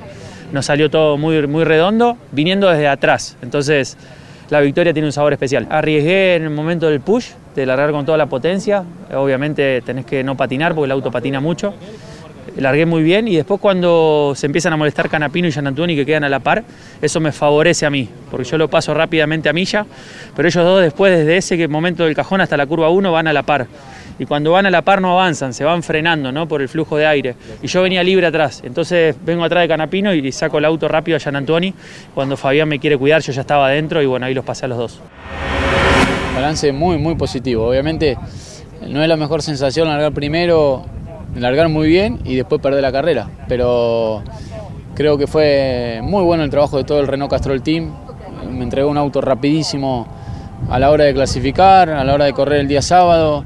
nos 0.52 0.66
salió 0.66 0.90
todo 0.90 1.16
muy, 1.16 1.64
redondo, 1.64 2.16
viniendo 2.32 2.68
desde 2.68 2.88
atrás. 2.88 3.36
Entonces, 3.42 3.96
la 4.50 4.60
victoria 4.60 4.92
tiene 4.92 5.06
un 5.06 5.12
sabor 5.12 5.32
especial. 5.32 5.66
Arriesgué 5.70 6.36
en 6.36 6.44
el 6.44 6.50
momento 6.50 6.88
del 6.88 7.00
push, 7.00 7.30
de 7.54 7.66
largar 7.66 7.90
con 7.90 8.04
toda 8.04 8.18
la 8.18 8.26
potencia. 8.26 8.84
Obviamente 9.14 9.82
tenés 9.82 10.06
que 10.06 10.22
no 10.22 10.36
patinar 10.36 10.74
porque 10.74 10.86
el 10.86 10.92
auto 10.92 11.10
patina 11.10 11.40
mucho. 11.40 11.74
Largué 12.56 12.86
muy 12.86 13.02
bien 13.02 13.28
y 13.28 13.36
después 13.36 13.60
cuando 13.60 14.32
se 14.34 14.46
empiezan 14.46 14.72
a 14.72 14.76
molestar 14.76 15.10
Canapino 15.10 15.46
y 15.46 15.52
Gianantuoni 15.52 15.94
que 15.94 16.06
quedan 16.06 16.24
a 16.24 16.28
la 16.28 16.40
par, 16.40 16.64
eso 17.02 17.20
me 17.20 17.30
favorece 17.30 17.84
a 17.84 17.90
mí, 17.90 18.08
porque 18.30 18.44
yo 18.44 18.56
lo 18.56 18.70
paso 18.70 18.94
rápidamente 18.94 19.50
a 19.50 19.52
Milla, 19.52 19.84
pero 20.34 20.48
ellos 20.48 20.64
dos 20.64 20.80
después 20.80 21.18
desde 21.18 21.36
ese 21.36 21.68
momento 21.68 22.04
del 22.04 22.14
cajón 22.14 22.40
hasta 22.40 22.56
la 22.56 22.64
curva 22.64 22.88
1 22.88 23.12
van 23.12 23.26
a 23.26 23.34
la 23.34 23.42
par 23.42 23.66
y 24.18 24.24
cuando 24.24 24.52
van 24.52 24.66
a 24.66 24.70
la 24.70 24.82
par 24.82 25.00
no 25.02 25.12
avanzan, 25.12 25.52
se 25.52 25.64
van 25.64 25.82
frenando 25.82 26.32
¿no? 26.32 26.48
por 26.48 26.62
el 26.62 26.68
flujo 26.68 26.96
de 26.96 27.06
aire. 27.06 27.34
Y 27.62 27.66
yo 27.66 27.82
venía 27.82 28.02
libre 28.02 28.26
atrás, 28.26 28.62
entonces 28.64 29.14
vengo 29.24 29.44
atrás 29.44 29.62
de 29.62 29.68
Canapino 29.68 30.14
y 30.14 30.32
saco 30.32 30.58
el 30.58 30.64
auto 30.64 30.88
rápido 30.88 31.16
a 31.16 31.20
Gian 31.20 31.36
Antoni. 31.36 31.74
Cuando 32.14 32.36
Fabián 32.36 32.68
me 32.68 32.78
quiere 32.78 32.96
cuidar, 32.96 33.20
yo 33.22 33.32
ya 33.32 33.42
estaba 33.42 33.66
adentro 33.66 34.00
y 34.02 34.06
bueno, 34.06 34.26
ahí 34.26 34.34
los 34.34 34.44
pasé 34.44 34.64
a 34.64 34.68
los 34.68 34.78
dos. 34.78 35.00
Balance 36.34 36.72
muy, 36.72 36.98
muy 36.98 37.14
positivo. 37.14 37.68
Obviamente 37.68 38.16
no 38.88 39.02
es 39.02 39.08
la 39.08 39.16
mejor 39.16 39.42
sensación 39.42 39.88
largar 39.88 40.12
primero, 40.12 40.84
largar 41.34 41.68
muy 41.68 41.88
bien 41.88 42.20
y 42.24 42.36
después 42.36 42.60
perder 42.60 42.82
la 42.82 42.92
carrera, 42.92 43.28
pero 43.48 44.22
creo 44.94 45.18
que 45.18 45.26
fue 45.26 46.00
muy 46.02 46.22
bueno 46.22 46.42
el 46.42 46.50
trabajo 46.50 46.78
de 46.78 46.84
todo 46.84 47.00
el 47.00 47.06
Renault 47.06 47.30
Castrol 47.30 47.62
Team. 47.62 47.90
Me 48.50 48.64
entregó 48.64 48.88
un 48.88 48.96
auto 48.96 49.20
rapidísimo 49.20 50.06
a 50.70 50.78
la 50.78 50.90
hora 50.90 51.04
de 51.04 51.12
clasificar, 51.12 51.90
a 51.90 52.02
la 52.04 52.14
hora 52.14 52.24
de 52.24 52.32
correr 52.32 52.60
el 52.60 52.68
día 52.68 52.80
sábado 52.80 53.44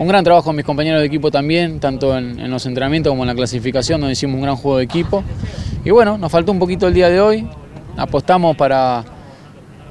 un 0.00 0.08
gran 0.08 0.24
trabajo 0.24 0.46
con 0.46 0.56
mis 0.56 0.64
compañeros 0.64 1.00
de 1.00 1.06
equipo 1.06 1.30
también, 1.30 1.78
tanto 1.78 2.16
en, 2.16 2.50
los 2.50 2.64
entrenamientos 2.64 3.10
como 3.10 3.22
en 3.24 3.28
la 3.28 3.34
clasificación, 3.34 4.00
donde 4.00 4.12
hicimos 4.12 4.36
un 4.36 4.40
gran 4.40 4.56
juego 4.56 4.78
de 4.78 4.84
equipo. 4.84 5.22
Y 5.84 5.90
bueno, 5.90 6.16
nos 6.16 6.32
faltó 6.32 6.52
un 6.52 6.58
poquito 6.58 6.88
el 6.88 6.94
día 6.94 7.10
de 7.10 7.20
hoy, 7.20 7.46
apostamos 7.98 8.56
para, 8.56 9.04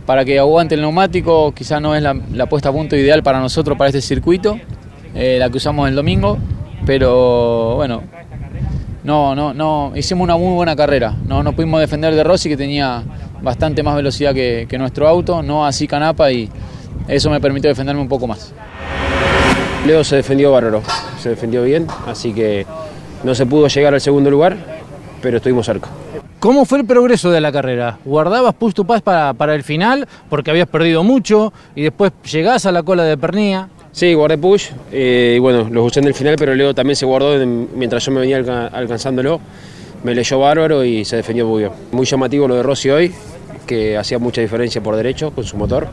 para 0.07 0.25
que 0.25 0.39
aguante 0.39 0.73
el 0.73 0.81
neumático, 0.81 1.53
quizás 1.53 1.79
no 1.79 1.93
es 1.93 2.01
la, 2.01 2.47
puesta 2.47 2.69
a 2.69 2.71
punto 2.71 2.95
ideal 2.95 3.21
para 3.21 3.39
nosotros, 3.39 3.77
para 3.77 3.89
este 3.89 4.01
circuito, 4.01 4.59
eh, 5.13 5.37
la 5.37 5.47
que 5.51 5.57
usamos 5.57 5.87
el 5.87 5.93
domingo, 5.93 6.39
pero 6.87 7.75
bueno, 7.75 8.01
no, 9.03 9.35
no, 9.35 9.53
no, 9.53 9.91
hicimos 9.95 10.23
una 10.23 10.37
muy 10.37 10.55
buena 10.55 10.75
carrera. 10.75 11.15
No, 11.27 11.43
no 11.43 11.53
pudimos 11.53 11.81
defender 11.81 12.15
de 12.15 12.23
Rossi 12.23 12.49
que 12.49 12.57
tenía 12.57 13.03
bastante 13.43 13.83
más 13.83 13.95
velocidad 13.95 14.33
que, 14.33 14.65
que 14.67 14.79
nuestro 14.79 15.07
auto, 15.07 15.43
no 15.43 15.67
así 15.67 15.87
Canapa 15.87 16.31
y 16.31 16.49
eso 17.07 17.29
me 17.29 17.39
permitió 17.39 17.69
defenderme 17.69 18.01
un 18.01 18.09
poco 18.09 18.25
más. 18.25 18.55
Leo 19.85 20.03
se 20.03 20.17
defendió 20.17 20.51
bárbaro, 20.51 20.81
se 21.19 21.29
defendió 21.29 21.63
bien, 21.63 21.87
así 22.05 22.33
que 22.33 22.65
no 23.23 23.33
se 23.33 23.45
pudo 23.45 23.67
llegar 23.67 23.93
al 23.93 24.01
segundo 24.01 24.29
lugar, 24.29 24.57
pero 25.21 25.37
estuvimos 25.37 25.65
cerca. 25.65 25.89
¿Cómo 26.39 26.65
fue 26.65 26.79
el 26.79 26.85
progreso 26.85 27.31
de 27.31 27.41
la 27.41 27.51
carrera? 27.51 27.97
¿Guardabas 28.05 28.53
push 28.55 28.73
to 28.73 28.83
pass 28.85 29.01
para, 29.01 29.33
para 29.33 29.55
el 29.55 29.63
final 29.63 30.07
porque 30.29 30.51
habías 30.51 30.67
perdido 30.67 31.03
mucho 31.03 31.51
y 31.75 31.83
después 31.83 32.11
llegás 32.31 32.65
a 32.65 32.71
la 32.71 32.83
cola 32.83 33.03
de 33.03 33.17
Pernía? 33.17 33.69
Sí, 33.91 34.13
guardé 34.13 34.37
push 34.37 34.67
eh, 34.91 35.33
y 35.37 35.39
bueno, 35.39 35.67
los 35.69 35.87
usé 35.87 35.99
en 35.99 36.07
el 36.07 36.13
final, 36.13 36.35
pero 36.37 36.53
Leo 36.55 36.73
también 36.73 36.95
se 36.95 37.05
guardó 37.05 37.41
en- 37.41 37.69
mientras 37.75 38.05
yo 38.05 38.11
me 38.11 38.21
venía 38.21 38.37
alca- 38.37 38.67
alcanzándolo. 38.67 39.39
Me 40.03 40.15
leyó 40.15 40.39
bárbaro 40.39 40.83
y 40.85 41.03
se 41.03 41.17
defendió 41.17 41.45
muy 41.45 41.59
bien. 41.63 41.71
Muy 41.91 42.05
llamativo 42.05 42.47
lo 42.47 42.55
de 42.55 42.63
Rossi 42.63 42.89
hoy, 42.89 43.13
que 43.69 43.95
hacía 43.97 44.17
mucha 44.17 44.41
diferencia 44.41 44.81
por 44.81 44.95
derecho 44.95 45.29
con 45.31 45.43
su 45.43 45.55
motor. 45.55 45.87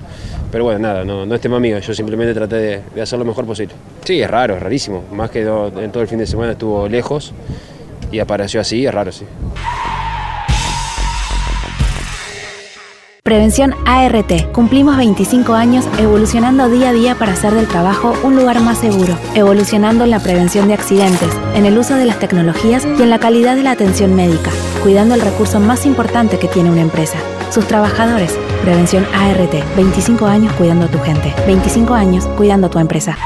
Pero 0.51 0.65
bueno, 0.65 0.79
nada, 0.79 1.05
no, 1.05 1.27
no 1.27 1.35
es 1.35 1.41
tema 1.43 1.61
mío, 1.61 1.79
yo 1.79 1.93
simplemente 1.93 2.33
traté 2.33 2.83
de, 2.95 3.03
hacer 3.03 3.19
lo 3.19 3.25
mejor 3.27 3.45
posible. 3.45 3.75
Sí, 4.05 4.21
es 4.23 4.31
raro, 4.31 4.57
es 4.57 4.63
rarísimo. 4.63 5.05
Más 5.13 5.29
que 5.31 5.45
do- 5.45 5.71
en 5.79 5.93
todo 5.93 6.03
el 6.03 6.09
fin 6.09 6.19
de 6.19 6.27
semana 6.27 6.53
estuvo 6.53 6.89
lejos 6.89 7.35
y 8.11 8.19
apareció 8.19 8.61
así, 8.63 8.87
es 8.87 8.95
raro, 8.95 9.13
sí. 9.13 9.27
Prevención 13.23 13.75
ART. 13.87 14.53
Cumplimos 14.53 14.97
25 14.97 15.53
años 15.55 15.85
evolucionando 15.99 16.69
día 16.69 16.91
a 16.91 16.93
día 16.93 17.15
para 17.17 17.33
hacer 17.33 17.53
del 17.55 17.67
trabajo 17.67 18.15
un 18.23 18.37
lugar 18.37 18.61
más 18.61 18.79
seguro, 18.79 19.19
evolucionando 19.35 20.05
en 20.05 20.11
la 20.11 20.21
prevención 20.21 20.69
de 20.69 20.75
accidentes, 20.75 21.29
en 21.57 21.67
el 21.67 21.77
uso 21.77 21.97
de 21.97 22.05
las 22.05 22.21
tecnologías 22.21 22.87
y 22.99 23.03
en 23.03 23.11
la 23.11 23.19
calidad 23.19 23.57
de 23.57 23.65
la 23.65 23.73
atención 23.73 24.15
médica, 24.15 24.51
cuidando 24.85 25.17
el 25.17 25.21
recurso 25.23 25.59
más 25.59 25.87
importante 25.87 26.39
que 26.39 26.47
tiene 26.47 26.71
una 26.71 26.83
empresa, 26.83 27.19
sus 27.51 27.67
trabajadores. 27.67 28.39
Prevención 28.63 29.07
ART. 29.15 29.55
25 29.77 30.27
años 30.27 30.53
cuidando 30.55 30.87
a 30.87 30.89
tu 30.89 30.99
gente, 31.01 31.35
25 31.47 31.95
años 31.95 32.27
cuidando 32.37 32.67
a 32.67 32.71
tu 32.71 32.79
empresa. 32.79 33.17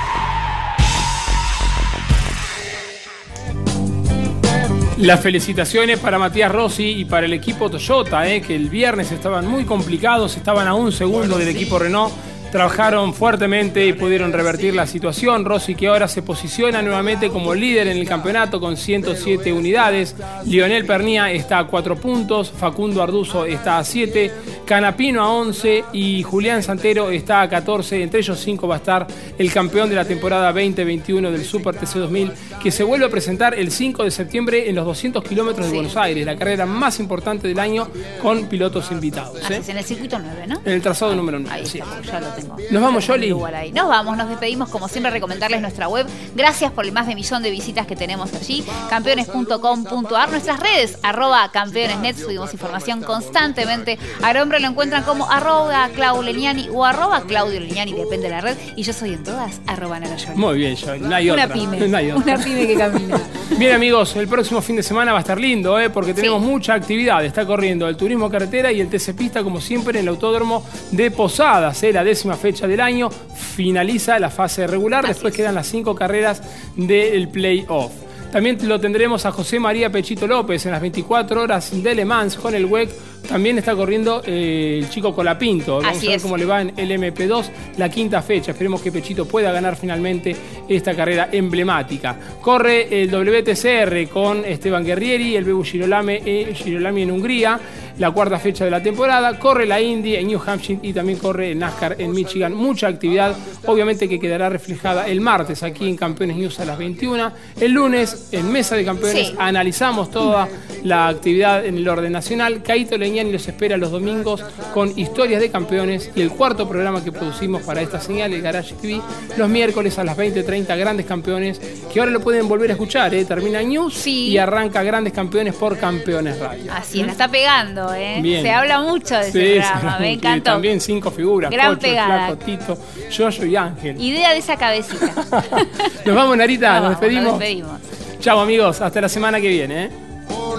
Las 5.00 5.20
felicitaciones 5.20 5.98
para 5.98 6.18
Matías 6.18 6.52
Rossi 6.52 6.90
y 6.90 7.04
para 7.06 7.24
el 7.24 7.32
equipo 7.32 7.70
Toyota, 7.70 8.28
eh, 8.28 8.42
que 8.42 8.54
el 8.54 8.68
viernes 8.68 9.10
estaban 9.10 9.46
muy 9.46 9.64
complicados, 9.64 10.36
estaban 10.36 10.68
a 10.68 10.74
un 10.74 10.92
segundo 10.92 11.38
del 11.38 11.48
equipo 11.48 11.78
Renault. 11.78 12.12
Trabajaron 12.52 13.14
fuertemente 13.14 13.86
y 13.86 13.92
pudieron 13.92 14.32
revertir 14.32 14.74
la 14.74 14.86
situación. 14.86 15.44
Rossi 15.44 15.76
que 15.76 15.86
ahora 15.86 16.08
se 16.08 16.22
posiciona 16.22 16.82
nuevamente 16.82 17.28
como 17.28 17.54
líder 17.54 17.86
en 17.86 17.96
el 17.96 18.08
campeonato 18.08 18.58
con 18.60 18.76
107 18.76 19.52
unidades. 19.52 20.16
Lionel 20.44 20.84
Pernía 20.84 21.30
está 21.30 21.60
a 21.60 21.66
4 21.68 21.96
puntos. 21.96 22.50
Facundo 22.50 23.02
Arduzo 23.02 23.46
está 23.46 23.78
a 23.78 23.84
7. 23.84 24.32
Canapino 24.66 25.22
a 25.22 25.30
11 25.30 25.84
y 25.92 26.22
Julián 26.24 26.62
Santero 26.64 27.10
está 27.10 27.42
a 27.42 27.48
14. 27.48 28.02
Entre 28.02 28.18
ellos 28.18 28.40
5 28.40 28.66
va 28.66 28.74
a 28.74 28.78
estar 28.78 29.06
el 29.38 29.52
campeón 29.52 29.88
de 29.88 29.94
la 29.94 30.04
temporada 30.04 30.52
2021 30.52 31.30
del 31.30 31.44
Super 31.44 31.76
TC 31.76 32.00
2000 32.00 32.32
que 32.62 32.70
se 32.70 32.84
vuelve 32.84 33.06
a 33.06 33.08
presentar 33.08 33.54
el 33.54 33.70
5 33.70 34.04
de 34.04 34.10
septiembre 34.10 34.68
en 34.68 34.76
los 34.76 34.84
200 34.84 35.24
kilómetros 35.24 35.66
de 35.66 35.72
Buenos 35.74 35.96
Aires, 35.96 36.26
la 36.26 36.36
carrera 36.36 36.66
más 36.66 37.00
importante 37.00 37.48
del 37.48 37.58
año 37.58 37.88
con 38.20 38.46
pilotos 38.46 38.90
invitados. 38.90 39.42
Así 39.42 39.54
¿eh? 39.54 39.58
es, 39.58 39.68
en 39.68 39.78
el 39.78 39.84
circuito 39.84 40.18
9, 40.18 40.46
¿no? 40.46 40.60
En 40.64 40.72
el 40.72 40.82
trazado 40.82 41.14
número 41.14 41.38
9. 41.38 41.54
Ahí 41.54 41.66
sí. 41.66 41.80
ya 42.04 42.20
lo 42.20 42.28
tengo. 42.28 42.56
Nos 42.70 42.82
vamos, 42.82 43.08
ahí. 43.10 43.72
Nos 43.72 43.88
vamos, 43.88 44.16
nos 44.16 44.28
despedimos 44.28 44.68
como 44.68 44.88
siempre 44.88 45.10
recomendarles 45.10 45.60
nuestra 45.60 45.88
web. 45.88 46.06
Gracias 46.34 46.70
por 46.72 46.84
el 46.84 46.92
más 46.92 47.06
de 47.06 47.14
millón 47.14 47.42
de 47.42 47.50
visitas 47.50 47.86
que 47.86 47.96
tenemos 47.96 48.32
allí. 48.34 48.64
Campeones.com.ar, 48.88 50.30
nuestras 50.30 50.60
redes, 50.60 50.98
arroba 51.02 51.50
campeonesnet, 51.52 52.16
subimos 52.16 52.52
información 52.52 53.02
constantemente. 53.02 53.98
A 54.22 54.40
hombre 54.40 54.60
lo 54.60 54.68
encuentran 54.68 55.02
como 55.02 55.30
arroba 55.30 55.88
Clau 55.94 56.22
Leniani 56.22 56.68
o 56.72 56.84
arroba 56.84 57.22
Claudio 57.22 57.60
Leniani, 57.60 57.92
depende 57.92 58.28
de 58.28 58.30
la 58.30 58.40
red. 58.40 58.56
Y 58.76 58.82
yo 58.82 58.92
soy 58.92 59.14
en 59.14 59.24
todas, 59.24 59.60
arroba 59.66 59.98
Nara. 60.00 60.16
Muy 60.34 60.58
bien, 60.58 60.76
Yoli. 60.76 61.00
No 61.00 61.14
hay 61.14 61.30
Una 61.30 61.44
otra. 61.44 61.54
pyme, 61.54 61.78
No 61.88 61.96
hay 61.96 62.10
otra. 62.10 62.34
una 62.34 62.44
pyme 62.44 62.49
que 62.54 62.74
camina. 62.76 63.20
Bien 63.58 63.72
amigos, 63.72 64.16
el 64.16 64.28
próximo 64.28 64.62
fin 64.62 64.76
de 64.76 64.82
semana 64.82 65.12
va 65.12 65.18
a 65.18 65.20
estar 65.20 65.38
lindo, 65.38 65.78
¿eh? 65.78 65.90
porque 65.90 66.14
tenemos 66.14 66.40
mucha 66.40 66.74
actividad. 66.74 67.24
Está 67.24 67.46
corriendo 67.46 67.88
el 67.88 67.96
turismo 67.96 68.30
carretera 68.30 68.72
y 68.72 68.80
el 68.80 68.88
TC 68.88 69.14
Pista, 69.14 69.42
como 69.42 69.60
siempre, 69.60 69.98
en 69.98 70.04
el 70.04 70.08
Autódromo 70.08 70.64
de 70.90 71.10
Posadas. 71.10 71.82
¿eh? 71.82 71.92
La 71.92 72.04
décima 72.04 72.36
fecha 72.36 72.66
del 72.66 72.80
año 72.80 73.10
finaliza 73.10 74.18
la 74.18 74.30
fase 74.30 74.66
regular, 74.66 75.06
después 75.06 75.34
quedan 75.34 75.54
las 75.54 75.66
cinco 75.66 75.94
carreras 75.94 76.42
del 76.76 77.28
playoff. 77.28 77.92
También 78.32 78.58
lo 78.68 78.78
tendremos 78.78 79.26
a 79.26 79.32
José 79.32 79.58
María 79.58 79.90
Pechito 79.90 80.26
López 80.26 80.64
en 80.64 80.72
las 80.72 80.80
24 80.80 81.42
horas 81.42 81.82
de 81.82 81.94
Le 81.94 82.04
Mans 82.04 82.36
con 82.36 82.54
el 82.54 82.64
WEC. 82.64 82.88
También 83.28 83.58
está 83.58 83.74
corriendo 83.74 84.22
eh, 84.24 84.78
el 84.80 84.88
chico 84.88 85.14
Colapinto. 85.14 85.76
Vamos 85.78 85.96
Así 85.96 86.06
a 86.06 86.10
ver 86.10 86.16
es. 86.16 86.22
cómo 86.22 86.36
le 86.36 86.44
va 86.44 86.62
en 86.62 86.72
el 86.76 86.90
MP2, 86.92 87.44
la 87.76 87.88
quinta 87.88 88.22
fecha. 88.22 88.52
Esperemos 88.52 88.80
que 88.80 88.90
Pechito 88.90 89.26
pueda 89.26 89.52
ganar 89.52 89.76
finalmente 89.76 90.34
esta 90.68 90.94
carrera 90.94 91.28
emblemática. 91.30 92.16
Corre 92.40 93.02
el 93.02 93.10
WTCR 93.10 94.08
con 94.08 94.44
Esteban 94.44 94.84
Guerrieri, 94.84 95.36
el 95.36 95.44
Bebu 95.44 95.62
Girolame, 95.64 96.22
eh, 96.24 96.54
Girolami 96.54 97.02
en 97.02 97.10
Hungría, 97.10 97.60
la 97.98 98.10
cuarta 98.10 98.38
fecha 98.38 98.64
de 98.64 98.70
la 98.70 98.82
temporada. 98.82 99.38
Corre 99.38 99.66
la 99.66 99.80
Indy 99.80 100.16
en 100.16 100.28
New 100.28 100.40
Hampshire 100.44 100.80
y 100.82 100.92
también 100.92 101.18
corre 101.18 101.52
el 101.52 101.58
NASCAR 101.58 101.96
en 101.98 102.12
Michigan. 102.12 102.54
Mucha 102.54 102.88
actividad, 102.88 103.36
obviamente 103.66 104.08
que 104.08 104.18
quedará 104.18 104.48
reflejada 104.48 105.06
el 105.08 105.20
martes 105.20 105.62
aquí 105.62 105.88
en 105.88 105.96
Campeones 105.96 106.36
News 106.36 106.58
a 106.60 106.64
las 106.64 106.78
21. 106.78 107.32
El 107.60 107.72
lunes 107.72 108.19
en 108.32 108.50
Mesa 108.52 108.76
de 108.76 108.84
Campeones 108.84 109.28
Sí. 109.28 109.34
analizamos 109.38 110.10
toda 110.10 110.48
la 110.84 111.08
actividad 111.08 111.64
en 111.64 111.76
el 111.76 111.88
orden 111.88 112.12
nacional. 112.12 112.62
Caito 112.62 112.96
Leñani 112.96 113.32
los 113.32 113.46
espera 113.46 113.76
los 113.76 113.90
domingos 113.90 114.42
con 114.72 114.98
historias 114.98 115.40
de 115.40 115.50
campeones 115.50 116.10
y 116.14 116.20
el 116.22 116.30
cuarto 116.30 116.68
programa 116.68 117.02
que 117.04 117.12
producimos 117.12 117.62
para 117.62 117.82
esta 117.82 118.00
señal, 118.00 118.32
el 118.32 118.40
Garage 118.42 118.74
TV, 118.74 119.00
los 119.36 119.48
miércoles 119.48 119.98
a 119.98 120.04
las 120.04 120.16
20.30, 120.16 120.76
Grandes 120.78 121.06
Campeones, 121.06 121.60
que 121.92 122.00
ahora 122.00 122.12
lo 122.12 122.20
pueden 122.20 122.48
volver 122.48 122.70
a 122.70 122.72
escuchar. 122.74 123.14
¿eh? 123.14 123.24
Termina 123.24 123.60
News 123.62 124.06
y 124.06 124.38
arranca 124.38 124.82
Grandes 124.82 125.12
Campeones 125.12 125.54
por 125.54 125.76
Campeones 125.76 126.38
Radio. 126.38 126.72
Así, 126.72 127.02
la 127.02 127.12
está 127.12 127.28
pegando, 127.28 127.92
¿eh? 127.94 128.20
Bien. 128.22 128.42
Se 128.42 128.50
habla 128.50 128.80
mucho 128.80 129.16
de 129.16 129.28
ese 129.28 129.32
Sí, 129.32 129.58
programa, 129.60 129.96
sí, 129.96 130.02
me 130.02 130.10
y 130.10 130.14
encantó. 130.14 130.50
También 130.52 130.80
cinco 130.80 131.10
figuras, 131.10 131.50
Gran 131.50 131.68
Cocho, 131.74 131.80
pegada. 131.80 132.26
Flaco, 132.28 132.44
Tito, 132.44 132.78
Yoyo 133.10 133.44
y 133.46 133.56
Ángel. 133.56 134.00
Idea 134.00 134.32
de 134.32 134.38
esa 134.38 134.56
cabecita. 134.56 135.12
Nos 136.06 136.14
vamos, 136.16 136.36
Narita, 136.36 136.80
nos, 136.80 136.82
Nos 136.82 136.82
vamos, 136.82 137.00
despedimos. 137.00 137.24
nos 137.32 137.38
despedimos. 137.38 137.80
Chao, 138.20 138.38
amigos, 138.38 138.82
hasta 138.82 139.00
la 139.00 139.08
semana 139.08 139.40
que 139.40 139.48
viene. 139.48 139.84
¿eh? 139.84 139.90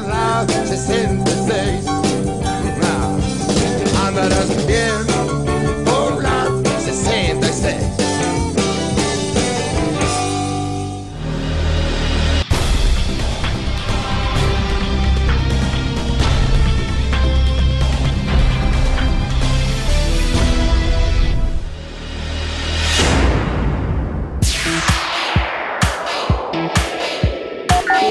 la 0.07 0.43
66. 0.65 1.85
Andarás 4.03 4.65
bien 4.65 5.10